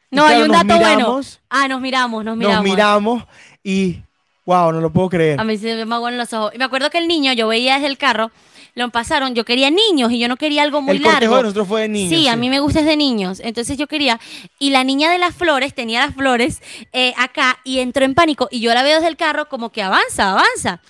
[0.10, 0.96] No, claro, hay un dato bueno.
[0.96, 2.56] miramos, Ah, nos miramos, nos miramos.
[2.58, 3.24] Nos miramos
[3.64, 4.02] y,
[4.46, 5.40] wow, no lo puedo creer.
[5.40, 6.52] A mí se me aguan los ojos.
[6.56, 8.32] Y me acuerdo que el niño, yo veía desde el carro,
[8.76, 11.36] lo pasaron, yo quería niños y yo no quería algo muy el cortejo largo.
[11.38, 12.10] de nosotros fue de niños.
[12.10, 13.40] Sí, a mí me gusta es de niños.
[13.44, 14.20] Entonces yo quería.
[14.58, 18.48] Y la niña de las flores tenía las flores eh, acá y entró en pánico.
[18.50, 20.82] Y yo la veo desde el carro como que avanza, avanza.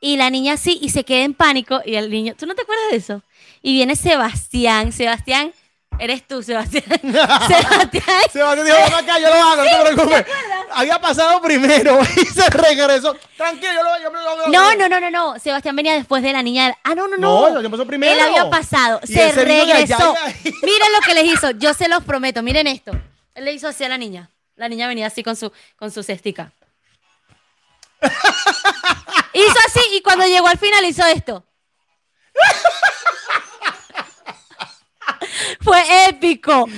[0.00, 1.80] Y la niña sí, y se queda en pánico.
[1.84, 3.22] Y el niño, ¿tú no te acuerdas de eso?
[3.62, 4.92] Y viene Sebastián.
[4.92, 5.52] Sebastián
[6.00, 6.82] Eres tú, Sebastián.
[7.02, 8.22] Sebastián.
[8.32, 10.26] Sebastián dijo, ven acá, yo lo hago, no te preocupes.
[10.72, 13.14] Había pasado primero y se regresó.
[13.36, 14.02] Tranquilo, yo lo hago.
[14.02, 14.48] yo lo hago.
[14.48, 15.38] No, no, no, no, no.
[15.38, 16.74] Sebastián venía después de la niña.
[16.84, 17.50] Ah, no, no, no.
[17.50, 18.14] No, yo pasó primero.
[18.14, 18.98] Él había pasado.
[19.04, 20.14] Y Se regresó.
[20.44, 21.50] Miren lo que les hizo.
[21.50, 22.42] Yo se los prometo.
[22.42, 22.92] Miren esto.
[23.34, 24.30] Él le hizo así a la niña.
[24.56, 26.50] La niña venía así con su, con su cestica.
[29.34, 31.44] hizo así y cuando llegó al final hizo esto.
[35.60, 36.68] Fue épico,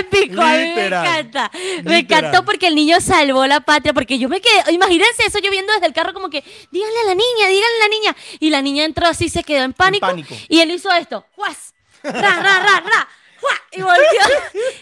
[0.00, 1.50] épico, a mí me Literal, encanta.
[1.84, 5.50] Me encantó porque el niño salvó la patria, porque yo me quedé, imagínense eso yo
[5.50, 8.16] viendo desde el carro como que, díganle a la niña, díganle a la niña.
[8.40, 10.06] Y la niña entró así, se quedó en pánico.
[10.06, 10.34] pánico.
[10.48, 11.74] Y él hizo esto, ¡guas!
[12.02, 13.08] ¡Ra, ra, ra, ra!
[13.70, 14.00] Y volteó,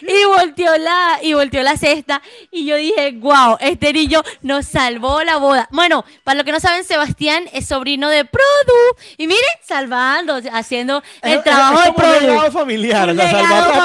[0.01, 2.21] y volteó la, y volteó la cesta.
[2.49, 5.67] Y yo dije, wow, este niño nos salvó la boda.
[5.71, 8.95] Bueno, para los que no saben, Sebastián es sobrino de Produ.
[9.17, 12.51] Y miren, salvando, haciendo el Es- es- trabajo es de como un legado Produ.
[12.59, 13.09] familiar.
[13.09, 13.23] Un la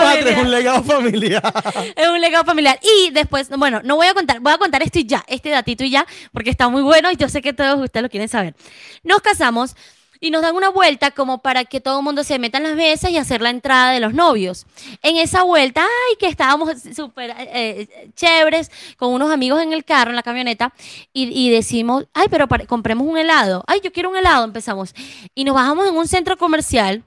[0.00, 1.52] patria es un legado familiar.
[1.96, 2.78] Es un legado familiar.
[2.80, 5.82] Y después, bueno, no voy a contar, voy a contar esto y ya, este datito
[5.82, 8.54] y ya, porque está muy bueno y yo sé que todos ustedes lo quieren saber.
[9.02, 9.74] Nos casamos
[10.22, 12.74] y nos dan una vuelta como para que todo el mundo se meta en las
[12.76, 14.66] mesas y hacer la entrada de los novios.
[15.02, 20.10] En esa vuelta, ay, que estábamos súper eh, chéveres con unos amigos en el carro,
[20.10, 20.72] en la camioneta,
[21.12, 23.64] y, y decimos, ay, pero compremos un helado.
[23.66, 24.94] Ay, yo quiero un helado, empezamos.
[25.34, 27.02] Y nos bajamos en un centro comercial.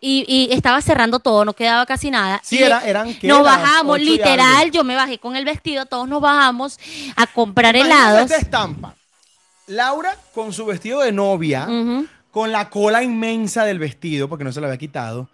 [0.00, 2.40] Y, y estaba cerrando todo, no quedaba casi nada.
[2.44, 3.26] Sí, era- eran, ¿qué?
[3.26, 6.78] Nos bajamos, literal, yo me bajé con el vestido, todos nos bajamos
[7.16, 8.30] a comprar Imagínate helados.
[8.30, 8.94] Esta estampa.
[9.66, 11.66] Laura con su vestido de novia.
[12.38, 15.28] Con la cola inmensa del vestido, porque no se lo había quitado,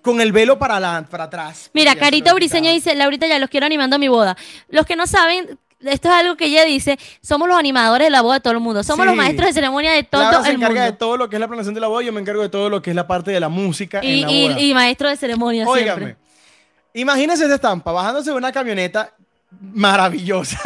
[0.00, 1.70] con el velo para, la, para atrás.
[1.74, 2.72] Mira, se Carito quitado.
[2.72, 4.34] dice, Laurita, ya los quiero animando a mi boda.
[4.70, 8.22] Los que no saben, esto es algo que ella dice, somos los animadores de la
[8.22, 9.08] boda de todo el mundo, somos Sí.
[9.08, 10.92] los maestros de ceremonia de todo Laura se el encarga mundo.
[10.92, 12.70] de todo lo que es la planeación de la boda, yo me encargo de todo
[12.70, 14.60] lo que es la parte de la música y, en la y- boda.
[14.60, 16.16] y maestro de ceremonia Óigame, siempre.
[16.94, 19.12] imagínense esta estampa, bajándose de una camioneta
[19.60, 20.58] maravillosa,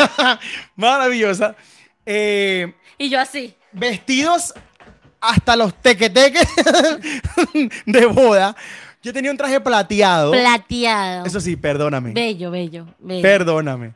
[0.77, 1.57] maravillosa,
[2.07, 3.55] eh, Y yo así.
[3.73, 4.55] vestidos
[5.21, 6.49] hasta los tequeteques
[7.87, 8.57] de boda.
[9.03, 10.33] Yo tenía un traje plateado.
[10.33, 11.25] Plateado.
[11.25, 12.13] Eso sí, perdóname.
[12.13, 13.23] Bello, bello, bello.
[13.23, 13.95] Perdóname.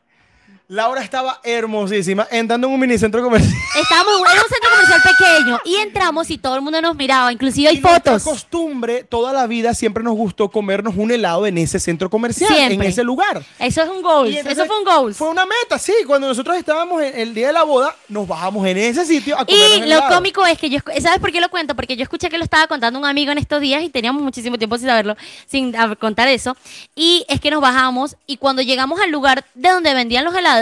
[0.73, 3.53] Laura estaba hermosísima entrando en un minicentro comercial.
[3.79, 7.69] Estábamos en un centro comercial pequeño y entramos y todo el mundo nos miraba, inclusive
[7.69, 8.23] hay Y fotos.
[8.23, 12.75] costumbre, toda la vida siempre nos gustó comernos un helado en ese centro comercial, Siempre.
[12.77, 13.45] en ese lugar.
[13.59, 15.15] Eso es un goal, entonces eso fue un goal.
[15.15, 15.93] Fue una meta, sí.
[16.07, 19.45] Cuando nosotros estábamos en el día de la boda, nos bajamos en ese sitio a
[19.45, 21.77] comer Y lo cómico es que yo, ¿sabes por qué lo cuento?
[21.77, 24.57] Porque yo escuché que lo estaba contando un amigo en estos días y teníamos muchísimo
[24.57, 26.57] tiempo sin saberlo, sin contar eso.
[26.95, 30.62] Y es que nos bajamos y cuando llegamos al lugar de donde vendían los helados,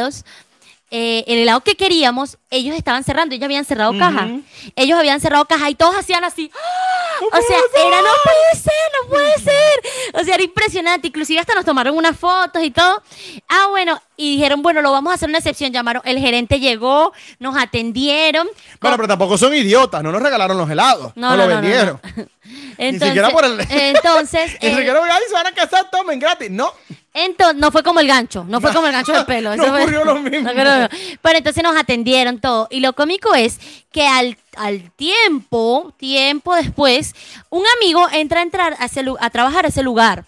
[0.93, 4.28] eh, el helado que queríamos, ellos estaban cerrando, ellos habían cerrado caja.
[4.74, 6.51] Ellos habían cerrado caja y todos hacían así.
[6.52, 7.18] ¡Ah!
[7.20, 8.20] ¡No O sea, puede era, no ser!
[8.24, 8.72] puede ser,
[9.02, 10.20] no puede ser.
[10.20, 11.06] O sea, era impresionante.
[11.06, 13.02] Inclusive hasta nos tomaron unas fotos y todo.
[13.48, 15.70] Ah, bueno, y dijeron, bueno, lo vamos a hacer una excepción.
[15.70, 18.48] Llamaron, el gerente llegó, nos atendieron.
[18.81, 21.55] Bueno, pero tampoco son idiotas, no nos regalaron los helados, no, No, lo no, no,
[21.56, 22.01] no, vendieron.
[22.78, 26.51] Entonces, siquiera por el- entonces, Y eh, dijeron, ay, se van a casar, tomen gratis.
[26.51, 26.72] No,
[27.15, 29.51] ento- no fue como el gancho, no fue como el gancho de pelo.
[29.57, 30.51] No eso fue- ocurrió lo mismo.
[30.55, 30.89] no.
[31.23, 32.69] Pero entonces nos atendieron todo.
[32.70, 33.59] Y lo cómico es
[33.93, 37.15] que al, al tiempo, tiempo después,
[37.51, 40.24] un amigo entra a, entrar a, ese a trabajar a ese lugar.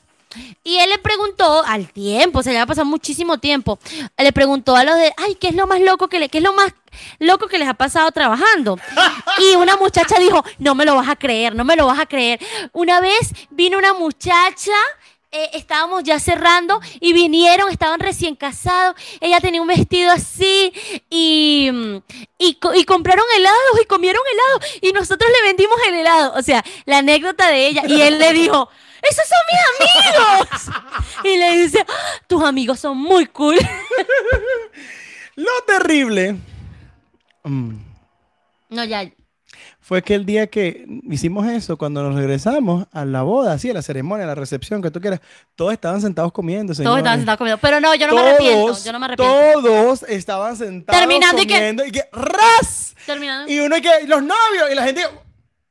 [0.64, 3.78] Y él le preguntó al tiempo, o sea, ya ha pasado muchísimo tiempo.
[4.16, 6.44] Le preguntó a los de, ay, ¿qué es lo más loco que le, qué es
[6.44, 6.72] lo más
[7.18, 8.78] loco que les ha pasado trabajando?
[9.36, 12.06] Y una muchacha dijo, no me lo vas a creer, no me lo vas a
[12.06, 12.40] creer.
[12.72, 14.72] Una vez vino una muchacha,
[15.32, 18.94] eh, estábamos ya cerrando y vinieron, estaban recién casados.
[19.20, 20.72] Ella tenía un vestido así
[21.10, 21.70] y,
[22.38, 26.34] y, co- y compraron helados y comieron helado y nosotros le vendimos el helado.
[26.36, 27.82] O sea, la anécdota de ella.
[27.88, 28.68] Y él le dijo,
[29.02, 30.82] esos son mis amigos.
[31.24, 33.56] Y le dice, "Ah, tus amigos son muy cool.
[35.36, 36.36] lo terrible
[37.44, 37.74] mm,
[38.70, 39.10] No, ya.
[39.84, 43.74] Fue que el día que hicimos eso, cuando nos regresamos a la boda, sí, a
[43.74, 45.20] la ceremonia, a la recepción, que tú quieras,
[45.56, 46.98] todos estaban sentados comiendo, Todos señores.
[47.00, 47.60] estaban sentados comiendo.
[47.60, 48.78] Pero no, yo no me arrepiento.
[48.84, 49.34] Yo no me arrepiento.
[49.62, 52.94] Todos estaban sentados Terminando y que- comiendo y que, ¡ras!
[53.04, 53.52] Terminando.
[53.52, 55.02] Y uno y que, los novios, y la gente,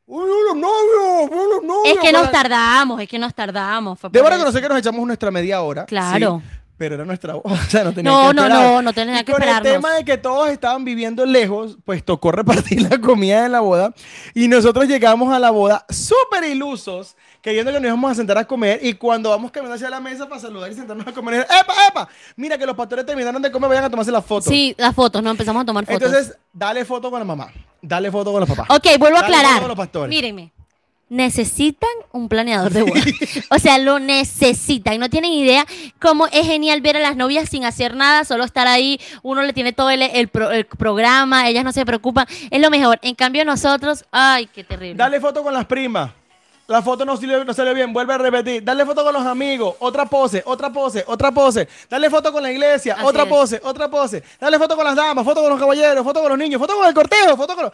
[0.05, 1.29] ¡Uy, los novios!
[1.31, 1.95] ¡Uy, los novios!
[1.95, 3.97] Es que nos tardamos, es que nos tardamos.
[4.11, 5.85] Debo reconocer que nos echamos nuestra media hora.
[5.85, 6.41] Claro.
[6.43, 7.53] sí, pero era nuestra boda.
[7.67, 8.63] O sea, no tenía No, que no, esperar.
[8.73, 9.67] no, no tenía que esperarnos.
[9.67, 13.59] el tema de que todos estaban viviendo lejos, pues tocó repartir la comida de la
[13.59, 13.93] boda.
[14.33, 18.45] Y nosotros llegamos a la boda súper ilusos, creyendo que nos íbamos a sentar a
[18.45, 18.79] comer.
[18.81, 22.09] Y cuando vamos caminando hacia la mesa para saludar y sentarnos a comer, ¡epa, epa!
[22.35, 24.49] Mira que los pastores terminaron de comer, vayan a tomarse la foto.
[24.49, 26.01] Sí, las fotos, no empezamos a tomar fotos.
[26.01, 27.51] Entonces, dale foto con la mamá.
[27.79, 28.65] Dale foto con los papás.
[28.75, 29.51] ok, vuelvo a Dale aclarar.
[29.53, 30.09] foto con los pastores.
[30.09, 30.51] Mírenme.
[31.11, 33.01] Necesitan un planeador de boda.
[33.49, 34.97] o sea, lo necesitan.
[34.97, 35.65] No tienen idea
[35.99, 38.99] cómo es genial ver a las novias sin hacer nada, solo estar ahí.
[39.21, 42.25] Uno le tiene todo el, el pro- el programa, ellas no se preocupan.
[42.49, 42.97] Es lo mejor.
[43.01, 44.95] En cambio, nosotros, ay, qué terrible.
[44.95, 46.11] Dale foto con las primas.
[46.67, 48.63] La foto no salió, no salió bien, vuelve a repetir.
[48.63, 51.67] Dale foto con los amigos, otra pose, otra pose, otra pose.
[51.89, 53.29] Dale foto con la iglesia, Así otra es.
[53.29, 54.23] pose, otra pose.
[54.39, 56.87] Dale foto con las damas, foto con los caballeros, foto con los niños, foto con
[56.87, 57.73] el cortejo, foto con los...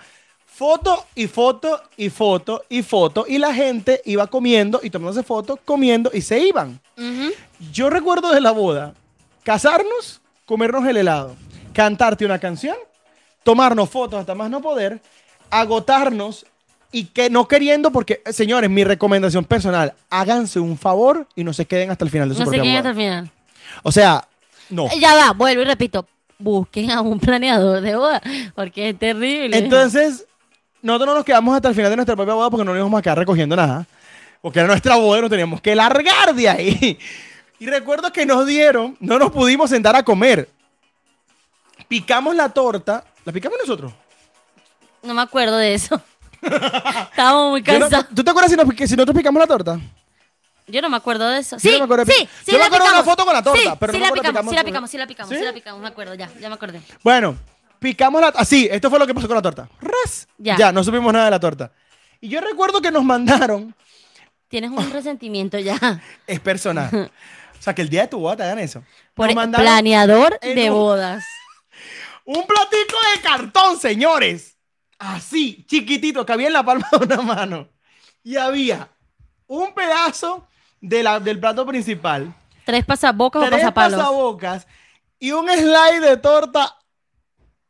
[0.57, 3.25] Foto y foto y foto y foto.
[3.27, 6.79] Y la gente iba comiendo y tomándose fotos, comiendo y se iban.
[7.71, 8.95] Yo recuerdo de la boda,
[9.43, 11.35] casarnos, comernos el helado,
[11.73, 12.75] cantarte una canción,
[13.43, 14.99] tomarnos fotos hasta más no poder,
[15.51, 16.43] agotarnos
[16.91, 21.53] y que no queriendo, porque eh, señores, mi recomendación personal, háganse un favor y no
[21.53, 22.77] se queden hasta el final de su No quién boda.
[22.77, 23.31] hasta el final.
[23.83, 24.27] O sea,
[24.71, 24.89] no.
[24.99, 26.07] Ya va, vuelvo y repito.
[26.39, 28.21] Busquen a un planeador de boda,
[28.55, 29.55] porque es terrible.
[29.55, 30.25] Entonces,
[30.87, 32.97] nosotros no nos quedamos hasta el final de nuestra propia boda porque no nos íbamos
[32.99, 33.85] a quedar recogiendo nada.
[34.41, 36.99] Porque era nuestra boda y nos teníamos que largar de ahí.
[37.59, 40.47] Y recuerdo que nos dieron, no nos pudimos sentar a comer.
[41.87, 43.03] Picamos la torta.
[43.25, 43.91] ¿La picamos nosotros?
[45.01, 45.99] No me acuerdo de eso.
[46.41, 48.07] Estábamos muy no- cansados.
[48.15, 49.79] ¿Tú te acuerdas si, nos- que si nosotros picamos la torta?
[50.67, 51.57] Yo no me acuerdo de eso.
[51.57, 53.41] Sí, no me acuerdo de sí, sí, yo me acuerdo de una foto con la
[53.41, 55.53] torta, Sí, pero sí no la picamos, sí la picamos- sí la picamos, sí la
[55.53, 56.81] picamos, me acuerdo, ya, ya me acordé.
[57.03, 57.37] Bueno,
[57.79, 58.27] picamos la...
[58.29, 59.69] Así, esto fue lo que pasó con la torta.
[59.81, 60.27] ¡Ras!
[60.37, 60.57] Ya.
[60.57, 61.71] ya, no supimos nada de la torta.
[62.21, 63.75] Y yo recuerdo que nos mandaron...
[64.47, 66.01] Tienes un resentimiento ya.
[66.25, 67.11] Es personal.
[67.59, 68.83] O sea, que el día de tu boda te hagan eso.
[69.13, 71.25] Por mandaron planeador de un- bodas.
[72.25, 74.57] Un platico de cartón, señores.
[74.99, 77.69] Así, chiquitito, que había en la palma de una mano.
[78.21, 78.89] Y había
[79.47, 80.45] un pedazo
[80.81, 82.33] de la- del plato principal,
[82.65, 83.97] Tres pasabocas o tres pasapalos.
[83.99, 84.67] pasabocas
[85.19, 86.75] y un slide de torta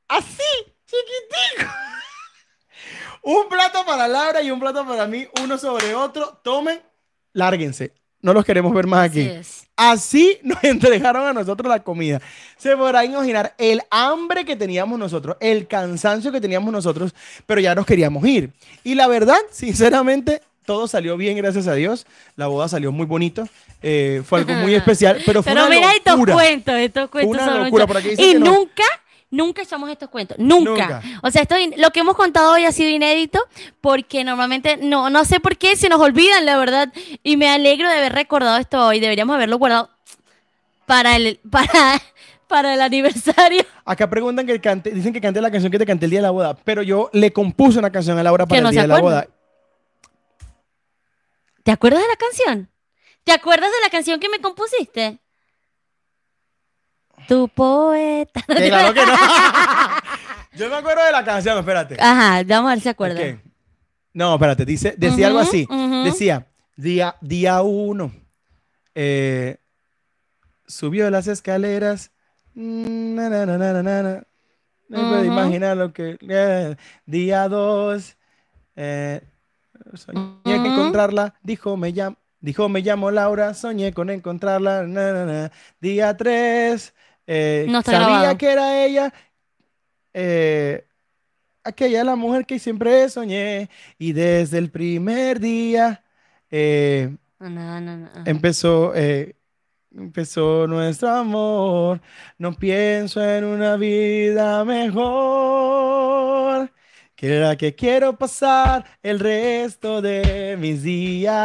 [0.07, 1.71] así, chiquitico.
[3.23, 6.39] un plato para Laura y un plato para mí, uno sobre otro.
[6.43, 6.81] Tomen,
[7.33, 7.93] lárguense.
[8.19, 9.29] No los queremos ver más aquí.
[9.29, 9.65] Así.
[9.75, 12.19] Así nos entregaron a nosotros la comida.
[12.57, 17.13] Se podrá imaginar el hambre que teníamos nosotros, el cansancio que teníamos nosotros,
[17.45, 18.51] pero ya nos queríamos ir.
[18.83, 22.07] Y la verdad, sinceramente, todo salió bien, gracias a Dios.
[22.35, 23.47] La boda salió muy bonito.
[23.83, 26.33] eh, fue algo muy especial, pero fue Pero una mira estos locura.
[26.33, 27.87] cuentos, estos cuentos Una son locura, muchos.
[27.87, 28.51] por aquí dicen Y que no.
[29.29, 30.37] Nunca, echamos estos cuentos.
[30.39, 30.71] Nunca.
[30.71, 31.01] Nunca.
[31.23, 33.39] O sea, esto, lo que hemos contado hoy ha sido inédito
[33.81, 36.91] porque normalmente, no, no sé por qué se nos olvidan, la verdad.
[37.23, 38.99] Y me alegro de haber recordado esto hoy.
[38.99, 39.89] Deberíamos haberlo guardado
[40.85, 42.01] para el, para,
[42.47, 43.63] para el aniversario.
[43.85, 46.23] Acá preguntan que cante, dicen que cante la canción que te canté el día de
[46.23, 48.87] la boda, pero yo le compuse una canción a Laura para no el día de
[48.87, 49.27] la boda.
[51.63, 52.69] ¿Te acuerdas de la canción?
[53.25, 55.19] ¿Te acuerdas de la canción que me compusiste?
[57.27, 58.41] Tu poeta.
[58.47, 59.13] Que claro que no.
[60.53, 61.97] yo me acuerdo de la canción, espérate.
[61.99, 63.21] Ajá, vamos a ver si se acuerda.
[63.21, 63.39] Ok.
[64.13, 65.67] No, espérate, dice, decía algo así.
[66.03, 68.11] Decía, día, día uno,
[68.95, 69.57] eh,
[70.65, 72.11] subió las escaleras,
[72.55, 74.23] na, na, na,
[74.89, 75.25] no puedo Ujú.
[75.25, 76.17] imaginar lo que...
[76.21, 76.75] eh,
[77.05, 78.17] día dos,
[78.75, 79.21] eh,
[79.93, 80.65] soñé Ujú.
[80.65, 86.95] encontrarla, dijo me, llamo, dijo me llamo Laura, soñé con encontrarla, día tres,
[87.27, 88.37] eh, No sabía grabado.
[88.37, 89.13] que era ella,
[90.13, 90.87] eh,
[91.63, 93.69] aquella la mujer que siempre soñé.
[93.99, 96.03] Y desde el primer día
[96.49, 99.35] eh, No, no, no, empezó eh,
[99.95, 102.01] empezó nuestro amor.
[102.37, 105.97] No pienso en una vida mejor
[107.15, 111.35] que la que quiero pasar el resto de mis días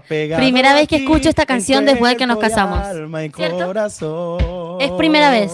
[0.00, 2.78] Primera a vez que escucho esta canción después de que nos casamos.
[2.78, 3.66] alma y ¿Cierto?
[3.66, 4.80] corazón.
[4.80, 5.52] Es primera vez.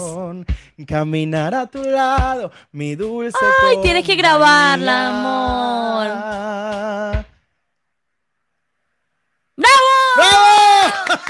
[0.87, 3.37] Caminar a tu lado, mi dulce
[3.69, 6.07] Ay, tienes que grabarla, amor.
[9.57, 9.75] ¡Bravo!
[10.17, 11.19] ¡Bravo!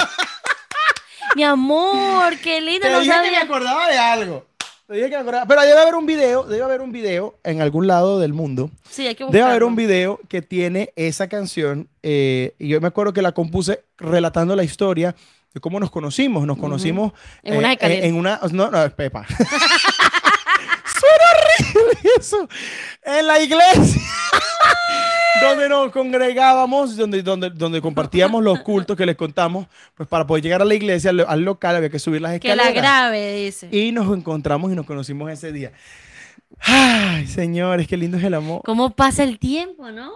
[1.37, 2.87] Mi amor, qué lindo.
[2.87, 3.43] Te No dije que me sabía.
[3.43, 4.47] acordaba de algo.
[4.89, 5.17] Dije que.
[5.23, 8.71] Pero debe haber un video, debe haber un video en algún lado del mundo.
[8.89, 9.67] Sí, hay que Debe haber buscarlo.
[9.67, 11.89] un video que tiene esa canción.
[12.03, 15.15] eh, y yo me acuerdo que la compuse relatando la historia
[15.53, 16.47] de cómo nos conocimos.
[16.47, 17.13] Nos conocimos
[17.43, 18.07] En una escalera.
[18.07, 18.41] en una.
[18.53, 19.27] No, no, Pepa.
[20.99, 22.49] Suena horrible eso.
[23.03, 24.03] En la iglesia.
[25.43, 30.43] Donde nos congregábamos, donde, donde, donde compartíamos los cultos que les contamos, pues para poder
[30.43, 32.83] llegar a la iglesia, al, al local, había que subir las Que la escaleras.
[32.83, 33.69] grave, dice.
[33.71, 35.73] Y nos encontramos y nos conocimos ese día.
[36.61, 38.63] Ay, señores, qué lindo es el amor.
[38.65, 40.11] ¿Cómo pasa el tiempo, no?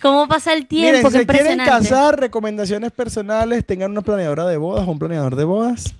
[0.00, 1.08] ¿Cómo pasa el tiempo?
[1.08, 5.36] Miren, si se quieren casar, recomendaciones personales, tengan una planeadora de bodas o un planeador
[5.36, 5.94] de bodas.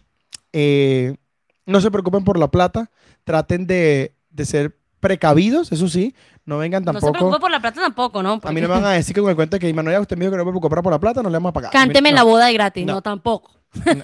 [0.53, 1.17] Eh,
[1.65, 2.91] no se preocupen por la plata,
[3.25, 4.77] traten de, de ser
[5.07, 6.15] precavidos, eso sí.
[6.45, 7.13] No vengan No se tampoco.
[7.13, 8.41] preocupe por la plata tampoco, ¿no?
[8.43, 10.17] a mí no me van a decir que con el cuento de que Manuel, usted
[10.17, 11.71] me dijo que no me preocupara por la plata, no le vamos a pagar.
[11.73, 13.03] Cánteme en no, la boda de gratis, no, No.
[13.03, 13.53] tampoco.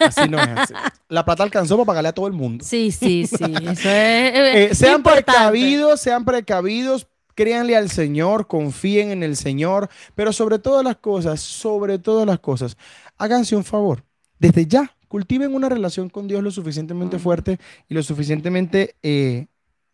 [0.01, 0.75] Así no es así.
[1.09, 2.65] La plata alcanzó para pagarle a todo el mundo.
[2.65, 3.37] Sí, sí, sí.
[3.43, 5.23] Eso es, eh, sean importante.
[5.33, 11.41] precavidos, sean precavidos, créanle al Señor, confíen en el Señor, pero sobre todas las cosas,
[11.41, 12.77] sobre todas las cosas,
[13.17, 14.05] háganse un favor.
[14.39, 17.59] Desde ya, cultiven una relación con Dios lo suficientemente fuerte
[17.89, 19.47] y lo suficientemente eh,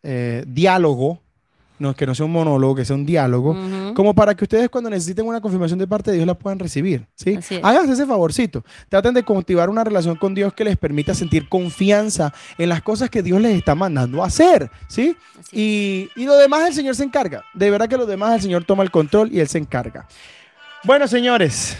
[0.03, 1.21] eh, diálogo,
[1.79, 3.55] no, que no sea un monólogo, que sea un diálogo,
[3.93, 7.05] como para que ustedes cuando necesiten una confirmación de parte de Dios la puedan recibir,
[7.15, 7.39] ¿sí?
[7.39, 7.51] Es.
[7.63, 8.65] Háganse ese favorcito.
[8.89, 13.09] Traten de cultivar una relación con Dios que les permita sentir confianza en las cosas
[13.09, 15.15] que Dios les está mandando a hacer, ¿sí?
[15.53, 17.45] Y, y lo demás el Señor se encarga.
[17.53, 20.05] De verdad que lo demás el Señor toma el control y Él se encarga.
[20.83, 21.77] Bueno, señores,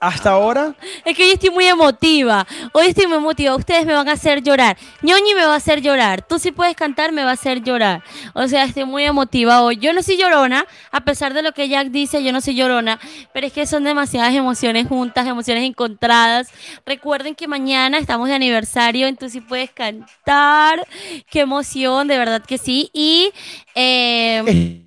[0.00, 0.74] hasta ahora
[1.04, 2.46] Es que hoy estoy muy emotiva.
[2.72, 3.54] Hoy estoy muy emotiva.
[3.56, 4.76] Ustedes me van a hacer llorar.
[5.02, 6.26] Ñoñi me va a hacer llorar.
[6.26, 8.02] Tú si puedes cantar, me va a hacer llorar.
[8.34, 9.76] O sea, estoy muy emotiva hoy.
[9.76, 12.98] Yo no soy llorona, a pesar de lo que Jack dice, yo no soy llorona.
[13.32, 16.50] Pero es que son demasiadas emociones juntas, emociones encontradas.
[16.84, 20.86] Recuerden que mañana estamos de aniversario en Tú si puedes cantar.
[21.30, 22.90] Qué emoción, de verdad que sí.
[22.92, 23.32] Y
[23.74, 24.82] eh,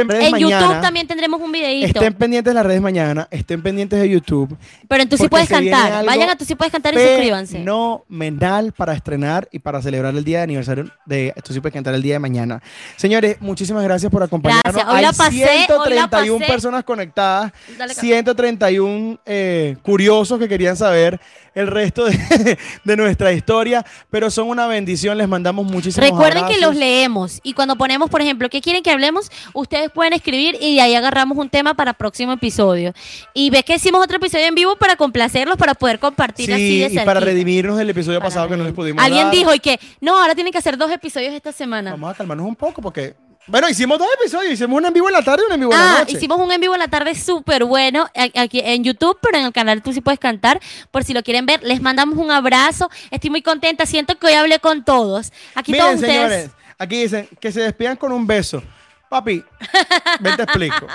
[0.00, 1.86] estén en YouTube también tendremos un videíto.
[1.86, 4.56] Estén pendientes de las redes mañana, estén pendientes de YouTube.
[4.88, 6.04] Pero en Tú sí puedes cantar.
[6.04, 7.58] Vayan a Tú sí puedes cantar y suscríbanse.
[7.58, 11.94] Fenomenal para estrenar y para celebrar el día de aniversario de Esto sí puedes cantar
[11.94, 12.62] el día de mañana.
[12.96, 14.62] Señores, muchísimas gracias por acompañarnos.
[14.64, 14.88] Gracias.
[14.88, 16.52] Hoy Hay la pasé, hoy la 131 pasé.
[16.52, 17.96] personas conectadas, Dale, Carlos.
[17.96, 21.20] 131 eh, curiosos que querían saber
[21.54, 25.18] el resto de, de nuestra historia, pero son una bendición.
[25.18, 28.90] Les mandamos muchísimos Recuerden que los leemos y cuando ponemos, por ejemplo, ¿qué quieren que
[28.90, 29.30] hablemos?
[29.52, 32.92] Ustedes pueden escribir y de ahí agarramos un tema para próximo episodio.
[33.34, 36.94] Y ves que hicimos otro episodio en vivo para complacerlos, para poder compartir así Sí,
[36.94, 39.34] de y para redimirnos del episodio Para pasado que no les pudimos Alguien dar.
[39.34, 41.90] dijo y que no, ahora tienen que hacer dos episodios esta semana.
[41.92, 43.14] Vamos a calmarnos un poco porque...
[43.48, 44.52] Bueno, hicimos dos episodios.
[44.52, 46.12] Hicimos uno en vivo en la tarde y uno en vivo en la Ah, noche.
[46.16, 49.52] hicimos un en vivo en la tarde súper bueno aquí en YouTube, pero en el
[49.52, 50.60] canal tú sí puedes cantar,
[50.92, 51.60] por si lo quieren ver.
[51.64, 52.88] Les mandamos un abrazo.
[53.10, 53.84] Estoy muy contenta.
[53.84, 55.32] Siento que hoy hablé con todos.
[55.56, 56.14] Aquí Miren, todos ustedes.
[56.14, 58.62] señores, aquí dicen que se despidan con un beso.
[59.12, 59.44] Papi,
[60.20, 60.86] ven te explico.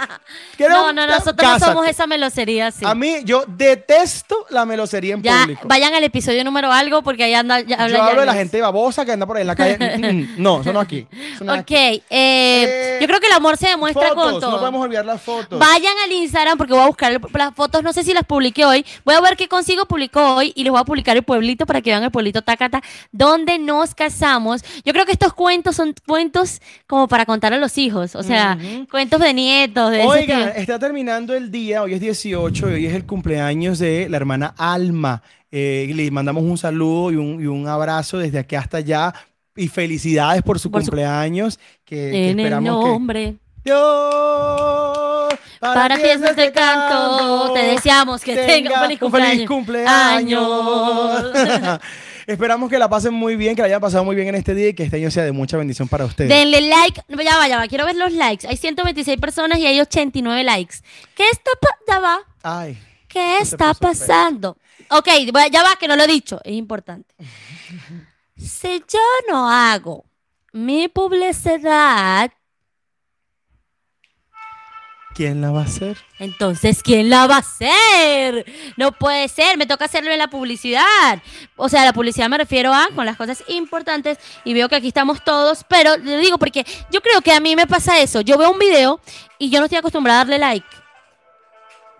[0.58, 1.60] ¿Quieres No, no, nosotros Cásate.
[1.60, 2.84] no somos esa melosería así.
[2.84, 5.68] A mí, yo detesto la melosería en Ya, público.
[5.68, 7.60] vayan al episodio número algo porque ahí anda.
[7.62, 9.78] Ya, habla yo hablo de la gente babosa que anda por ahí en la calle.
[9.98, 11.06] Mm, mm, no, eso no aquí.
[11.36, 11.76] Eso no Ok, aquí.
[11.76, 14.52] eh, Eh, yo creo que el amor se demuestra con todo.
[14.52, 15.60] no podemos olvidar las fotos.
[15.60, 17.84] Vayan al Instagram porque voy a buscar las fotos.
[17.84, 18.84] No sé si las publiqué hoy.
[19.06, 19.86] Voy a ver qué consigo.
[19.86, 22.82] Publicó hoy y les voy a publicar el pueblito para que vean el pueblito Tacata
[23.12, 24.64] donde nos casamos.
[24.84, 28.07] Yo creo que estos cuentos son cuentos como para contar a los hijos.
[28.16, 28.88] O sea, Ujú.
[28.90, 29.92] cuentos de nietos.
[29.92, 30.48] De estilo.
[30.56, 34.54] está terminando el día, hoy es 18 y hoy es el cumpleaños de la hermana
[34.58, 35.22] Alma.
[35.52, 39.14] Eh, le mandamos un saludo y un, y un abrazo desde aquí hasta allá.
[39.56, 41.58] Y felicidades por su Por su- cumpleaños.
[41.84, 43.36] Que, que en el esperamos que nombre.
[43.64, 47.52] Dios, Para ti es este canto.
[47.54, 49.48] Te deseamos que tenga un feliz un cumpleaños.
[49.48, 51.26] cumpleaños.
[52.28, 54.68] Esperamos que la pasen muy bien, que la hayan pasado muy bien en este día
[54.70, 56.30] y que este año sea de mucha bendición para ustedes.
[56.30, 57.02] Denle like.
[57.08, 57.68] Ya va, ya va.
[57.68, 58.46] Quiero ver los likes.
[58.48, 60.76] Hay 126 personas y hay 89 likes.
[61.16, 62.20] ¿Qué está pa- ya va?
[62.44, 62.78] Ay,
[63.08, 63.90] ¿Qué está feo.
[63.90, 64.58] pasando?
[64.90, 65.08] Ok,
[65.52, 66.40] ya va, que no lo he dicho.
[66.44, 67.16] Es importante.
[68.38, 69.00] Si yo
[69.32, 70.06] no hago
[70.54, 72.32] mi publicidad,
[75.18, 75.98] ¿quién la va a hacer?
[76.20, 78.46] entonces ¿quién la va a hacer?
[78.78, 81.24] No puede ser, me toca hacerlo en la publicidad.
[81.56, 84.90] O sea, la publicidad me refiero a con las cosas importantes y veo que aquí
[84.90, 88.22] estamos todos, pero le digo porque yo creo que a mí me pasa eso.
[88.22, 89.02] Yo veo un video
[89.40, 90.68] y yo no estoy acostumbrada a darle like.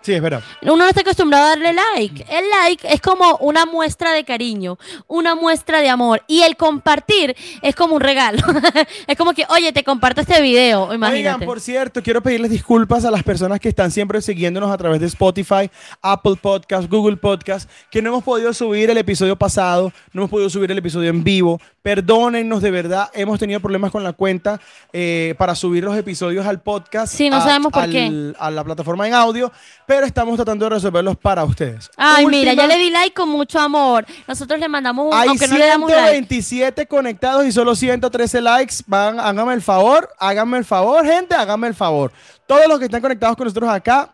[0.08, 0.42] Sí, es verdad.
[0.62, 2.24] Uno no está acostumbrado a darle like.
[2.30, 6.22] El like es como una muestra de cariño, una muestra de amor.
[6.26, 8.38] Y el compartir es como un regalo.
[9.06, 11.34] es como que, oye, te comparto este video, imagínate.
[11.34, 14.98] Oigan, por cierto, quiero pedirles disculpas a las personas que están siempre siguiéndonos a través
[14.98, 15.70] de Spotify,
[16.00, 20.48] Apple Podcast, Google Podcast, que no hemos podido subir el episodio pasado, no hemos podido
[20.48, 21.60] subir el episodio en vivo.
[21.92, 24.60] Perdónennos, de verdad, hemos tenido problemas con la cuenta
[24.92, 27.14] eh, para subir los episodios al podcast.
[27.14, 28.34] Sí, no a- sabemos por al- qué.
[28.38, 29.50] A la plataforma en audio,
[29.86, 31.90] pero estamos tratando de resolverlos para ustedes.
[31.96, 34.04] Ay, mira, ya le di like con mucho amor.
[34.26, 36.10] Nosotros le mandamos un, Hay aunque no le damos like.
[36.10, 38.74] 127 conectados y solo 113 likes.
[38.86, 42.12] Van, háganme el favor, háganme el favor, gente, háganme el favor.
[42.46, 44.10] Todos los que están conectados con nosotros acá,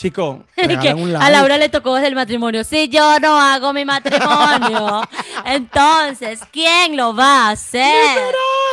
[0.96, 1.24] un like.
[1.24, 2.64] a Laura le tocó desde el matrimonio.
[2.64, 5.02] Si yo no hago mi matrimonio,
[5.44, 8.16] entonces, ¿quién lo va a hacer?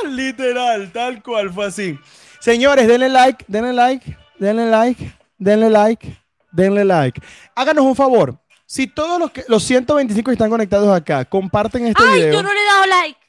[0.04, 2.00] Literal, literal, tal cual fue así.
[2.40, 6.18] Señores, denle like, denle like, denle like, denle like,
[6.52, 7.22] denle like.
[7.56, 8.40] Háganos un favor.
[8.66, 12.34] Si todos los, que, los 125 que están conectados acá comparten este Ay, video.
[12.34, 13.20] yo no le he dado like.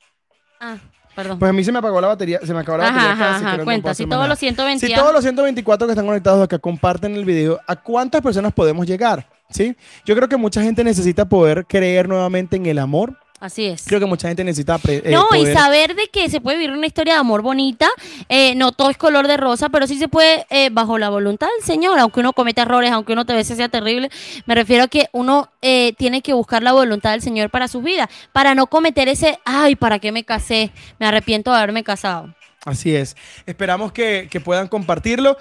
[0.61, 0.77] Ah,
[1.23, 1.39] perdón.
[1.39, 3.33] Pues a mí se me apagó la batería, se me acabó la Ajá, batería ajá,
[3.35, 3.57] casi, ajá.
[3.59, 4.37] no Cuenta, si todos los nada.
[4.37, 8.53] 120 Si todos los 124 que están conectados acá comparten el video, ¿a cuántas personas
[8.53, 9.27] podemos llegar?
[9.51, 9.77] ¿Sí?
[10.05, 13.17] Yo creo que mucha gente necesita poder creer nuevamente en el amor.
[13.41, 13.85] Así es.
[13.87, 16.87] Creo que mucha gente necesita eh, No, y saber de que se puede vivir una
[16.87, 17.89] historia de amor bonita,
[18.29, 21.49] eh, no todo es color de rosa, pero sí se puede eh, bajo la voluntad
[21.57, 24.11] del Señor, aunque uno cometa errores, aunque uno te veces sea terrible,
[24.45, 28.11] me refiero a que uno tiene que buscar la voluntad del Señor para su vida,
[28.33, 30.71] para no cometer ese, ay, ¿para qué me casé?
[30.99, 32.35] Me arrepiento de haberme casado.
[32.65, 33.17] Así es.
[33.47, 35.39] Esperamos que, que puedan compartirlo.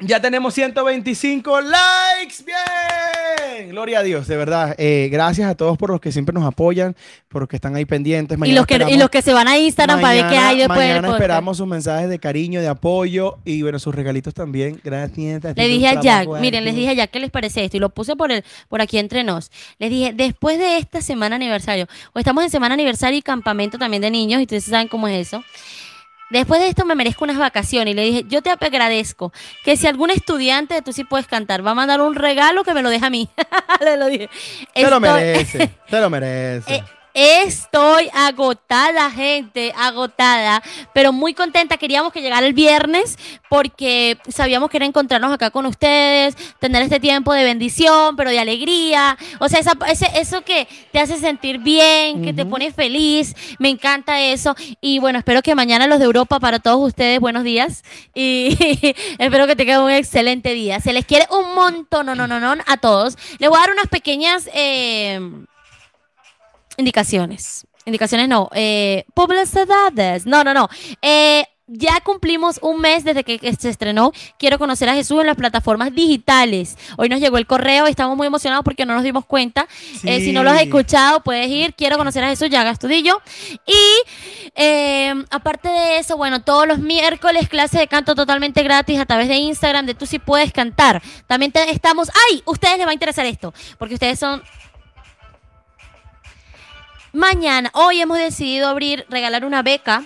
[0.00, 2.44] Ya tenemos 125 likes.
[2.44, 2.97] Bien.
[3.66, 4.74] Gloria a Dios, de verdad.
[4.78, 6.94] Eh, gracias a todos por los que siempre nos apoyan,
[7.28, 8.36] por los que están ahí pendientes.
[8.36, 10.58] Y Mañana los, que, y los que se van a Instagram para ver qué hay
[10.58, 11.20] después del Mañana podcast.
[11.22, 14.80] esperamos sus mensajes de cariño, de apoyo y bueno, sus regalitos también.
[14.84, 15.42] Gracias.
[15.56, 17.90] Le dije a Jack, miren, les dije a Jack qué les parece esto y lo
[17.90, 19.50] puse por el, por aquí entre nos.
[19.78, 24.02] Les dije, después de esta semana aniversario, o estamos en semana aniversario y campamento también
[24.02, 25.42] de niños, y ustedes saben cómo es eso.
[26.30, 29.32] Después de esto me merezco unas vacaciones y le dije, yo te agradezco
[29.64, 32.74] que si algún estudiante de tú sí puedes cantar va a mandar un regalo que
[32.74, 33.28] me lo deje a mí.
[33.84, 34.28] le lo dije.
[34.74, 36.84] Te lo merece, te lo merece.
[37.20, 40.62] Estoy agotada, gente, agotada,
[40.94, 41.76] pero muy contenta.
[41.76, 43.18] Queríamos que llegara el viernes
[43.48, 48.38] porque sabíamos que era encontrarnos acá con ustedes, tener este tiempo de bendición, pero de
[48.38, 49.18] alegría.
[49.40, 53.34] O sea, esa- ese- eso que te hace sentir bien, que te pone feliz.
[53.58, 54.54] Me encanta eso.
[54.80, 57.82] Y bueno, espero que mañana los de Europa, para todos ustedes, buenos días.
[58.14, 58.56] Y
[59.18, 60.78] espero que tengan un excelente día.
[60.78, 63.16] Se les quiere un montón, no, no, no, no, a todos.
[63.40, 64.48] Les voy a dar unas pequeñas...
[64.54, 65.18] eh,
[66.78, 67.66] indicaciones.
[67.84, 68.48] Indicaciones no.
[68.54, 70.24] Eh, publicidades.
[70.26, 70.68] No, no, no.
[71.02, 75.36] Eh, ya cumplimos un mes desde que se estrenó Quiero conocer a Jesús en las
[75.36, 76.78] plataformas digitales.
[76.96, 79.68] Hoy nos llegó el correo y estamos muy emocionados porque no nos dimos cuenta.
[80.02, 81.74] Eh, si no lo has escuchado, puedes ir.
[81.74, 83.20] Quiero conocer a Jesús, ya hagas tudillo.
[83.66, 89.04] Y eh, aparte de eso, bueno, todos los miércoles clase de canto totalmente gratis a
[89.04, 91.02] través de Instagram de Tú sí puedes cantar.
[91.26, 92.10] También te- estamos...
[92.30, 92.42] ¡Ay!
[92.46, 94.42] Ustedes les va a interesar esto, porque ustedes son
[97.18, 100.04] Mañana, hoy hemos decidido abrir, regalar una beca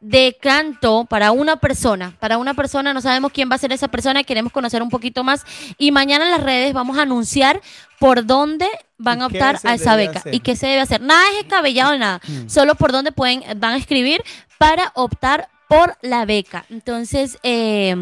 [0.00, 2.16] de canto para una persona.
[2.18, 5.22] Para una persona, no sabemos quién va a ser esa persona, queremos conocer un poquito
[5.22, 5.44] más.
[5.76, 7.60] Y mañana en las redes vamos a anunciar
[7.98, 10.34] por dónde van a ¿Y qué optar a esa beca hacer?
[10.34, 11.02] y qué se debe hacer.
[11.02, 12.22] Nada es escabellado, nada.
[12.26, 12.48] Mm.
[12.48, 14.24] Solo por dónde pueden, van a escribir
[14.56, 16.66] para optar por la beca.
[16.70, 17.94] Entonces, eh,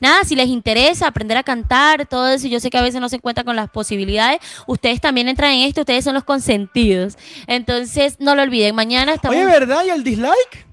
[0.00, 3.08] nada, si les interesa aprender a cantar, todo eso, yo sé que a veces no
[3.08, 7.16] se cuenta con las posibilidades, ustedes también entran en esto, ustedes son los consentidos.
[7.46, 9.36] Entonces, no lo olviden, mañana estamos...
[9.36, 9.84] Oye, ¿verdad?
[9.84, 10.66] ¿Y el dislike?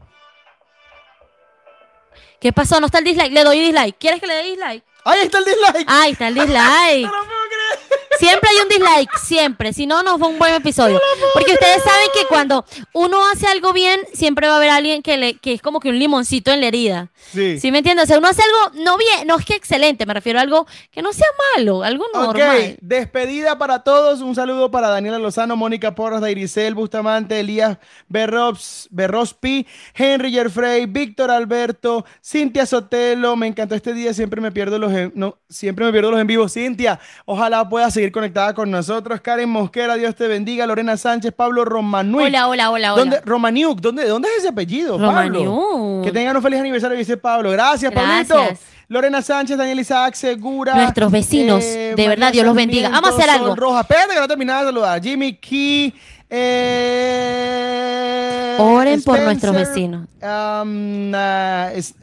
[2.40, 2.80] ¿Qué pasó?
[2.80, 3.32] ¿No está el dislike?
[3.32, 3.98] Le doy dislike.
[3.98, 4.84] ¿Quieres que le dé dislike?
[5.04, 5.86] Ahí está el dislike.
[5.88, 7.06] Ahí está el dislike.
[7.06, 8.05] No lo puedo creer.
[8.20, 9.74] Siempre hay un dislike, siempre.
[9.74, 11.00] Si no, no fue un buen episodio.
[11.34, 15.18] Porque ustedes saben que cuando uno hace algo bien, siempre va a haber alguien que,
[15.18, 17.10] le, que es como que un limoncito en la herida.
[17.34, 17.60] Sí.
[17.60, 18.06] ¿Sí me entiendes?
[18.06, 20.66] O sea, uno hace algo no bien, no es que excelente, me refiero a algo
[20.92, 22.78] que no sea malo, algo Ok, normal.
[22.82, 24.22] despedida para todos.
[24.22, 27.78] Un saludo para Daniela Lozano, Mónica Porras, Dairicel, Bustamante, Elías
[28.08, 33.36] Berrops, Berrospi, Henry Yerfrey, Víctor Alberto, Cintia Sotelo.
[33.36, 34.14] Me encantó este día.
[34.14, 36.48] Siempre me pierdo los en, no, siempre me pierdo los en vivo.
[36.48, 39.22] Cintia, ojalá puedas seguir conectada con nosotros.
[39.22, 40.66] Karen Mosquera, Dios te bendiga.
[40.68, 42.28] Lorena Sánchez, Pablo Romanuic.
[42.28, 43.00] Hola, hola, hola, hola.
[43.02, 44.98] ¿Dónde, Romaniuk, ¿dónde, ¿dónde es ese apellido?
[44.98, 45.08] Pablo?
[45.12, 46.04] Romaniuk.
[46.04, 47.52] Que tengan un feliz aniversario, dice Pablo.
[47.52, 48.28] Gracias, Gracias.
[48.30, 48.60] Pablito.
[48.88, 50.76] Lorena Sánchez, Daniel Isaac Segura.
[50.76, 52.90] Nuestros vecinos, de María verdad, Dios los bendiga.
[52.90, 53.56] Vamos a hacer algo.
[53.56, 53.82] Roja.
[53.82, 55.02] Espérate que no terminaba de saludar.
[55.02, 55.94] Jimmy Key.
[57.56, 60.08] eh, Oren por nuestros vecinos.
[60.22, 61.12] um,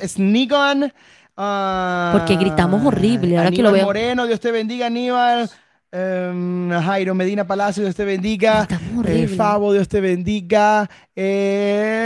[0.07, 0.93] Snigon.
[1.37, 3.85] ah, Porque gritamos horrible, ahora que lo veo.
[3.85, 5.49] Moreno, Dios te bendiga, Aníbal.
[5.93, 8.67] Em, Jairo Medina Palacio, Dios te bendiga.
[9.07, 9.29] Eh.
[9.29, 10.89] Fabo, Dios te bendiga.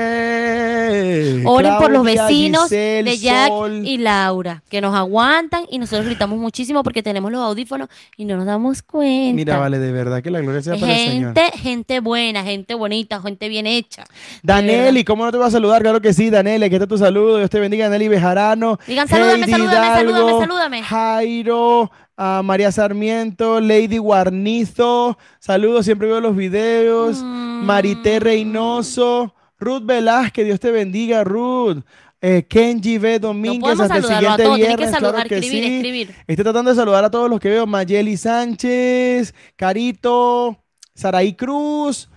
[0.08, 3.86] Eh, Oren por los vecinos Giselle, de Jack Sol.
[3.86, 8.36] y Laura, que nos aguantan y nosotros gritamos muchísimo porque tenemos los audífonos y no
[8.36, 9.34] nos damos cuenta.
[9.34, 11.34] Mira, vale, de verdad que la gloria sea para el Señor.
[11.54, 14.04] gente, buena, gente bonita, gente bien hecha.
[14.42, 15.82] Daneli, ¿cómo no te voy a saludar?
[15.82, 17.38] Claro que sí, Daneli, aquí está tu saludo.
[17.38, 18.78] Dios te bendiga, Daneli Bejarano.
[18.86, 20.82] Digan, salúdame, Heidi salúdame, salúdame, salúdame.
[20.82, 25.18] Jairo, a María Sarmiento, Lady Guarnizo.
[25.38, 27.22] Saludos, siempre veo los videos.
[27.22, 27.64] Mm.
[27.64, 29.34] Marité Reynoso.
[29.58, 31.78] Ruth Velázquez, Dios te bendiga, Ruth.
[32.20, 33.18] Eh, Kenji B.
[33.18, 35.74] Domínguez, hasta el a siguiente que viernes, saludar, claro que escribir, sí.
[35.76, 36.14] escribir.
[36.26, 37.66] Estoy tratando de saludar a todos los que veo.
[37.66, 40.56] Mayeli Sánchez, Carito,
[40.94, 42.08] Saraí Cruz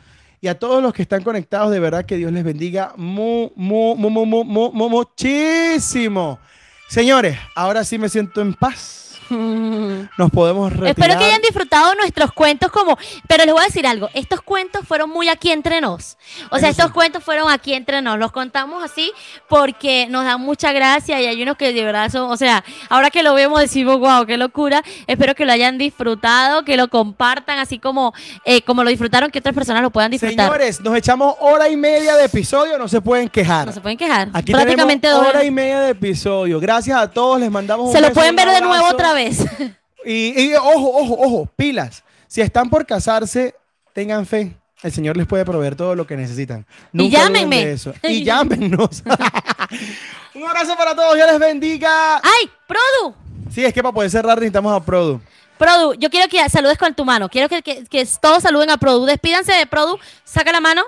[0.42, 1.72] y a todos los que están conectados.
[1.72, 6.40] De verdad que Dios les bendiga mu, mu- mu- muchísimo.
[6.88, 9.09] Señores, ahora sí me siento en paz.
[10.18, 10.90] nos podemos retirar.
[10.90, 12.98] Espero que hayan disfrutado nuestros cuentos como,
[13.28, 16.18] pero les voy a decir algo, estos cuentos fueron muy aquí entre nos.
[16.52, 16.94] O sea, Eso estos sí.
[16.94, 19.12] cuentos fueron aquí entre nos, los contamos así
[19.48, 23.10] porque nos dan mucha gracia y hay unos que de verdad son, o sea, ahora
[23.10, 24.84] que lo vemos decimos, wow, qué locura.
[25.08, 28.14] Espero que lo hayan disfrutado, que lo compartan así como,
[28.46, 30.48] eh, como lo disfrutaron, que otras personas lo puedan disfrutar.
[30.48, 33.68] Señores, nos echamos hora y media de episodio, no se pueden quejar.
[33.68, 34.30] No se pueden quejar.
[34.34, 36.60] Aquí Prácticamente dos hora y media de episodio.
[36.60, 39.19] Gracias a todos, les mandamos un Se lo pueden ver de nuevo otra vez.
[40.06, 42.04] Y, y ojo, ojo, ojo, pilas.
[42.28, 43.54] Si están por casarse,
[43.94, 44.54] tengan fe.
[44.82, 46.66] El Señor les puede proveer todo lo que necesitan.
[46.94, 47.72] Y Nunca llámenme.
[47.72, 47.94] eso.
[48.04, 49.04] Y llámenos.
[50.36, 51.16] un abrazo para todos.
[51.16, 52.16] Dios les bendiga.
[52.18, 53.14] ¡Ay, Produ!
[53.52, 55.20] Sí, es que para poder cerrar necesitamos a Produ.
[55.58, 57.28] Produ, yo quiero que saludes con tu mano.
[57.28, 59.06] Quiero que, que- que todos saluden a Produ.
[59.06, 59.98] Despídanse de Produ.
[60.24, 60.84] Saca la mano.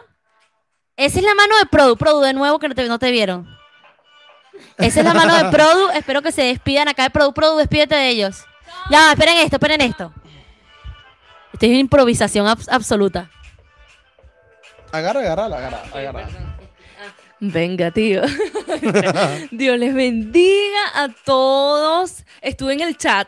[0.96, 1.98] Esa es la mano de Produ.
[1.98, 3.46] Produ, de nuevo que no te, no te vieron.
[4.82, 5.90] Esa es la mano de Produ.
[5.94, 7.34] Espero que se despidan acá de Produ.
[7.34, 8.44] Produ, despídete de ellos.
[8.90, 10.14] Ya, esperen esto, esperen esto.
[11.54, 13.30] Esto es improvisación abs- absoluta.
[14.92, 16.28] Agarra, agarra, agarra, agarra.
[17.40, 18.22] Venga, tío.
[19.52, 22.24] Dios les bendiga a todos.
[22.42, 23.28] Estuve en el chat.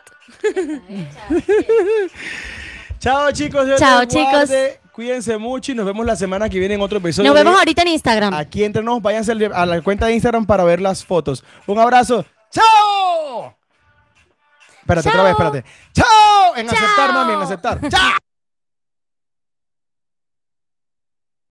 [3.00, 3.66] Chao, chicos.
[3.66, 4.32] Dios Chao, les chicos.
[4.32, 4.80] guarde.
[4.94, 7.28] Cuídense mucho y nos vemos la semana que viene en otro episodio.
[7.28, 8.34] Nos de vemos ahorita en Instagram.
[8.36, 11.44] Aquí entre nos, váyanse a la cuenta de Instagram para ver las fotos.
[11.66, 12.24] Un abrazo.
[12.52, 13.56] ¡Chao!
[14.82, 15.64] Espérate, otra vez, espérate.
[15.94, 16.56] ¡Chao!
[16.56, 16.78] En Chao.
[16.78, 17.90] aceptar, mami, en aceptar.
[17.90, 18.12] ¡Chao!